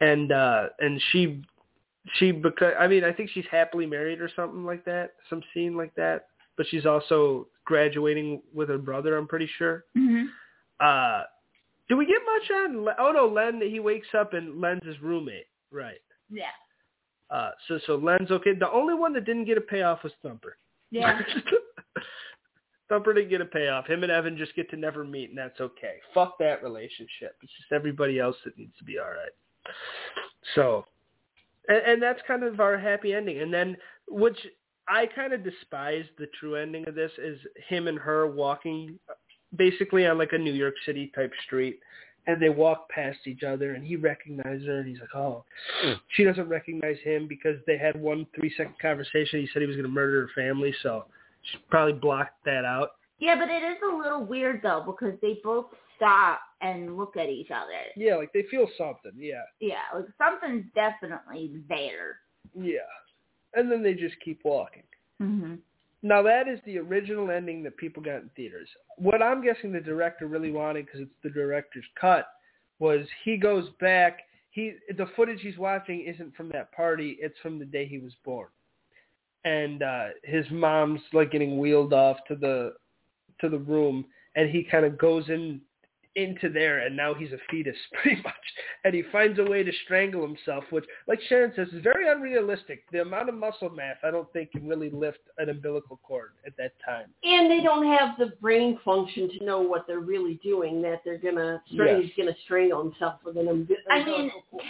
And 0.00 0.32
uh 0.32 0.68
and 0.78 1.00
she 1.12 1.42
she 2.14 2.32
because 2.32 2.74
I 2.78 2.86
mean, 2.86 3.04
I 3.04 3.12
think 3.12 3.30
she's 3.30 3.44
happily 3.50 3.86
married 3.86 4.20
or 4.20 4.30
something 4.36 4.64
like 4.64 4.84
that, 4.84 5.14
some 5.28 5.42
scene 5.52 5.76
like 5.76 5.94
that. 5.96 6.28
But 6.56 6.66
she's 6.70 6.86
also 6.86 7.48
graduating 7.64 8.42
with 8.54 8.68
her 8.68 8.78
brother, 8.78 9.16
I'm 9.16 9.26
pretty 9.26 9.48
sure. 9.58 9.84
Mm-hmm. 9.96 10.26
Uh 10.80 11.22
do 11.88 11.96
we 11.96 12.06
get 12.06 12.20
much 12.24 12.50
on 12.50 12.88
Oh 12.98 13.12
no, 13.12 13.26
Len 13.26 13.60
he 13.60 13.80
wakes 13.80 14.08
up 14.18 14.34
and 14.34 14.60
Len's 14.60 14.84
his 14.84 15.00
roommate. 15.00 15.46
Right. 15.70 16.00
Yeah. 16.30 16.44
Uh, 17.30 17.50
so 17.66 17.78
so 17.86 17.96
Len's 17.96 18.30
okay. 18.30 18.54
The 18.54 18.70
only 18.70 18.94
one 18.94 19.12
that 19.14 19.24
didn't 19.24 19.46
get 19.46 19.58
a 19.58 19.60
payoff 19.60 20.04
was 20.04 20.12
Thumper. 20.22 20.56
Yeah. 20.90 21.20
Thumper 22.88 23.14
didn't 23.14 23.30
get 23.30 23.40
a 23.40 23.46
payoff. 23.46 23.86
Him 23.86 24.02
and 24.02 24.12
Evan 24.12 24.36
just 24.36 24.54
get 24.54 24.70
to 24.70 24.76
never 24.76 25.04
meet, 25.04 25.30
and 25.30 25.38
that's 25.38 25.60
okay. 25.60 25.96
Fuck 26.14 26.38
that 26.38 26.62
relationship. 26.62 27.36
It's 27.42 27.52
just 27.58 27.72
everybody 27.72 28.18
else 28.20 28.36
that 28.44 28.56
needs 28.56 28.76
to 28.78 28.84
be 28.84 28.98
all 28.98 29.06
right. 29.06 29.74
So, 30.54 30.84
and, 31.68 31.78
and 31.78 32.02
that's 32.02 32.20
kind 32.26 32.44
of 32.44 32.60
our 32.60 32.78
happy 32.78 33.12
ending. 33.12 33.40
And 33.40 33.52
then, 33.52 33.76
which 34.08 34.38
I 34.88 35.06
kind 35.06 35.32
of 35.32 35.42
despise 35.42 36.04
the 36.18 36.28
true 36.38 36.54
ending 36.54 36.86
of 36.88 36.94
this 36.94 37.10
is 37.18 37.38
him 37.68 37.88
and 37.88 37.98
her 37.98 38.28
walking 38.28 38.98
basically 39.56 40.06
on 40.06 40.18
like 40.18 40.32
a 40.32 40.38
New 40.38 40.52
York 40.52 40.74
City 40.84 41.10
type 41.14 41.32
street 41.44 41.80
and 42.26 42.42
they 42.42 42.48
walk 42.48 42.88
past 42.88 43.18
each 43.26 43.42
other 43.42 43.74
and 43.74 43.84
he 43.84 43.96
recognizes 43.96 44.66
her 44.66 44.78
and 44.78 44.88
he's 44.88 45.00
like, 45.00 45.14
oh, 45.14 45.44
she 46.08 46.24
doesn't 46.24 46.48
recognize 46.48 46.96
him 47.04 47.26
because 47.28 47.56
they 47.66 47.78
had 47.78 48.00
one 48.00 48.26
three 48.34 48.52
second 48.56 48.78
conversation. 48.80 49.40
He 49.40 49.48
said 49.52 49.62
he 49.62 49.68
was 49.68 49.76
going 49.76 49.86
to 49.86 49.92
murder 49.92 50.22
her 50.22 50.42
family, 50.42 50.74
so 50.82 51.06
she 51.50 51.58
probably 51.70 51.94
blocked 51.94 52.44
that 52.44 52.64
out. 52.64 52.90
Yeah, 53.18 53.36
but 53.38 53.48
it 53.48 53.62
is 53.62 53.78
a 53.82 53.96
little 53.96 54.24
weird 54.24 54.60
though 54.62 54.82
because 54.86 55.18
they 55.22 55.38
both 55.42 55.66
stop 55.96 56.40
and 56.60 56.96
look 56.96 57.16
at 57.16 57.28
each 57.28 57.50
other. 57.50 57.80
Yeah, 57.96 58.16
like 58.16 58.32
they 58.32 58.44
feel 58.50 58.66
something. 58.76 59.12
Yeah, 59.16 59.42
Yeah, 59.60 59.76
like 59.94 60.06
something's 60.18 60.66
definitely 60.74 61.52
there. 61.68 62.18
yeah. 62.54 62.80
And 63.54 63.72
then 63.72 63.82
they 63.82 63.94
just 63.94 64.16
keep 64.22 64.40
walking. 64.44 64.82
Mm-hmm. 65.22 65.54
Now 66.02 66.22
that 66.22 66.46
is 66.46 66.60
the 66.66 66.76
original 66.78 67.30
ending 67.30 67.62
that 67.62 67.76
people 67.78 68.02
got 68.02 68.16
in 68.16 68.30
theaters. 68.36 68.68
What 68.98 69.22
I'm 69.22 69.42
guessing 69.42 69.72
the 69.72 69.80
director 69.80 70.26
really 70.26 70.52
wanted, 70.52 70.84
because 70.86 71.00
it's 71.00 71.10
the 71.22 71.30
director's 71.30 71.86
cut, 71.98 72.26
was 72.78 73.06
he 73.24 73.38
goes 73.38 73.70
back. 73.80 74.18
He 74.50 74.74
the 74.96 75.06
footage 75.16 75.40
he's 75.40 75.56
watching 75.56 76.02
isn't 76.06 76.36
from 76.36 76.50
that 76.50 76.70
party. 76.72 77.16
It's 77.18 77.38
from 77.42 77.58
the 77.58 77.64
day 77.64 77.86
he 77.86 77.98
was 77.98 78.12
born, 78.24 78.48
and 79.46 79.82
uh, 79.82 80.06
his 80.24 80.44
mom's 80.50 81.00
like 81.12 81.30
getting 81.30 81.58
wheeled 81.58 81.92
off 81.92 82.18
to 82.28 82.34
the 82.34 82.74
to 83.40 83.48
the 83.48 83.58
room, 83.58 84.04
and 84.34 84.50
he 84.50 84.64
kind 84.64 84.84
of 84.84 84.98
goes 84.98 85.28
in 85.28 85.60
into 86.16 86.48
there, 86.48 86.78
and 86.78 86.96
now 86.96 87.12
he's 87.12 87.32
a 87.32 87.38
fetus 87.50 87.76
pretty 88.02 88.20
much, 88.22 88.34
and 88.84 88.94
he 88.94 89.04
finds 89.12 89.38
a 89.38 89.44
way 89.44 89.62
to 89.62 89.70
strangle 89.84 90.26
himself, 90.26 90.64
which, 90.70 90.84
like 91.06 91.20
Sharon 91.28 91.52
says, 91.54 91.68
is 91.74 91.82
very 91.82 92.10
unrealistic. 92.10 92.84
The 92.90 93.02
amount 93.02 93.28
of 93.28 93.34
muscle 93.34 93.68
mass 93.68 93.96
I 94.02 94.10
don't 94.10 94.30
think 94.32 94.50
can 94.52 94.66
really 94.66 94.90
lift 94.90 95.20
an 95.38 95.50
umbilical 95.50 96.00
cord 96.02 96.30
at 96.46 96.56
that 96.56 96.72
time. 96.84 97.08
And 97.22 97.50
they 97.50 97.62
don't 97.62 97.86
have 97.98 98.16
the 98.18 98.34
brain 98.40 98.80
function 98.84 99.30
to 99.38 99.44
know 99.44 99.60
what 99.60 99.86
they're 99.86 100.00
really 100.00 100.40
doing. 100.42 100.82
That 100.82 101.02
they're 101.04 101.18
gonna 101.18 101.62
Yes. 101.68 102.02
he's 102.02 102.12
gonna 102.16 102.36
strangle 102.44 102.82
himself 102.82 103.20
with 103.24 103.36
an 103.36 103.46
umbi- 103.46 103.76
I 103.90 103.98
mean, 103.98 104.08
umbilical 104.08 104.44
cord. 104.50 104.62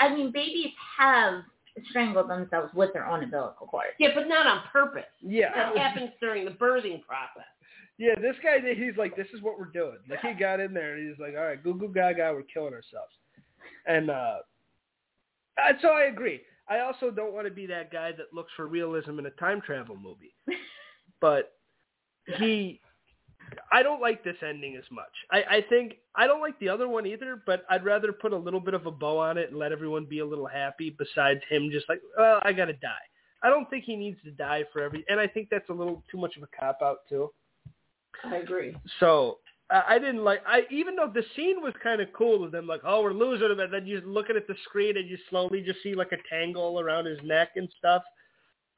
I 0.00 0.14
mean, 0.14 0.30
babies 0.30 0.72
have 0.98 1.44
strangled 1.90 2.28
themselves 2.30 2.72
with 2.74 2.92
their 2.92 3.06
own 3.06 3.22
umbilical 3.22 3.66
cord. 3.66 3.86
yeah, 3.98 4.10
but 4.14 4.28
not 4.28 4.46
on 4.46 4.62
purpose. 4.72 5.04
Yeah, 5.20 5.50
That 5.54 5.76
happens 5.76 6.10
during 6.20 6.44
the 6.44 6.50
birthing 6.52 7.02
process. 7.04 7.44
Yeah, 7.98 8.14
this 8.20 8.36
guy, 8.42 8.58
he's 8.74 8.96
like, 8.96 9.16
this 9.16 9.26
is 9.34 9.42
what 9.42 9.58
we're 9.58 9.66
doing. 9.72 9.98
Like, 10.08 10.20
he 10.20 10.32
got 10.32 10.60
in 10.60 10.72
there 10.72 10.94
and 10.94 11.08
he's 11.08 11.18
like, 11.18 11.34
all 11.36 11.44
right, 11.44 11.62
goo 11.62 11.74
goo 11.74 11.92
gaga, 11.92 12.32
we're 12.32 12.42
killing 12.42 12.72
ourselves. 12.72 13.12
And 13.86 14.08
uh, 14.10 14.36
and 15.56 15.78
so 15.82 15.88
I 15.88 16.04
agree. 16.04 16.40
I 16.68 16.80
also 16.80 17.10
don't 17.10 17.32
want 17.32 17.46
to 17.46 17.52
be 17.52 17.66
that 17.66 17.90
guy 17.90 18.12
that 18.12 18.32
looks 18.32 18.52
for 18.54 18.66
realism 18.68 19.18
in 19.18 19.26
a 19.26 19.30
time 19.30 19.60
travel 19.60 19.96
movie. 19.96 20.34
But 21.20 21.54
he, 22.36 22.80
I 23.72 23.82
don't 23.82 24.00
like 24.00 24.24
this 24.24 24.36
ending 24.46 24.76
as 24.76 24.84
much. 24.90 25.12
I, 25.30 25.56
I 25.56 25.64
think, 25.68 25.96
I 26.14 26.26
don't 26.26 26.40
like 26.40 26.58
the 26.58 26.68
other 26.68 26.88
one 26.88 27.06
either, 27.06 27.42
but 27.46 27.64
I'd 27.70 27.84
rather 27.84 28.12
put 28.12 28.32
a 28.32 28.36
little 28.36 28.60
bit 28.60 28.74
of 28.74 28.86
a 28.86 28.90
bow 28.90 29.18
on 29.18 29.38
it 29.38 29.50
and 29.50 29.58
let 29.58 29.72
everyone 29.72 30.04
be 30.04 30.20
a 30.20 30.26
little 30.26 30.46
happy 30.46 30.94
besides 30.98 31.40
him 31.48 31.70
just 31.70 31.88
like, 31.88 32.00
well, 32.16 32.40
I 32.42 32.52
got 32.52 32.66
to 32.66 32.72
die. 32.74 32.88
I 33.42 33.50
don't 33.50 33.68
think 33.70 33.84
he 33.84 33.96
needs 33.96 34.18
to 34.24 34.30
die 34.30 34.64
for 34.72 34.82
every, 34.82 35.04
and 35.08 35.20
I 35.20 35.26
think 35.26 35.48
that's 35.50 35.68
a 35.68 35.72
little 35.72 36.02
too 36.10 36.18
much 36.18 36.36
of 36.36 36.42
a 36.42 36.48
cop-out 36.58 37.08
too. 37.08 37.30
I 38.24 38.36
agree. 38.36 38.74
So 38.98 39.38
I 39.70 39.82
I 39.88 39.98
didn't 39.98 40.24
like. 40.24 40.42
I 40.46 40.62
even 40.70 40.96
though 40.96 41.10
the 41.12 41.22
scene 41.36 41.62
was 41.62 41.72
kind 41.82 42.00
of 42.00 42.12
cool 42.12 42.40
with 42.40 42.52
them, 42.52 42.66
like, 42.66 42.80
oh, 42.84 43.02
we're 43.02 43.12
losing 43.12 43.50
him, 43.50 43.60
and 43.60 43.72
then 43.72 43.86
you're 43.86 44.00
looking 44.00 44.36
at 44.36 44.48
the 44.48 44.56
screen 44.64 44.96
and 44.96 45.08
you 45.08 45.16
slowly 45.30 45.62
just 45.62 45.82
see 45.82 45.94
like 45.94 46.10
a 46.12 46.16
tangle 46.28 46.80
around 46.80 47.06
his 47.06 47.18
neck 47.22 47.50
and 47.56 47.68
stuff. 47.78 48.02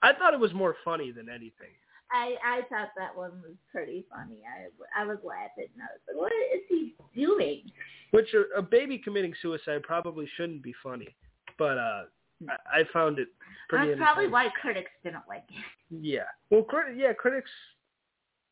I 0.02 0.12
thought 0.12 0.34
it 0.34 0.40
was 0.40 0.52
more 0.52 0.76
funny 0.84 1.10
than 1.10 1.28
anything. 1.28 1.72
I 2.12 2.34
I 2.44 2.60
thought 2.68 2.90
that 2.96 3.16
one 3.16 3.32
was 3.42 3.56
pretty 3.70 4.04
funny. 4.10 4.38
I 4.44 5.02
I 5.02 5.06
was 5.06 5.18
laughing. 5.24 5.68
And 5.74 5.82
I 5.82 5.86
was 5.92 6.00
like, 6.08 6.16
what 6.16 6.32
is 6.54 6.62
he 6.68 6.94
doing? 7.14 7.70
Which 8.10 8.34
a, 8.34 8.58
a 8.58 8.62
baby 8.62 8.98
committing 8.98 9.34
suicide 9.40 9.82
probably 9.82 10.28
shouldn't 10.36 10.62
be 10.62 10.74
funny, 10.82 11.14
but 11.58 11.78
uh, 11.78 12.02
I, 12.48 12.80
I 12.80 12.84
found 12.92 13.18
it 13.18 13.28
pretty. 13.68 13.88
That's 13.88 13.98
probably 13.98 14.26
why 14.26 14.48
critics 14.60 14.90
didn't 15.04 15.22
like 15.28 15.44
it. 15.48 15.64
Yeah. 16.02 16.24
Well, 16.50 16.62
crit- 16.62 16.96
yeah, 16.96 17.12
critics. 17.12 17.50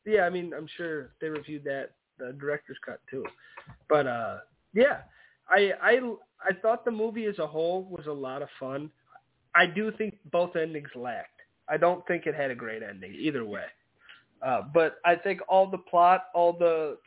yeah, 0.05 0.21
I 0.21 0.29
mean, 0.29 0.53
I'm 0.55 0.67
sure 0.77 1.11
they 1.19 1.27
reviewed 1.27 1.63
that 1.65 1.91
the 2.17 2.33
director's 2.39 2.77
cut 2.85 3.01
too. 3.09 3.25
But 3.89 4.07
uh, 4.07 4.37
yeah, 4.73 4.99
I 5.49 5.73
I 5.81 5.99
I 6.41 6.53
thought 6.61 6.85
the 6.85 6.91
movie 6.91 7.25
as 7.25 7.39
a 7.39 7.47
whole 7.47 7.83
was 7.83 8.07
a 8.07 8.11
lot 8.13 8.41
of 8.41 8.49
fun. 8.59 8.89
I 9.55 9.65
do 9.65 9.91
think 9.97 10.15
both 10.31 10.55
endings 10.55 10.89
lacked. 10.95 11.38
I 11.69 11.77
don't 11.77 12.05
think 12.07 12.25
it 12.25 12.35
had 12.35 12.51
a 12.51 12.55
great 12.55 12.83
ending 12.83 13.13
either 13.13 13.45
way. 13.45 13.65
Uh, 14.41 14.61
but 14.73 14.97
I 15.05 15.15
think 15.15 15.41
all 15.47 15.67
the 15.67 15.77
plot, 15.77 16.25
all 16.33 16.53
the 16.53 16.97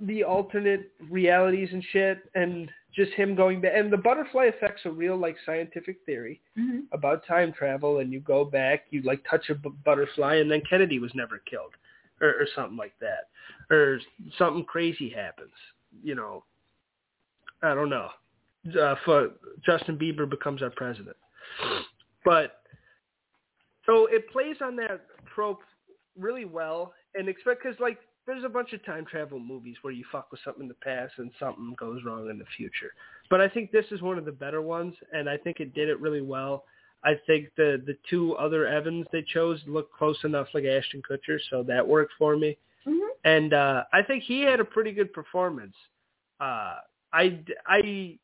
the 0.00 0.22
alternate 0.22 0.92
realities 1.10 1.68
and 1.72 1.82
shit, 1.92 2.18
and 2.34 2.70
just 2.94 3.12
him 3.12 3.34
going 3.34 3.60
back. 3.60 3.72
And 3.74 3.92
the 3.92 3.96
butterfly 3.96 4.44
effect's 4.44 4.82
a 4.84 4.90
real 4.90 5.16
like 5.16 5.36
scientific 5.44 5.98
theory 6.06 6.40
hmm 6.56 6.80
about 6.92 7.26
time 7.26 7.52
travel, 7.52 7.98
and 7.98 8.12
you 8.12 8.20
go 8.20 8.44
back, 8.44 8.84
you 8.90 9.02
like 9.02 9.22
touch 9.28 9.50
a 9.50 9.54
b- 9.54 9.70
butterfly, 9.84 10.36
and 10.36 10.50
then 10.50 10.62
Kennedy 10.68 10.98
was 10.98 11.10
never 11.14 11.38
killed, 11.50 11.72
or, 12.20 12.28
or 12.28 12.46
something 12.56 12.76
like 12.76 12.94
that, 13.00 13.28
or 13.70 14.00
something 14.38 14.64
crazy 14.64 15.10
happens. 15.10 15.52
You 16.02 16.14
know, 16.14 16.44
I 17.62 17.74
don't 17.74 17.90
know. 17.90 18.08
Uh, 18.80 18.94
for 19.04 19.30
Justin 19.64 19.98
Bieber 19.98 20.28
becomes 20.28 20.62
our 20.62 20.70
president, 20.70 21.16
but 22.24 22.57
so 23.88 24.06
it 24.06 24.30
plays 24.30 24.56
on 24.60 24.76
that 24.76 25.00
trope 25.34 25.60
really 26.16 26.44
well, 26.44 26.92
and 27.14 27.28
expect 27.28 27.62
because 27.62 27.78
like 27.80 27.98
there's 28.26 28.44
a 28.44 28.48
bunch 28.48 28.74
of 28.74 28.84
time 28.84 29.06
travel 29.06 29.38
movies 29.38 29.76
where 29.80 29.92
you 29.92 30.04
fuck 30.12 30.30
with 30.30 30.40
something 30.44 30.64
in 30.64 30.68
the 30.68 30.74
past 30.74 31.14
and 31.16 31.30
something 31.38 31.74
goes 31.78 32.02
wrong 32.04 32.28
in 32.28 32.38
the 32.38 32.44
future. 32.56 32.92
But 33.30 33.40
I 33.40 33.48
think 33.48 33.72
this 33.72 33.86
is 33.90 34.02
one 34.02 34.18
of 34.18 34.26
the 34.26 34.32
better 34.32 34.60
ones, 34.60 34.94
and 35.14 35.30
I 35.30 35.38
think 35.38 35.60
it 35.60 35.74
did 35.74 35.88
it 35.88 35.98
really 36.00 36.20
well. 36.20 36.64
I 37.02 37.14
think 37.26 37.48
the 37.56 37.82
the 37.86 37.96
two 38.10 38.34
other 38.36 38.66
Evans 38.66 39.06
they 39.12 39.22
chose 39.22 39.60
looked 39.66 39.94
close 39.94 40.18
enough 40.24 40.48
like 40.52 40.64
Ashton 40.64 41.02
Kutcher, 41.08 41.38
so 41.48 41.62
that 41.62 41.86
worked 41.86 42.12
for 42.18 42.36
me. 42.36 42.58
hmm 42.84 42.98
And 43.24 43.54
uh, 43.54 43.84
I 43.92 44.02
think 44.02 44.24
he 44.24 44.42
had 44.42 44.60
a 44.60 44.64
pretty 44.64 44.92
good 44.92 45.12
performance. 45.14 45.74
Uh, 46.40 46.76
I 47.12 47.40
I 47.66 48.18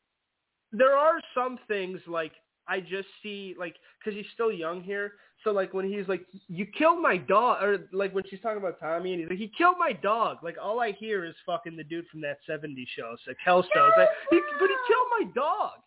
there 0.71 0.95
are 0.95 1.19
some 1.33 1.57
things 1.67 1.99
like 2.05 2.33
I 2.67 2.81
just 2.81 3.07
see 3.23 3.55
like 3.57 3.75
because 3.97 4.15
he's 4.15 4.31
still 4.33 4.51
young 4.51 4.83
here. 4.83 5.13
So 5.45 5.51
like 5.51 5.73
when 5.73 5.87
he's 5.87 6.07
like, 6.07 6.25
"You 6.49 6.65
killed 6.65 7.01
my 7.01 7.17
dog," 7.17 7.63
or 7.63 7.87
like 7.93 8.13
when 8.13 8.23
she's 8.27 8.41
talking 8.41 8.57
about 8.57 8.79
Tommy 8.79 9.13
and 9.13 9.21
he's 9.21 9.29
like, 9.29 9.37
"He 9.37 9.51
killed 9.55 9.75
my 9.79 9.93
dog." 9.93 10.39
Like 10.43 10.57
all 10.61 10.81
I 10.81 10.91
hear 10.91 11.23
is 11.23 11.35
fucking 11.45 11.77
the 11.77 11.83
dude 11.83 12.07
from 12.07 12.19
that 12.21 12.39
'70s 12.49 12.87
show, 12.95 13.15
so 13.23 13.31
Kelso. 13.43 13.69
It's 13.69 13.97
like, 13.97 14.09
he, 14.31 14.41
but 14.59 14.67
he 14.67 14.75
killed 14.87 15.07
my 15.19 15.31
dog. 15.33 15.79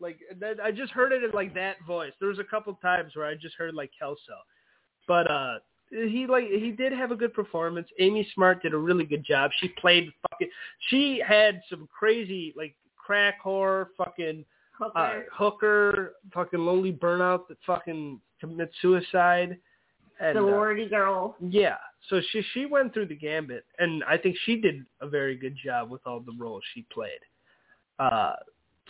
Like 0.00 0.18
that, 0.40 0.58
I 0.60 0.72
just 0.72 0.92
heard 0.92 1.12
it 1.12 1.22
in 1.22 1.30
like 1.32 1.54
that 1.54 1.76
voice. 1.86 2.12
There 2.20 2.30
was 2.30 2.38
a 2.38 2.44
couple 2.44 2.72
times 2.80 3.14
where 3.14 3.26
I 3.26 3.34
just 3.34 3.54
heard 3.56 3.74
like 3.74 3.90
Kelso, 3.96 4.18
but 5.06 5.30
uh 5.30 5.58
he 5.90 6.26
like 6.26 6.46
he 6.46 6.70
did 6.70 6.92
have 6.94 7.10
a 7.10 7.16
good 7.16 7.34
performance. 7.34 7.88
Amy 8.00 8.26
Smart 8.34 8.62
did 8.62 8.72
a 8.72 8.78
really 8.78 9.04
good 9.04 9.24
job. 9.24 9.50
She 9.60 9.68
played 9.68 10.10
fucking. 10.30 10.48
She 10.88 11.22
had 11.24 11.60
some 11.68 11.86
crazy 11.96 12.54
like 12.56 12.74
crack 12.96 13.40
horror, 13.40 13.90
fucking 13.98 14.46
Hooker. 14.72 14.98
uh, 14.98 15.20
hooker, 15.30 16.12
fucking 16.32 16.60
lonely 16.60 16.92
burnout 16.92 17.46
that 17.48 17.58
fucking 17.66 18.20
commits 18.42 18.74
suicide. 18.82 19.56
And, 20.20 20.36
uh, 20.36 20.40
sorority 20.40 20.86
girl. 20.88 21.36
yeah, 21.40 21.78
so 22.08 22.20
she 22.30 22.42
she 22.52 22.66
went 22.66 22.92
through 22.92 23.06
the 23.06 23.16
gambit, 23.16 23.64
and 23.78 24.04
I 24.04 24.16
think 24.18 24.36
she 24.44 24.60
did 24.60 24.84
a 25.00 25.08
very 25.08 25.36
good 25.36 25.56
job 25.64 25.90
with 25.90 26.02
all 26.06 26.20
the 26.20 26.34
roles 26.38 26.62
she 26.74 26.84
played. 26.92 27.22
Uh, 27.98 28.34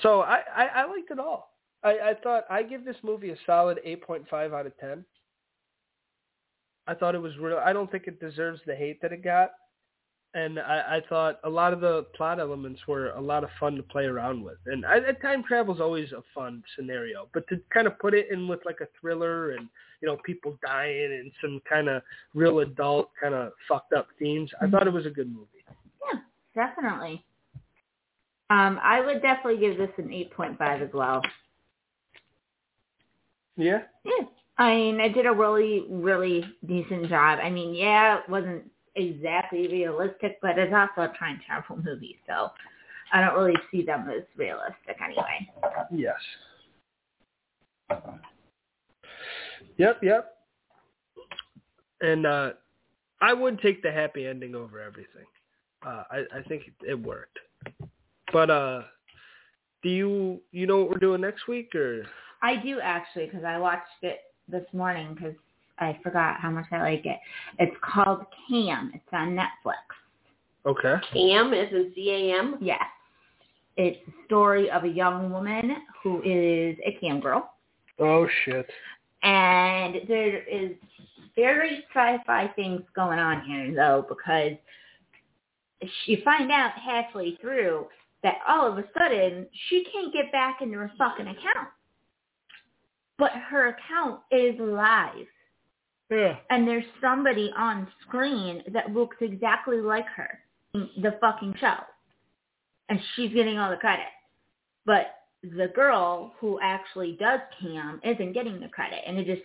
so 0.03 0.23
I, 0.23 0.41
I 0.55 0.65
I 0.67 0.87
liked 0.87 1.11
it 1.11 1.19
all. 1.19 1.55
I 1.83 1.91
I 1.91 2.15
thought 2.23 2.45
I 2.51 2.63
give 2.63 2.85
this 2.85 2.97
movie 3.03 3.31
a 3.31 3.37
solid 3.47 3.79
eight 3.85 4.03
point 4.03 4.25
five 4.29 4.53
out 4.53 4.67
of 4.67 4.77
ten. 4.79 5.05
I 6.87 6.95
thought 6.95 7.15
it 7.15 7.23
was 7.23 7.37
real. 7.39 7.59
I 7.65 7.73
don't 7.73 7.91
think 7.91 8.09
it 8.09 8.21
deserves 8.21 8.61
the 8.67 8.75
hate 8.75 9.01
that 9.03 9.13
it 9.13 9.23
got, 9.23 9.53
and 10.35 10.59
I, 10.59 10.97
I 10.97 11.01
thought 11.09 11.41
a 11.45 11.51
lot 11.51 11.73
of 11.73 11.81
the 11.81 12.07
plot 12.17 12.41
elements 12.41 12.81
were 12.89 13.11
a 13.11 13.21
lot 13.21 13.45
of 13.45 13.51
fun 13.61 13.75
to 13.77 13.83
play 13.83 14.05
around 14.05 14.43
with. 14.43 14.59
And 14.67 14.85
I, 14.87 14.97
I- 15.09 15.13
time 15.21 15.43
travel 15.45 15.75
is 15.75 15.81
always 15.81 16.13
a 16.13 16.23
fun 16.35 16.63
scenario, 16.77 17.29
but 17.35 17.47
to 17.49 17.61
kind 17.73 17.87
of 17.87 17.99
put 17.99 18.15
it 18.15 18.29
in 18.31 18.49
with 18.49 18.61
like 18.65 18.81
a 18.81 18.89
thriller 19.01 19.53
and 19.53 19.69
you 20.01 20.09
know 20.09 20.17
people 20.25 20.59
dying 20.65 21.13
and 21.13 21.31
some 21.41 21.61
kind 21.69 21.89
of 21.89 22.03
real 22.35 22.61
adult 22.61 23.11
kind 23.21 23.35
of 23.35 23.53
fucked 23.69 23.93
up 23.93 24.09
themes, 24.19 24.51
I 24.61 24.69
thought 24.69 24.87
it 24.87 24.93
was 24.93 25.07
a 25.07 25.11
good 25.11 25.29
movie. 25.33 25.65
Yeah, 26.13 26.21
definitely. 26.55 27.25
Um, 28.51 28.79
I 28.83 29.01
would 29.01 29.23
definitely 29.23 29.61
give 29.61 29.79
this 29.79 29.89
an 29.97 30.09
8.5 30.09 30.83
as 30.83 30.93
well. 30.93 31.23
Yeah. 33.57 33.83
Yeah. 34.05 34.27
I 34.59 34.75
mean, 34.75 35.01
it 35.01 35.15
did 35.15 35.27
a 35.27 35.33
really, 35.33 35.85
really 35.89 36.45
decent 36.67 37.09
job. 37.09 37.39
I 37.43 37.49
mean, 37.49 37.75
yeah, 37.75 38.19
it 38.19 38.29
wasn't 38.29 38.65
exactly 38.95 39.69
realistic, 39.69 40.39
but 40.43 40.59
it's 40.59 40.73
also 40.73 41.11
a 41.11 41.17
time 41.19 41.41
travel 41.47 41.77
movie, 41.83 42.19
so 42.27 42.51
I 43.13 43.21
don't 43.21 43.39
really 43.39 43.59
see 43.71 43.83
them 43.83 44.09
as 44.09 44.23
realistic 44.37 44.97
anyway. 45.05 45.51
Yes. 45.91 46.17
Yep, 49.77 50.01
yep. 50.03 50.35
And 52.01 52.27
uh 52.27 52.51
I 53.21 53.33
would 53.33 53.61
take 53.61 53.83
the 53.83 53.93
happy 53.93 54.27
ending 54.27 54.55
over 54.55 54.81
everything. 54.81 55.27
Uh 55.87 56.05
I, 56.11 56.19
I 56.39 56.43
think 56.49 56.63
it, 56.83 56.99
worked. 56.99 57.39
But 58.33 58.51
uh 58.51 58.83
do 59.83 59.89
you 59.89 60.41
you 60.53 60.67
know 60.67 60.79
what 60.79 60.91
we're 60.91 60.99
doing 60.99 61.21
next 61.21 61.49
week 61.49 61.75
or 61.75 62.05
I 62.43 62.57
do 62.57 62.81
actually, 62.81 63.27
because 63.27 63.45
I 63.45 63.59
watched 63.59 64.03
it 64.03 64.19
this 64.49 64.65
morning 64.73 65.15
because 65.15 65.35
I 65.83 65.99
forgot 66.03 66.41
how 66.41 66.51
much 66.51 66.67
I 66.73 66.81
like 66.83 67.05
it. 67.05 67.19
It's 67.59 67.77
called 67.83 68.25
Cam. 68.49 68.93
It's 68.95 69.05
on 69.13 69.37
Netflix. 69.37 69.83
okay. 70.67 70.95
Cam 71.13 71.53
is 71.53 71.73
in 71.73 71.93
C-A-M? 71.95 72.59
Yes. 72.61 72.83
It's 73.77 73.99
the 74.07 74.13
story 74.27 74.71
of 74.71 74.85
a 74.85 74.89
young 74.89 75.31
woman 75.31 75.77
who 76.03 76.19
is 76.23 76.77
a 76.85 76.99
cam 77.01 77.21
girl. 77.21 77.55
Oh 77.99 78.27
shit. 78.45 78.69
And 79.23 79.97
there 80.09 80.43
is 80.43 80.73
very 81.37 81.85
sci-fi 81.95 82.49
things 82.55 82.83
going 82.95 83.19
on 83.19 83.43
here, 83.45 83.75
though, 83.75 84.05
because 84.09 84.59
you 86.07 86.19
find 86.25 86.51
out 86.51 86.73
halfway 86.73 87.37
through 87.37 87.87
that 88.23 88.37
all 88.47 88.71
of 88.71 88.79
a 88.79 88.85
sudden 88.97 89.47
she 89.69 89.85
can't 89.93 90.13
get 90.13 90.31
back 90.33 90.59
into 90.61 90.79
her 90.79 90.93
fucking 90.99 91.27
account. 91.27 91.69
But 93.19 93.33
her 93.51 93.69
account 93.69 94.21
is 94.31 94.55
live. 94.59 95.27
Yeah. 96.13 96.37
And 96.51 96.69
there's 96.69 96.85
somebody 97.01 97.51
on 97.57 97.89
screen 98.07 98.63
that 98.73 98.93
looks 98.93 99.17
exactly 99.21 99.79
like 99.79 100.07
her 100.15 100.39
in 100.75 100.89
the 101.01 101.17
fucking 101.21 101.55
show. 101.59 101.77
And 102.91 103.01
she's 103.17 103.33
getting 103.33 103.59
all 103.59 103.71
the 103.71 103.77
credit. 103.77 104.05
But 104.85 105.15
the 105.43 105.69
girl 105.75 106.35
who 106.39 106.61
actually 106.63 107.17
does 107.19 107.41
cam 107.61 108.01
isn't 108.05 108.35
getting 108.35 108.61
the 108.61 108.69
credit. 108.69 109.01
And 109.07 109.19
it 109.19 109.27
just 109.27 109.43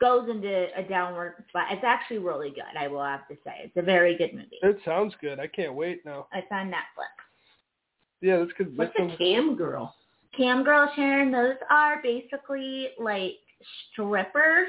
goes 0.00 0.28
into 0.28 0.66
a 0.76 0.82
downward 0.82 1.44
spot. 1.48 1.68
It's 1.70 1.84
actually 1.86 2.18
really 2.18 2.50
good, 2.50 2.76
I 2.76 2.88
will 2.88 3.04
have 3.04 3.28
to 3.28 3.34
say. 3.44 3.52
It's 3.62 3.76
a 3.76 3.82
very 3.82 4.18
good 4.18 4.34
movie. 4.34 4.58
It 4.62 4.78
sounds 4.84 5.14
good. 5.20 5.38
I 5.38 5.46
can't 5.46 5.74
wait 5.74 6.04
now. 6.04 6.26
It's 6.34 6.48
on 6.50 6.66
Netflix. 6.66 7.14
Yeah, 8.20 8.38
that's 8.38 8.52
good. 8.58 8.76
What's 8.76 8.92
That's 8.98 9.12
a 9.12 9.16
cam 9.16 9.54
girl? 9.54 9.94
Cam 10.36 10.64
girl, 10.64 10.90
Sharon, 10.96 11.30
those 11.30 11.56
are 11.70 12.02
basically 12.02 12.88
like 12.98 13.34
strippers 13.92 14.68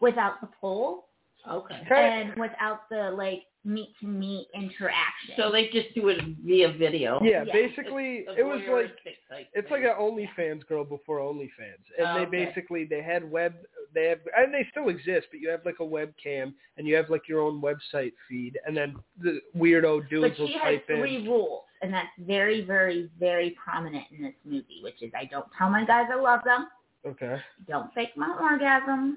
without 0.00 0.40
the 0.40 0.48
pole 0.60 1.06
Okay. 1.50 1.82
And 1.90 2.34
without 2.36 2.88
the 2.88 3.10
like 3.10 3.42
meet 3.66 3.90
to 4.00 4.06
meet 4.06 4.48
interaction. 4.54 5.34
So 5.36 5.50
they 5.52 5.68
just 5.68 5.94
do 5.94 6.08
it 6.08 6.18
via 6.42 6.72
video. 6.72 7.20
yeah, 7.22 7.44
Yeah. 7.46 7.52
basically 7.52 8.24
It's 8.26 8.38
a 8.38 8.40
it 8.40 8.44
was 8.44 8.60
like 8.60 8.66
voyeuristic 8.66 9.46
It's 9.52 9.68
thing. 9.68 9.70
like 9.70 9.82
an 9.82 9.94
OnlyFans 10.00 10.66
girl 10.66 10.84
before 10.84 11.18
OnlyFans, 11.18 11.84
and 11.98 12.06
Oh, 12.08 12.14
they 12.14 12.26
okay. 12.26 12.46
basically 12.46 12.84
they 12.86 13.02
had 13.02 13.30
web, 13.30 13.54
they 13.94 14.06
have, 14.06 14.20
and 14.36 14.54
they 14.54 14.66
still 14.70 14.88
exist, 14.88 15.26
but 15.30 15.38
you 15.40 15.50
have 15.50 15.60
like 15.66 15.80
a 15.80 15.84
webcam, 15.84 16.54
and 16.78 16.86
you 16.86 16.94
have 16.96 17.10
like 17.10 17.28
your 17.28 17.40
own 17.42 17.60
website 17.60 18.12
feed, 18.26 18.58
and 18.66 18.74
then 18.74 18.96
the 19.20 19.40
weirdo 19.54 20.00
but 20.00 20.08
dudes 20.08 20.38
will 20.38 20.46
she 20.48 20.54
has 20.54 20.80
three 20.86 21.16
in. 21.16 21.24
rules, 21.26 21.64
and 21.82 21.92
that's 21.92 22.08
very, 22.20 22.64
very, 22.64 23.10
very 23.20 23.54
prominent 23.62 24.04
in 24.16 24.22
this 24.24 24.34
movie, 24.46 24.80
which 24.82 25.02
is 25.02 25.12
I 25.14 25.26
don't 25.26 25.46
tell 25.58 25.68
my 25.68 25.84
guys 25.84 26.06
I 26.10 26.16
love 26.16 26.40
them, 26.44 26.68
Okay. 27.06 27.38
don't 27.68 27.92
fake 27.94 28.16
my 28.16 28.28
orgasms, 28.40 29.16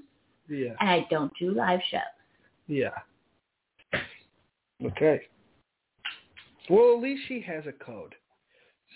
Yeah. 0.50 0.74
and 0.80 0.90
I 0.90 1.06
don't 1.10 1.32
do 1.40 1.52
live 1.52 1.80
shows. 1.90 2.02
Yeah. 2.68 2.90
Okay. 4.86 5.22
Well, 6.70 6.96
at 6.96 7.02
least 7.02 7.24
she 7.28 7.42
has 7.42 7.66
a 7.66 7.72
code, 7.72 8.14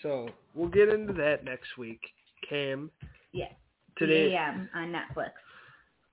so 0.02 0.28
we'll 0.54 0.68
get 0.68 0.88
into 0.88 1.12
that 1.14 1.44
next 1.44 1.76
week. 1.78 2.00
Cam. 2.48 2.90
Yeah. 3.32 3.46
Today. 3.96 4.30
Yeah, 4.30 4.56
on 4.74 4.92
Netflix. 4.92 5.30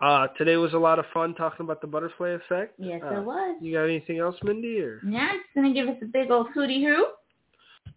Uh, 0.01 0.27
today 0.37 0.55
was 0.55 0.73
a 0.73 0.77
lot 0.77 0.97
of 0.97 1.05
fun 1.13 1.35
talking 1.35 1.65
about 1.65 1.81
the 1.81 1.87
butterfly 1.87 2.29
effect. 2.29 2.75
Yes, 2.77 3.01
Uh, 3.03 3.19
it 3.19 3.23
was. 3.25 3.57
You 3.61 3.73
got 3.73 3.83
anything 3.83 4.19
else, 4.19 4.37
Mindy? 4.43 4.79
Or 4.81 5.01
Yeah, 5.05 5.33
it's 5.33 5.43
gonna 5.53 5.73
give 5.73 5.89
us 5.89 6.01
a 6.01 6.05
big 6.05 6.31
old 6.31 6.47
hootie 6.55 6.81
hoo. 6.81 7.07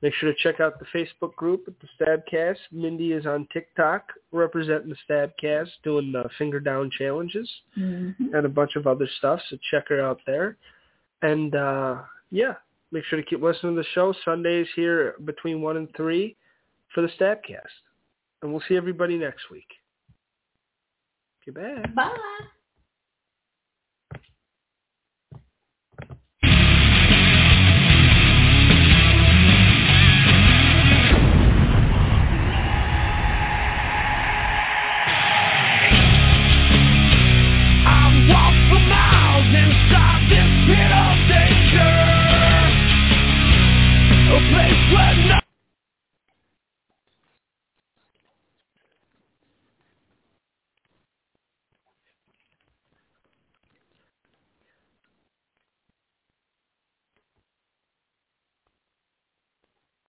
Make 0.03 0.15
sure 0.15 0.33
to 0.33 0.39
check 0.41 0.59
out 0.59 0.81
the 0.81 0.87
Facebook 0.87 1.35
group 1.37 1.69
at 1.69 1.75
the 1.81 1.89
Stabcast. 2.05 2.57
Mindy 2.73 3.13
is 3.13 3.25
on 3.25 3.47
TikTok 3.53 4.09
representing 4.33 4.91
the 4.91 4.97
Stabcast, 5.09 5.69
doing 5.85 6.11
the 6.11 6.29
finger 6.39 6.59
down 6.59 6.91
challenges 6.99 7.49
Mm-hmm. 7.79 8.35
and 8.35 8.45
a 8.45 8.49
bunch 8.49 8.75
of 8.75 8.87
other 8.89 9.09
stuff. 9.19 9.41
So 9.49 9.57
check 9.71 9.89
her 9.89 10.01
out 10.03 10.21
there. 10.27 10.57
And 11.23 11.55
uh, 11.55 11.99
yeah, 12.33 12.55
make 12.91 13.05
sure 13.05 13.21
to 13.21 13.25
keep 13.25 13.41
listening 13.41 13.77
to 13.77 13.83
the 13.83 13.89
show 13.95 14.13
Sundays 14.25 14.67
here 14.75 15.15
between 15.25 15.63
one 15.63 15.77
and 15.77 15.89
three 15.97 16.35
for 16.93 17.01
the 17.03 17.09
Stabcast. 17.21 17.61
And 18.43 18.51
we'll 18.51 18.63
see 18.69 18.77
everybody 18.77 19.17
next 19.17 19.51
week. 19.51 19.69
Goodbye. 21.47 21.85
Bye. 21.95 22.17
Let 44.93 45.22